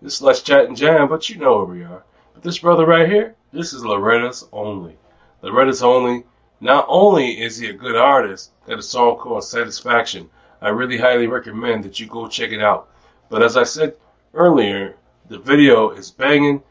This 0.00 0.14
is 0.14 0.22
Let's 0.22 0.42
Chat 0.42 0.66
and 0.66 0.76
Jam, 0.76 1.08
but 1.08 1.28
you 1.28 1.36
know 1.36 1.64
who 1.66 1.72
we 1.72 1.82
are. 1.82 2.04
But 2.34 2.42
this 2.44 2.58
brother 2.58 2.86
right 2.86 3.08
here, 3.08 3.34
this 3.52 3.72
is 3.72 3.84
Loretta's 3.84 4.46
Only. 4.52 4.96
Loretta's 5.42 5.82
Only, 5.82 6.24
not 6.60 6.86
only 6.88 7.40
is 7.40 7.58
he 7.58 7.68
a 7.68 7.72
good 7.72 7.96
artist, 7.96 8.50
got 8.66 8.78
a 8.78 8.82
song 8.82 9.16
called 9.16 9.44
Satisfaction. 9.44 10.28
I 10.60 10.70
really 10.70 10.98
highly 10.98 11.26
recommend 11.26 11.84
that 11.84 12.00
you 12.00 12.06
go 12.06 12.26
check 12.26 12.50
it 12.50 12.62
out. 12.62 12.88
But 13.28 13.42
as 13.42 13.56
I 13.56 13.64
said 13.64 13.94
earlier, 14.34 14.96
the 15.28 15.38
video 15.38 15.90
is 15.90 16.10
banging, 16.10 16.62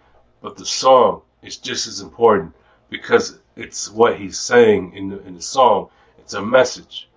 but 0.41 0.57
the 0.57 0.65
song 0.65 1.21
is 1.41 1.57
just 1.57 1.87
as 1.87 2.01
important 2.01 2.53
because 2.89 3.39
it's 3.55 3.89
what 3.89 4.19
he's 4.19 4.39
saying 4.39 4.93
in 4.93 5.09
the, 5.09 5.21
in 5.25 5.35
the 5.35 5.41
song. 5.41 5.89
It's 6.19 6.33
a 6.33 6.41
message. 6.41 7.07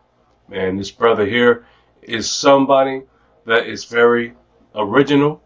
Man, 0.48 0.76
this 0.76 0.90
brother 0.90 1.26
here 1.26 1.64
is 2.02 2.30
somebody 2.30 3.02
that 3.46 3.66
is 3.66 3.84
very 3.84 4.34
original. 4.74 5.42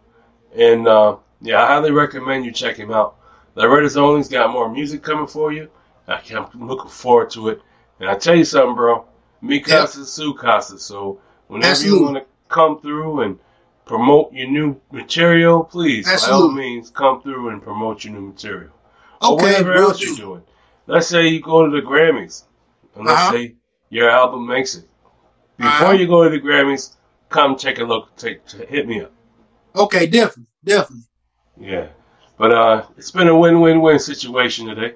And 0.57 0.87
uh, 0.87 1.17
yeah, 1.41 1.63
I 1.63 1.69
highly 1.69 1.91
recommend 1.91 2.45
you 2.45 2.53
check 2.53 2.77
him 2.77 2.93
out. 2.93 3.17
Loretta's 3.55 3.97
Only's 3.97 4.29
got 4.29 4.53
more 4.53 4.71
music 4.71 5.03
coming 5.03 5.27
for 5.27 5.53
you. 5.53 5.71
I 6.09 6.21
I'm 6.35 6.67
looking 6.67 6.91
forward 6.91 7.31
to 7.31 7.49
it. 7.49 7.63
And 8.01 8.09
I 8.09 8.15
tell 8.17 8.35
you 8.35 8.45
something, 8.45 8.75
bro. 8.75 9.07
Me 9.41 9.61
casa, 9.61 10.05
su 10.05 10.35
casa. 10.35 10.79
So 10.79 11.21
whenever 11.49 11.71
Absolutely. 11.71 11.99
you 11.99 12.05
want 12.05 12.17
to 12.19 12.25
come 12.49 12.81
through 12.81 13.21
and 13.23 13.39
promote 13.85 14.33
your 14.33 14.49
new 14.49 14.81
material, 14.91 15.65
please, 15.65 16.07
by 16.07 16.13
all 16.13 16.17
Absolutely. 16.17 16.61
means, 16.61 16.91
come 16.91 17.23
through 17.23 17.51
and 17.51 17.63
promote 17.63 18.05
your 18.05 18.15
new 18.15 18.21
material. 18.29 18.71
Or 19.21 19.35
Okay, 19.35 19.45
whatever 19.45 19.75
else 19.75 20.01
you're 20.03 20.17
doing. 20.17 20.43
Let's 20.87 21.07
say 21.07 21.29
you 21.29 21.41
go 21.41 21.65
to 21.65 21.71
the 21.71 21.87
Grammys, 21.87 22.45
and 22.95 23.07
let's 23.07 23.23
Uh-huh. 23.23 23.33
say 23.33 23.55
your 23.89 24.11
album 24.11 24.47
makes 24.47 24.75
it. 24.75 24.89
Before 25.57 25.71
Uh-huh. 25.89 25.93
you 25.93 26.07
go 26.07 26.25
to 26.25 26.31
the 26.31 26.41
Grammys, 26.41 26.95
come 27.29 27.57
take 27.57 27.79
a 27.79 27.85
look. 27.85 28.15
Take 28.17 28.49
hit 28.51 28.87
me 28.87 29.03
up. 29.03 29.13
Okay, 29.75 30.07
definitely. 30.07 30.47
Definitely. 30.63 31.05
Yeah, 31.59 31.89
but 32.37 32.53
uh, 32.53 32.83
it's 32.97 33.11
been 33.11 33.29
a 33.29 33.37
win-win-win 33.39 33.99
situation 33.99 34.67
today. 34.67 34.95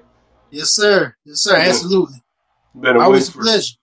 Yes, 0.51 0.69
sir. 0.71 1.15
Yes, 1.25 1.41
sir. 1.41 1.55
Absolutely. 1.55 2.23
Been 2.79 2.95
a 2.95 2.99
Always 2.99 3.27
a 3.29 3.31
win 3.31 3.33
for 3.33 3.41
pleasure. 3.51 3.75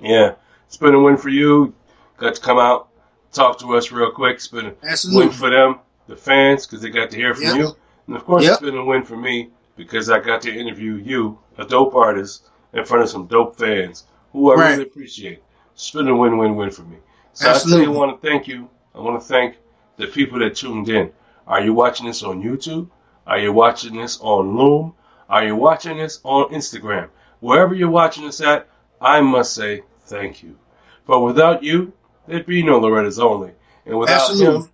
yeah. 0.00 0.32
It's 0.66 0.76
been 0.76 0.94
a 0.94 1.00
win 1.00 1.16
for 1.16 1.28
you. 1.30 1.74
Got 2.18 2.34
to 2.34 2.40
come 2.40 2.58
out, 2.58 2.88
talk 3.32 3.58
to 3.60 3.76
us 3.76 3.90
real 3.92 4.10
quick. 4.10 4.36
It's 4.36 4.48
been 4.48 4.66
a 4.66 4.74
win 5.12 5.30
for 5.30 5.50
them, 5.50 5.80
the 6.08 6.16
fans, 6.16 6.66
because 6.66 6.82
they 6.82 6.90
got 6.90 7.10
to 7.10 7.16
hear 7.16 7.32
from 7.34 7.44
Yep. 7.44 7.56
you, 7.56 7.76
and 8.08 8.16
of 8.16 8.24
course, 8.24 8.42
Yep. 8.44 8.52
it's 8.52 8.60
been 8.62 8.76
a 8.76 8.84
win 8.84 9.02
for 9.04 9.16
me 9.16 9.50
because 9.76 10.10
I 10.10 10.18
got 10.18 10.42
to 10.42 10.52
interview 10.54 10.94
you, 10.96 11.38
a 11.58 11.64
dope 11.64 11.94
artist, 11.94 12.48
in 12.74 12.84
front 12.84 13.02
of 13.04 13.08
some 13.08 13.26
dope 13.26 13.56
fans 13.56 14.04
who 14.32 14.50
I 14.52 14.56
Right. 14.56 14.70
really 14.72 14.82
appreciate. 14.82 15.42
It's 15.74 15.90
been 15.90 16.08
a 16.08 16.16
win-win-win 16.16 16.70
for 16.70 16.82
me. 16.82 16.98
So 17.34 17.48
I 17.48 17.52
Absolutely. 17.54 17.86
I 17.86 17.96
want 17.96 18.20
to 18.20 18.28
thank 18.28 18.48
you. 18.48 18.68
I 18.94 19.00
want 19.00 19.18
to 19.20 19.26
thank 19.26 19.56
the 19.96 20.06
people 20.08 20.40
that 20.40 20.56
tuned 20.56 20.88
in. 20.88 21.10
Are 21.46 21.60
you 21.62 21.72
watching 21.72 22.06
this 22.06 22.22
on 22.24 22.42
YouTube? 22.42 22.90
Are 23.26 23.38
you 23.38 23.52
watching 23.52 23.96
this 23.96 24.18
on 24.20 24.56
Loom? 24.56 24.94
Are 25.28 25.44
you 25.44 25.56
watching 25.56 25.98
this 25.98 26.20
on 26.24 26.50
Instagram? 26.52 27.08
Wherever 27.40 27.74
you're 27.74 27.90
watching 27.90 28.24
this 28.24 28.40
at, 28.40 28.68
I 29.00 29.20
must 29.20 29.54
say 29.54 29.82
thank 30.02 30.42
you. 30.42 30.58
But 31.06 31.20
without 31.20 31.62
you, 31.62 31.92
there'd 32.26 32.46
be 32.46 32.62
no 32.62 32.78
Loretta's 32.80 33.18
Only. 33.18 33.52
And 33.86 33.98
without 33.98 34.30
Absolutely. 34.30 34.62
him, 34.62 34.70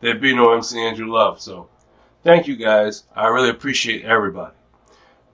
there'd 0.00 0.20
be 0.20 0.34
no 0.34 0.52
MC 0.54 0.78
Andrew 0.80 1.12
Love. 1.12 1.40
So 1.40 1.68
thank 2.24 2.46
you 2.48 2.56
guys. 2.56 3.04
I 3.14 3.26
really 3.28 3.50
appreciate 3.50 4.04
everybody. 4.04 4.54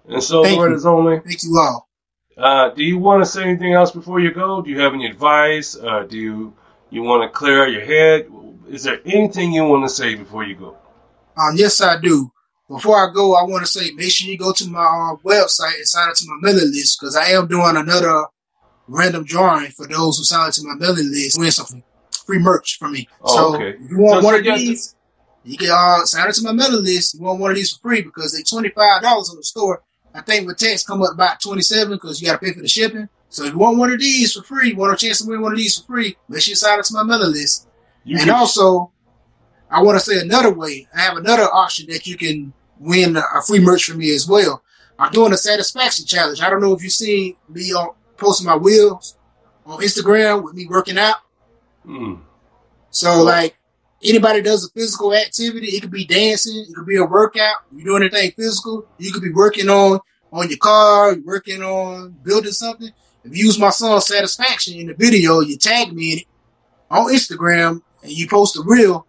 And 0.08 0.22
so 0.22 0.42
Thank 0.42 0.56
you. 0.56 0.62
Loretta's 0.62 0.86
Only, 0.86 1.20
Thank 1.20 1.42
you 1.44 1.58
all. 1.58 1.88
uh, 2.36 2.70
do 2.70 2.82
you 2.84 2.98
want 2.98 3.22
to 3.24 3.30
say 3.30 3.42
anything 3.44 3.72
else 3.72 3.90
before 3.90 4.20
you 4.20 4.32
go? 4.32 4.60
Do 4.62 4.70
you 4.70 4.80
have 4.80 4.92
any 4.94 5.06
advice? 5.06 5.76
Uh, 5.76 6.02
do 6.02 6.18
you 6.18 6.54
you 6.90 7.02
want 7.02 7.22
to 7.22 7.28
clear 7.36 7.64
out 7.64 7.72
your 7.72 7.84
head? 7.84 8.28
Is 8.68 8.82
there 8.84 9.00
anything 9.06 9.52
you 9.52 9.64
want 9.64 9.84
to 9.84 9.88
say 9.94 10.14
before 10.14 10.44
you 10.44 10.54
go? 10.56 10.76
Um, 11.38 11.56
yes, 11.56 11.80
I 11.80 11.98
do. 12.00 12.30
Before 12.68 12.96
I 12.96 13.12
go, 13.12 13.34
I 13.34 13.42
want 13.44 13.64
to 13.64 13.70
say 13.70 13.90
make 13.92 14.10
sure 14.10 14.30
you 14.30 14.38
go 14.38 14.52
to 14.52 14.68
my 14.68 14.80
uh, 14.80 15.16
website 15.22 15.76
and 15.76 15.86
sign 15.86 16.08
up 16.08 16.14
to 16.16 16.24
my 16.26 16.36
mailing 16.40 16.70
list 16.70 16.98
because 16.98 17.14
I 17.14 17.26
am 17.30 17.46
doing 17.46 17.76
another 17.76 18.24
random 18.88 19.24
drawing 19.24 19.70
for 19.70 19.86
those 19.86 20.16
who 20.18 20.24
sign 20.24 20.48
up 20.48 20.54
to 20.54 20.62
my 20.64 20.74
mailing 20.74 21.10
list. 21.10 21.38
Win 21.38 21.50
some 21.50 21.82
free 22.24 22.38
merch 22.38 22.78
from 22.78 22.92
me. 22.92 23.08
Oh, 23.22 23.36
so 23.36 23.54
okay. 23.56 23.78
if 23.78 23.90
you 23.90 23.98
want 23.98 24.22
So 24.22 24.26
one 24.26 24.34
of 24.36 24.44
these, 24.44 24.94
you 25.44 25.58
can 25.58 25.70
uh, 25.70 26.04
sign 26.06 26.26
up 26.26 26.34
to 26.34 26.42
my 26.42 26.52
mailing 26.52 26.84
list. 26.84 27.14
You 27.14 27.20
want 27.20 27.40
one 27.40 27.50
of 27.50 27.56
these 27.56 27.72
for 27.72 27.88
free 27.88 28.00
because 28.00 28.32
they're 28.32 28.42
twenty 28.42 28.70
five 28.70 29.02
dollars 29.02 29.28
on 29.28 29.36
the 29.36 29.44
store. 29.44 29.82
I 30.14 30.22
think 30.22 30.46
with 30.46 30.56
tax 30.56 30.84
come 30.84 31.02
up 31.02 31.12
about 31.12 31.40
twenty 31.40 31.62
seven 31.62 31.94
because 31.94 32.20
you 32.20 32.28
got 32.28 32.40
to 32.40 32.46
pay 32.46 32.54
for 32.54 32.62
the 32.62 32.68
shipping. 32.68 33.08
So 33.28 33.44
if 33.44 33.52
you 33.52 33.58
want 33.58 33.78
one 33.78 33.92
of 33.92 33.98
these 33.98 34.32
for 34.32 34.42
free, 34.42 34.72
want 34.72 34.92
a 34.92 34.96
chance 34.96 35.20
to 35.20 35.28
win 35.28 35.42
one 35.42 35.52
of 35.52 35.58
these 35.58 35.78
for 35.78 35.86
free, 35.86 36.16
make 36.28 36.40
sure 36.40 36.52
you 36.52 36.56
sign 36.56 36.78
up 36.78 36.84
to 36.86 36.94
my 36.94 37.02
mailing 37.02 37.32
list. 37.32 37.68
You 38.04 38.16
and 38.16 38.26
can- 38.26 38.34
also, 38.34 38.92
I 39.74 39.82
want 39.82 39.98
to 39.98 40.04
say 40.04 40.20
another 40.20 40.54
way. 40.54 40.86
I 40.96 41.00
have 41.00 41.16
another 41.16 41.42
option 41.42 41.86
that 41.90 42.06
you 42.06 42.16
can 42.16 42.52
win 42.78 43.16
a 43.16 43.42
free 43.44 43.58
merch 43.58 43.84
from 43.84 43.98
me 43.98 44.14
as 44.14 44.28
well. 44.28 44.62
I'm 45.00 45.10
doing 45.10 45.32
a 45.32 45.36
satisfaction 45.36 46.06
challenge. 46.06 46.40
I 46.40 46.48
don't 46.48 46.62
know 46.62 46.72
if 46.74 46.82
you've 46.82 46.92
seen 46.92 47.34
me 47.48 47.72
on 47.72 47.94
posting 48.16 48.46
my 48.46 48.54
wheels 48.54 49.16
on 49.66 49.80
Instagram 49.80 50.44
with 50.44 50.54
me 50.54 50.68
working 50.68 50.96
out. 50.96 51.16
Hmm. 51.84 52.14
So 52.90 53.20
like 53.24 53.56
anybody 54.00 54.42
does 54.42 54.64
a 54.64 54.70
physical 54.70 55.12
activity, 55.12 55.66
it 55.66 55.80
could 55.80 55.90
be 55.90 56.04
dancing, 56.04 56.66
it 56.68 56.72
could 56.72 56.86
be 56.86 56.96
a 56.96 57.04
workout. 57.04 57.56
You're 57.74 57.98
doing 57.98 58.02
anything 58.04 58.30
physical, 58.36 58.86
you 58.98 59.12
could 59.12 59.24
be 59.24 59.32
working 59.32 59.68
on 59.68 59.98
on 60.30 60.48
your 60.48 60.58
car, 60.58 61.14
you're 61.14 61.24
working 61.24 61.62
on 61.62 62.10
building 62.22 62.52
something. 62.52 62.92
If 63.24 63.36
you 63.36 63.46
use 63.46 63.58
my 63.58 63.70
song 63.70 64.00
satisfaction 64.00 64.78
in 64.78 64.86
the 64.86 64.94
video, 64.94 65.40
you 65.40 65.56
tag 65.56 65.92
me 65.92 66.12
in 66.12 66.18
it 66.18 66.26
on 66.92 67.12
Instagram 67.12 67.82
and 68.04 68.12
you 68.12 68.28
post 68.28 68.56
a 68.56 68.62
reel. 68.64 69.08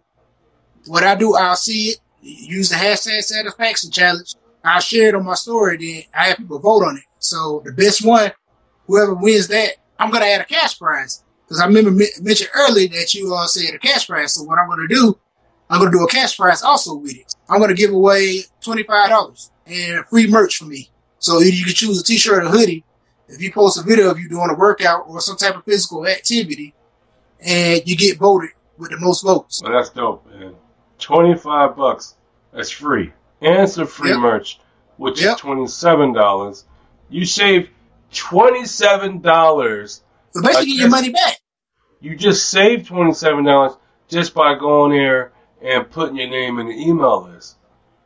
What 0.86 1.02
I 1.02 1.14
do, 1.14 1.34
I'll 1.34 1.56
see 1.56 1.90
it, 1.90 1.98
use 2.22 2.70
the 2.70 2.76
hashtag 2.76 3.22
satisfaction 3.22 3.90
challenge. 3.90 4.34
I'll 4.64 4.80
share 4.80 5.08
it 5.08 5.14
on 5.14 5.24
my 5.24 5.34
story, 5.34 5.76
then 5.76 6.02
I 6.12 6.28
have 6.28 6.38
people 6.38 6.58
vote 6.58 6.84
on 6.84 6.96
it. 6.96 7.04
So 7.18 7.62
the 7.64 7.72
best 7.72 8.04
one, 8.04 8.32
whoever 8.86 9.14
wins 9.14 9.48
that, 9.48 9.74
I'm 9.98 10.10
gonna 10.10 10.26
add 10.26 10.40
a 10.40 10.44
cash 10.44 10.78
prize. 10.78 11.22
Because 11.46 11.60
I 11.60 11.66
remember 11.66 11.90
m- 11.90 12.08
mentioned 12.22 12.50
earlier 12.54 12.88
that 12.88 13.14
you 13.14 13.32
all 13.32 13.46
said 13.46 13.74
a 13.74 13.78
cash 13.78 14.08
prize. 14.08 14.34
So 14.34 14.42
what 14.42 14.58
I'm 14.58 14.66
going 14.66 14.86
to 14.88 14.92
do, 14.92 15.16
I'm 15.70 15.78
going 15.78 15.92
to 15.92 15.98
do 15.98 16.04
a 16.04 16.08
cash 16.08 16.36
prize 16.36 16.62
also 16.62 16.96
with 16.96 17.16
it. 17.16 17.34
I'm 17.48 17.58
going 17.58 17.70
to 17.70 17.76
give 17.76 17.92
away 17.92 18.42
$25 18.64 19.50
and 19.66 20.04
free 20.06 20.26
merch 20.26 20.56
for 20.56 20.64
me. 20.64 20.90
So 21.18 21.38
you 21.38 21.64
can 21.64 21.74
choose 21.74 22.00
a 22.00 22.04
t-shirt 22.04 22.44
or 22.44 22.48
hoodie. 22.48 22.84
If 23.28 23.40
you 23.40 23.52
post 23.52 23.78
a 23.78 23.82
video 23.82 24.10
of 24.10 24.18
you 24.18 24.28
doing 24.28 24.50
a 24.50 24.58
workout 24.58 25.04
or 25.08 25.20
some 25.20 25.36
type 25.36 25.56
of 25.56 25.64
physical 25.64 26.06
activity 26.06 26.74
and 27.40 27.82
you 27.86 27.96
get 27.96 28.18
voted 28.18 28.50
with 28.76 28.90
the 28.90 28.98
most 28.98 29.22
votes. 29.22 29.62
Well, 29.62 29.72
that's 29.72 29.90
dope, 29.90 30.26
man. 30.26 30.54
25 30.98 31.76
bucks. 31.76 32.14
That's 32.52 32.70
free. 32.70 33.12
And 33.40 33.68
some 33.68 33.86
free 33.86 34.10
Yep. 34.10 34.18
merch, 34.20 34.60
which 34.96 35.20
Yep. 35.20 35.34
is 35.36 35.40
$27. 35.40 36.64
You 37.10 37.24
save 37.26 37.68
$27 38.12 40.02
So 40.32 40.42
basically 40.42 40.66
you 40.70 40.74
get 40.76 40.80
your 40.82 40.90
money 40.90 41.10
back. 41.10 41.38
You 42.00 42.16
just 42.16 42.50
saved 42.50 42.86
seven 43.16 43.44
dollars 43.44 43.72
just 44.08 44.34
by 44.34 44.54
going 44.54 44.92
there 44.92 45.32
and 45.62 45.90
putting 45.90 46.16
your 46.16 46.28
name 46.28 46.58
in 46.58 46.68
the 46.68 46.74
email 46.74 47.22
list, 47.32 47.56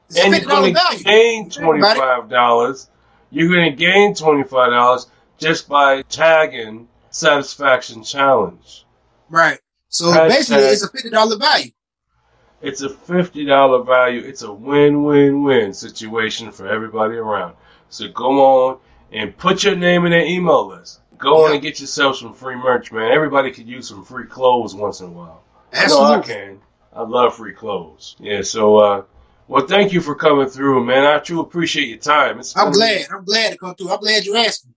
It's 0.08 0.18
and 0.18 0.32
you're 0.34 0.44
going 0.44 0.74
to 0.74 1.04
gain 1.04 1.50
Think 1.50 1.64
twenty 1.64 1.80
about 1.80 1.96
it. 1.96 2.00
five 2.00 2.28
dollars. 2.28 2.88
You're 3.30 3.48
going 3.52 3.70
to 3.70 3.76
gain 3.76 4.14
twenty 4.14 4.44
five 4.44 4.70
dollars 4.70 5.06
just 5.38 5.68
by 5.68 6.02
tagging 6.02 6.88
Satisfaction 7.10 8.04
Challenge. 8.04 8.86
Right. 9.28 9.58
So 9.88 10.06
Hashtag- 10.06 10.28
basically 10.28 10.62
it's 10.64 10.84
a 10.84 10.88
$50 10.88 11.38
value. 11.38 11.70
It's 12.62 12.82
a 12.82 12.90
fifty 12.90 13.44
dollar 13.44 13.82
value. 13.84 14.20
It's 14.20 14.42
a 14.42 14.52
win 14.52 15.04
win 15.04 15.42
win 15.42 15.72
situation 15.72 16.52
for 16.52 16.68
everybody 16.68 17.16
around. 17.16 17.54
So 17.88 18.08
go 18.08 18.68
on 18.68 18.78
and 19.12 19.36
put 19.36 19.64
your 19.64 19.76
name 19.76 20.04
in 20.04 20.12
that 20.12 20.26
email 20.26 20.66
list. 20.68 21.00
Go 21.18 21.46
on 21.46 21.52
and 21.52 21.62
get 21.62 21.80
yourself 21.80 22.16
some 22.16 22.34
free 22.34 22.56
merch, 22.56 22.92
man. 22.92 23.12
Everybody 23.12 23.50
could 23.50 23.66
use 23.66 23.88
some 23.88 24.04
free 24.04 24.26
clothes 24.26 24.74
once 24.74 25.00
in 25.00 25.06
a 25.06 25.10
while. 25.10 25.42
I 25.72 25.84
Absolutely. 25.84 26.16
know 26.16 26.22
I 26.22 26.26
can. 26.26 26.60
I 26.92 27.02
love 27.02 27.34
free 27.34 27.54
clothes. 27.54 28.16
Yeah, 28.18 28.42
so 28.42 28.76
uh 28.78 29.02
well 29.48 29.66
thank 29.66 29.92
you 29.92 30.00
for 30.00 30.14
coming 30.14 30.48
through, 30.48 30.84
man. 30.84 31.04
I 31.04 31.18
truly 31.18 31.42
appreciate 31.42 31.88
your 31.88 31.98
time. 31.98 32.40
I'm 32.56 32.72
glad. 32.72 33.06
I'm 33.10 33.24
glad 33.24 33.52
to 33.52 33.58
come 33.58 33.74
through. 33.74 33.90
I'm 33.90 34.00
glad 34.00 34.24
you 34.24 34.36
asked 34.36 34.66
me. 34.66 34.74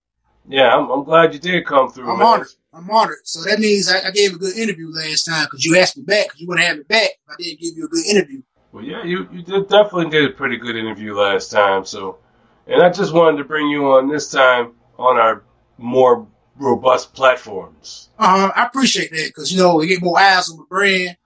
Yeah, 0.48 0.74
I'm, 0.74 0.90
I'm 0.90 1.04
glad 1.04 1.32
you 1.32 1.40
did 1.40 1.64
come 1.66 1.90
through, 1.90 2.10
I'm 2.10 2.18
man. 2.18 2.26
honored. 2.26 2.48
I'm 2.76 2.90
honored. 2.90 3.18
So 3.24 3.42
that 3.44 3.58
means 3.60 3.90
I, 3.90 4.08
I 4.08 4.10
gave 4.10 4.34
a 4.34 4.38
good 4.38 4.56
interview 4.56 4.90
last 4.90 5.24
time 5.24 5.46
because 5.46 5.64
you 5.64 5.76
asked 5.78 5.96
me 5.96 6.02
back 6.02 6.26
because 6.26 6.40
you 6.40 6.48
wouldn't 6.48 6.66
have 6.66 6.76
me 6.78 6.82
back 6.84 7.10
if 7.10 7.18
I 7.28 7.34
didn't 7.38 7.60
give 7.60 7.76
you 7.76 7.84
a 7.84 7.88
good 7.88 8.06
interview. 8.06 8.42
Well 8.72 8.84
yeah, 8.84 9.04
you, 9.04 9.28
you 9.32 9.42
did 9.42 9.68
definitely 9.68 10.10
did 10.10 10.24
a 10.30 10.32
pretty 10.32 10.56
good 10.56 10.74
interview 10.76 11.14
last 11.14 11.50
time, 11.50 11.84
so 11.84 12.18
and 12.66 12.82
I 12.82 12.90
just 12.90 13.12
wanted 13.14 13.38
to 13.38 13.44
bring 13.44 13.68
you 13.68 13.92
on 13.92 14.08
this 14.08 14.30
time 14.30 14.72
on 14.98 15.16
our 15.18 15.44
more 15.78 16.26
robust 16.56 17.14
platforms. 17.14 18.08
Uh, 18.18 18.50
I 18.54 18.64
appreciate 18.66 19.10
that 19.10 19.26
because 19.28 19.52
you 19.52 19.58
know 19.58 19.76
we 19.76 19.86
get 19.86 20.02
more 20.02 20.18
eyes 20.18 20.50
on 20.50 20.56
the 20.56 20.64
brand 20.68 21.16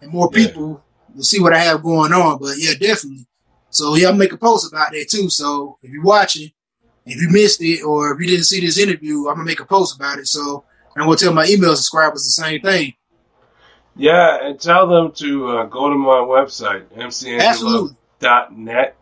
and 0.00 0.12
more 0.12 0.30
Yeah. 0.32 0.46
people 0.46 0.84
will 1.14 1.22
see 1.22 1.40
what 1.40 1.52
I 1.52 1.58
have 1.58 1.82
going 1.82 2.12
on. 2.12 2.38
But 2.38 2.54
yeah, 2.58 2.74
definitely. 2.78 3.26
So 3.70 3.94
yeah, 3.96 4.08
I'll 4.08 4.14
make 4.14 4.32
a 4.32 4.36
post 4.36 4.70
about 4.72 4.92
that 4.92 5.08
too. 5.08 5.28
So 5.30 5.78
if 5.82 5.90
you're 5.90 6.04
watching, 6.04 6.50
if 7.06 7.20
you 7.20 7.28
missed 7.30 7.62
it 7.62 7.82
or 7.82 8.12
if 8.12 8.20
you 8.20 8.26
didn't 8.28 8.44
see 8.44 8.60
this 8.60 8.78
interview, 8.78 9.28
I'm 9.28 9.34
gonna 9.36 9.44
make 9.44 9.60
a 9.60 9.64
post 9.66 9.96
about 9.96 10.18
it. 10.18 10.26
So 10.28 10.64
I'm 10.96 11.04
gonna 11.06 11.16
tell 11.16 11.32
my 11.32 11.46
email 11.46 11.74
subscribers 11.76 12.24
the 12.24 12.42
same 12.42 12.60
thing. 12.60 12.94
Yeah, 13.96 14.46
and 14.46 14.60
tell 14.60 14.86
them 14.86 15.12
to 15.12 15.48
uh, 15.48 15.64
go 15.66 15.88
to 15.90 15.94
my 15.96 16.18
website, 16.20 16.84
mcandrewlove.net. 16.96 18.96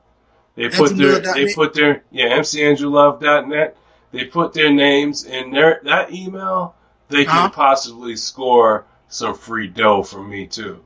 They 0.57 0.69
put 0.69 0.97
their 0.97 1.21
they 1.21 1.55
put 1.55 1.75
their 1.75 2.03
yeah, 2.11 2.39
mcandrewlove.net. 2.39 3.77
They 4.13 4.25
put 4.25 4.53
their 4.53 4.73
names 4.73 5.25
in 5.25 5.53
their 5.53 5.81
that 5.85 6.13
email, 6.13 6.75
they 7.09 7.25
can 7.25 7.37
Uh-huh. 7.47 7.51
possibly 7.51 8.17
score 8.17 8.85
some 9.09 9.35
free 9.35 9.69
dough 9.69 10.03
from 10.03 10.29
me 10.31 10.47
too. 10.47 10.81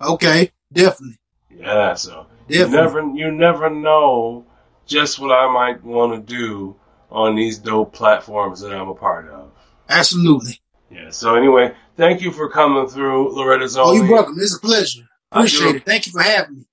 Okay, 0.00 0.50
definitely, 0.72 1.18
Yeah, 1.50 1.94
so 1.94 2.26
definitely. 2.48 2.58
you 2.58 2.68
never 2.68 3.02
you 3.16 3.30
never 3.32 3.68
know 3.70 4.44
just 4.86 5.18
what 5.18 5.32
I 5.32 5.52
might 5.52 5.82
want 5.84 6.12
to 6.14 6.20
do 6.36 6.76
on 7.10 7.34
these 7.34 7.58
dope 7.58 7.92
platforms 7.92 8.60
that 8.60 8.72
I'm 8.72 8.88
a 8.88 8.94
part 8.94 9.28
of. 9.28 9.50
Absolutely. 9.90 10.60
Yeah. 10.90 11.10
So 11.10 11.34
anyway, 11.34 11.74
thank 11.96 12.20
you 12.20 12.32
for 12.32 12.48
coming 12.48 12.88
through, 12.88 13.34
Loretta's 13.34 13.76
Oh, 13.76 13.92
you're 13.92 14.10
welcome. 14.10 14.36
It's 14.38 14.56
a 14.56 14.60
pleasure. 14.60 15.02
Appreciate 15.32 15.76
it. 15.76 15.86
Thank 15.86 16.06
you 16.06 16.12
for 16.12 16.22
having 16.22 16.58
me. 16.58 16.64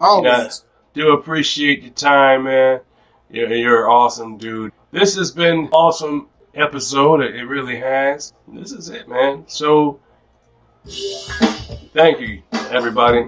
Always. 0.00 0.64
do 0.92 1.12
appreciate 1.12 1.82
your 1.82 1.92
time, 1.92 2.44
man. 2.44 2.80
You're, 3.30 3.52
you're 3.52 3.84
an 3.84 3.90
awesome 3.90 4.36
dude. 4.36 4.72
This 4.90 5.16
has 5.16 5.30
been 5.30 5.68
awesome 5.72 6.28
episode. 6.54 7.20
It 7.22 7.44
really 7.44 7.76
has. 7.76 8.32
This 8.48 8.72
is 8.72 8.90
it, 8.90 9.08
man. 9.08 9.44
So, 9.46 10.00
thank 11.94 12.20
you, 12.20 12.42
everybody. 12.52 13.26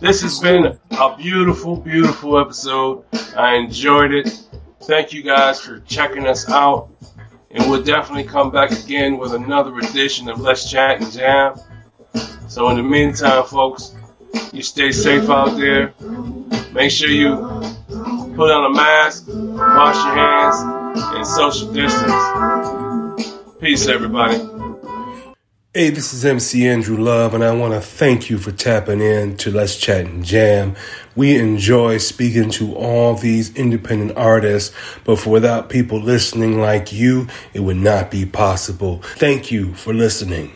This 0.00 0.22
has 0.22 0.38
been 0.38 0.78
a 0.90 1.16
beautiful, 1.16 1.76
beautiful 1.76 2.38
episode. 2.38 3.04
I 3.36 3.54
enjoyed 3.54 4.12
it. 4.12 4.46
Thank 4.82 5.12
you 5.12 5.22
guys 5.22 5.60
for 5.60 5.80
checking 5.80 6.26
us 6.26 6.48
out. 6.48 6.90
And 7.50 7.68
we'll 7.68 7.82
definitely 7.82 8.24
come 8.24 8.50
back 8.50 8.70
again 8.70 9.18
with 9.18 9.34
another 9.34 9.76
edition 9.78 10.28
of 10.28 10.40
Let's 10.40 10.70
Chat 10.70 11.00
and 11.02 11.12
Jam. 11.12 11.56
So, 12.48 12.68
in 12.68 12.76
the 12.76 12.82
meantime, 12.82 13.44
folks, 13.44 13.94
you 14.52 14.62
stay 14.62 14.92
safe 14.92 15.28
out 15.28 15.56
there. 15.56 15.92
Make 16.72 16.90
sure 16.90 17.08
you 17.08 17.36
put 18.36 18.50
on 18.50 18.70
a 18.70 18.74
mask, 18.74 19.24
wash 19.28 19.96
your 19.96 20.14
hands, 20.14 20.56
and 21.16 21.26
social 21.26 21.72
distance. 21.72 22.14
Peace, 23.60 23.88
everybody. 23.88 24.59
Hey, 25.72 25.90
this 25.90 26.12
is 26.12 26.24
MC 26.24 26.66
Andrew 26.66 26.96
Love, 26.96 27.32
and 27.32 27.44
I 27.44 27.54
want 27.54 27.74
to 27.74 27.80
thank 27.80 28.28
you 28.28 28.38
for 28.38 28.50
tapping 28.50 29.00
in 29.00 29.36
to 29.36 29.52
Let's 29.52 29.76
Chat 29.76 30.04
and 30.04 30.24
Jam. 30.24 30.74
We 31.14 31.38
enjoy 31.38 31.98
speaking 31.98 32.50
to 32.50 32.74
all 32.74 33.14
these 33.14 33.54
independent 33.54 34.16
artists, 34.16 34.74
but 35.04 35.24
without 35.24 35.68
people 35.68 36.00
listening 36.00 36.60
like 36.60 36.92
you, 36.92 37.28
it 37.54 37.60
would 37.60 37.76
not 37.76 38.10
be 38.10 38.26
possible. 38.26 39.00
Thank 39.14 39.52
you 39.52 39.72
for 39.74 39.94
listening. 39.94 40.50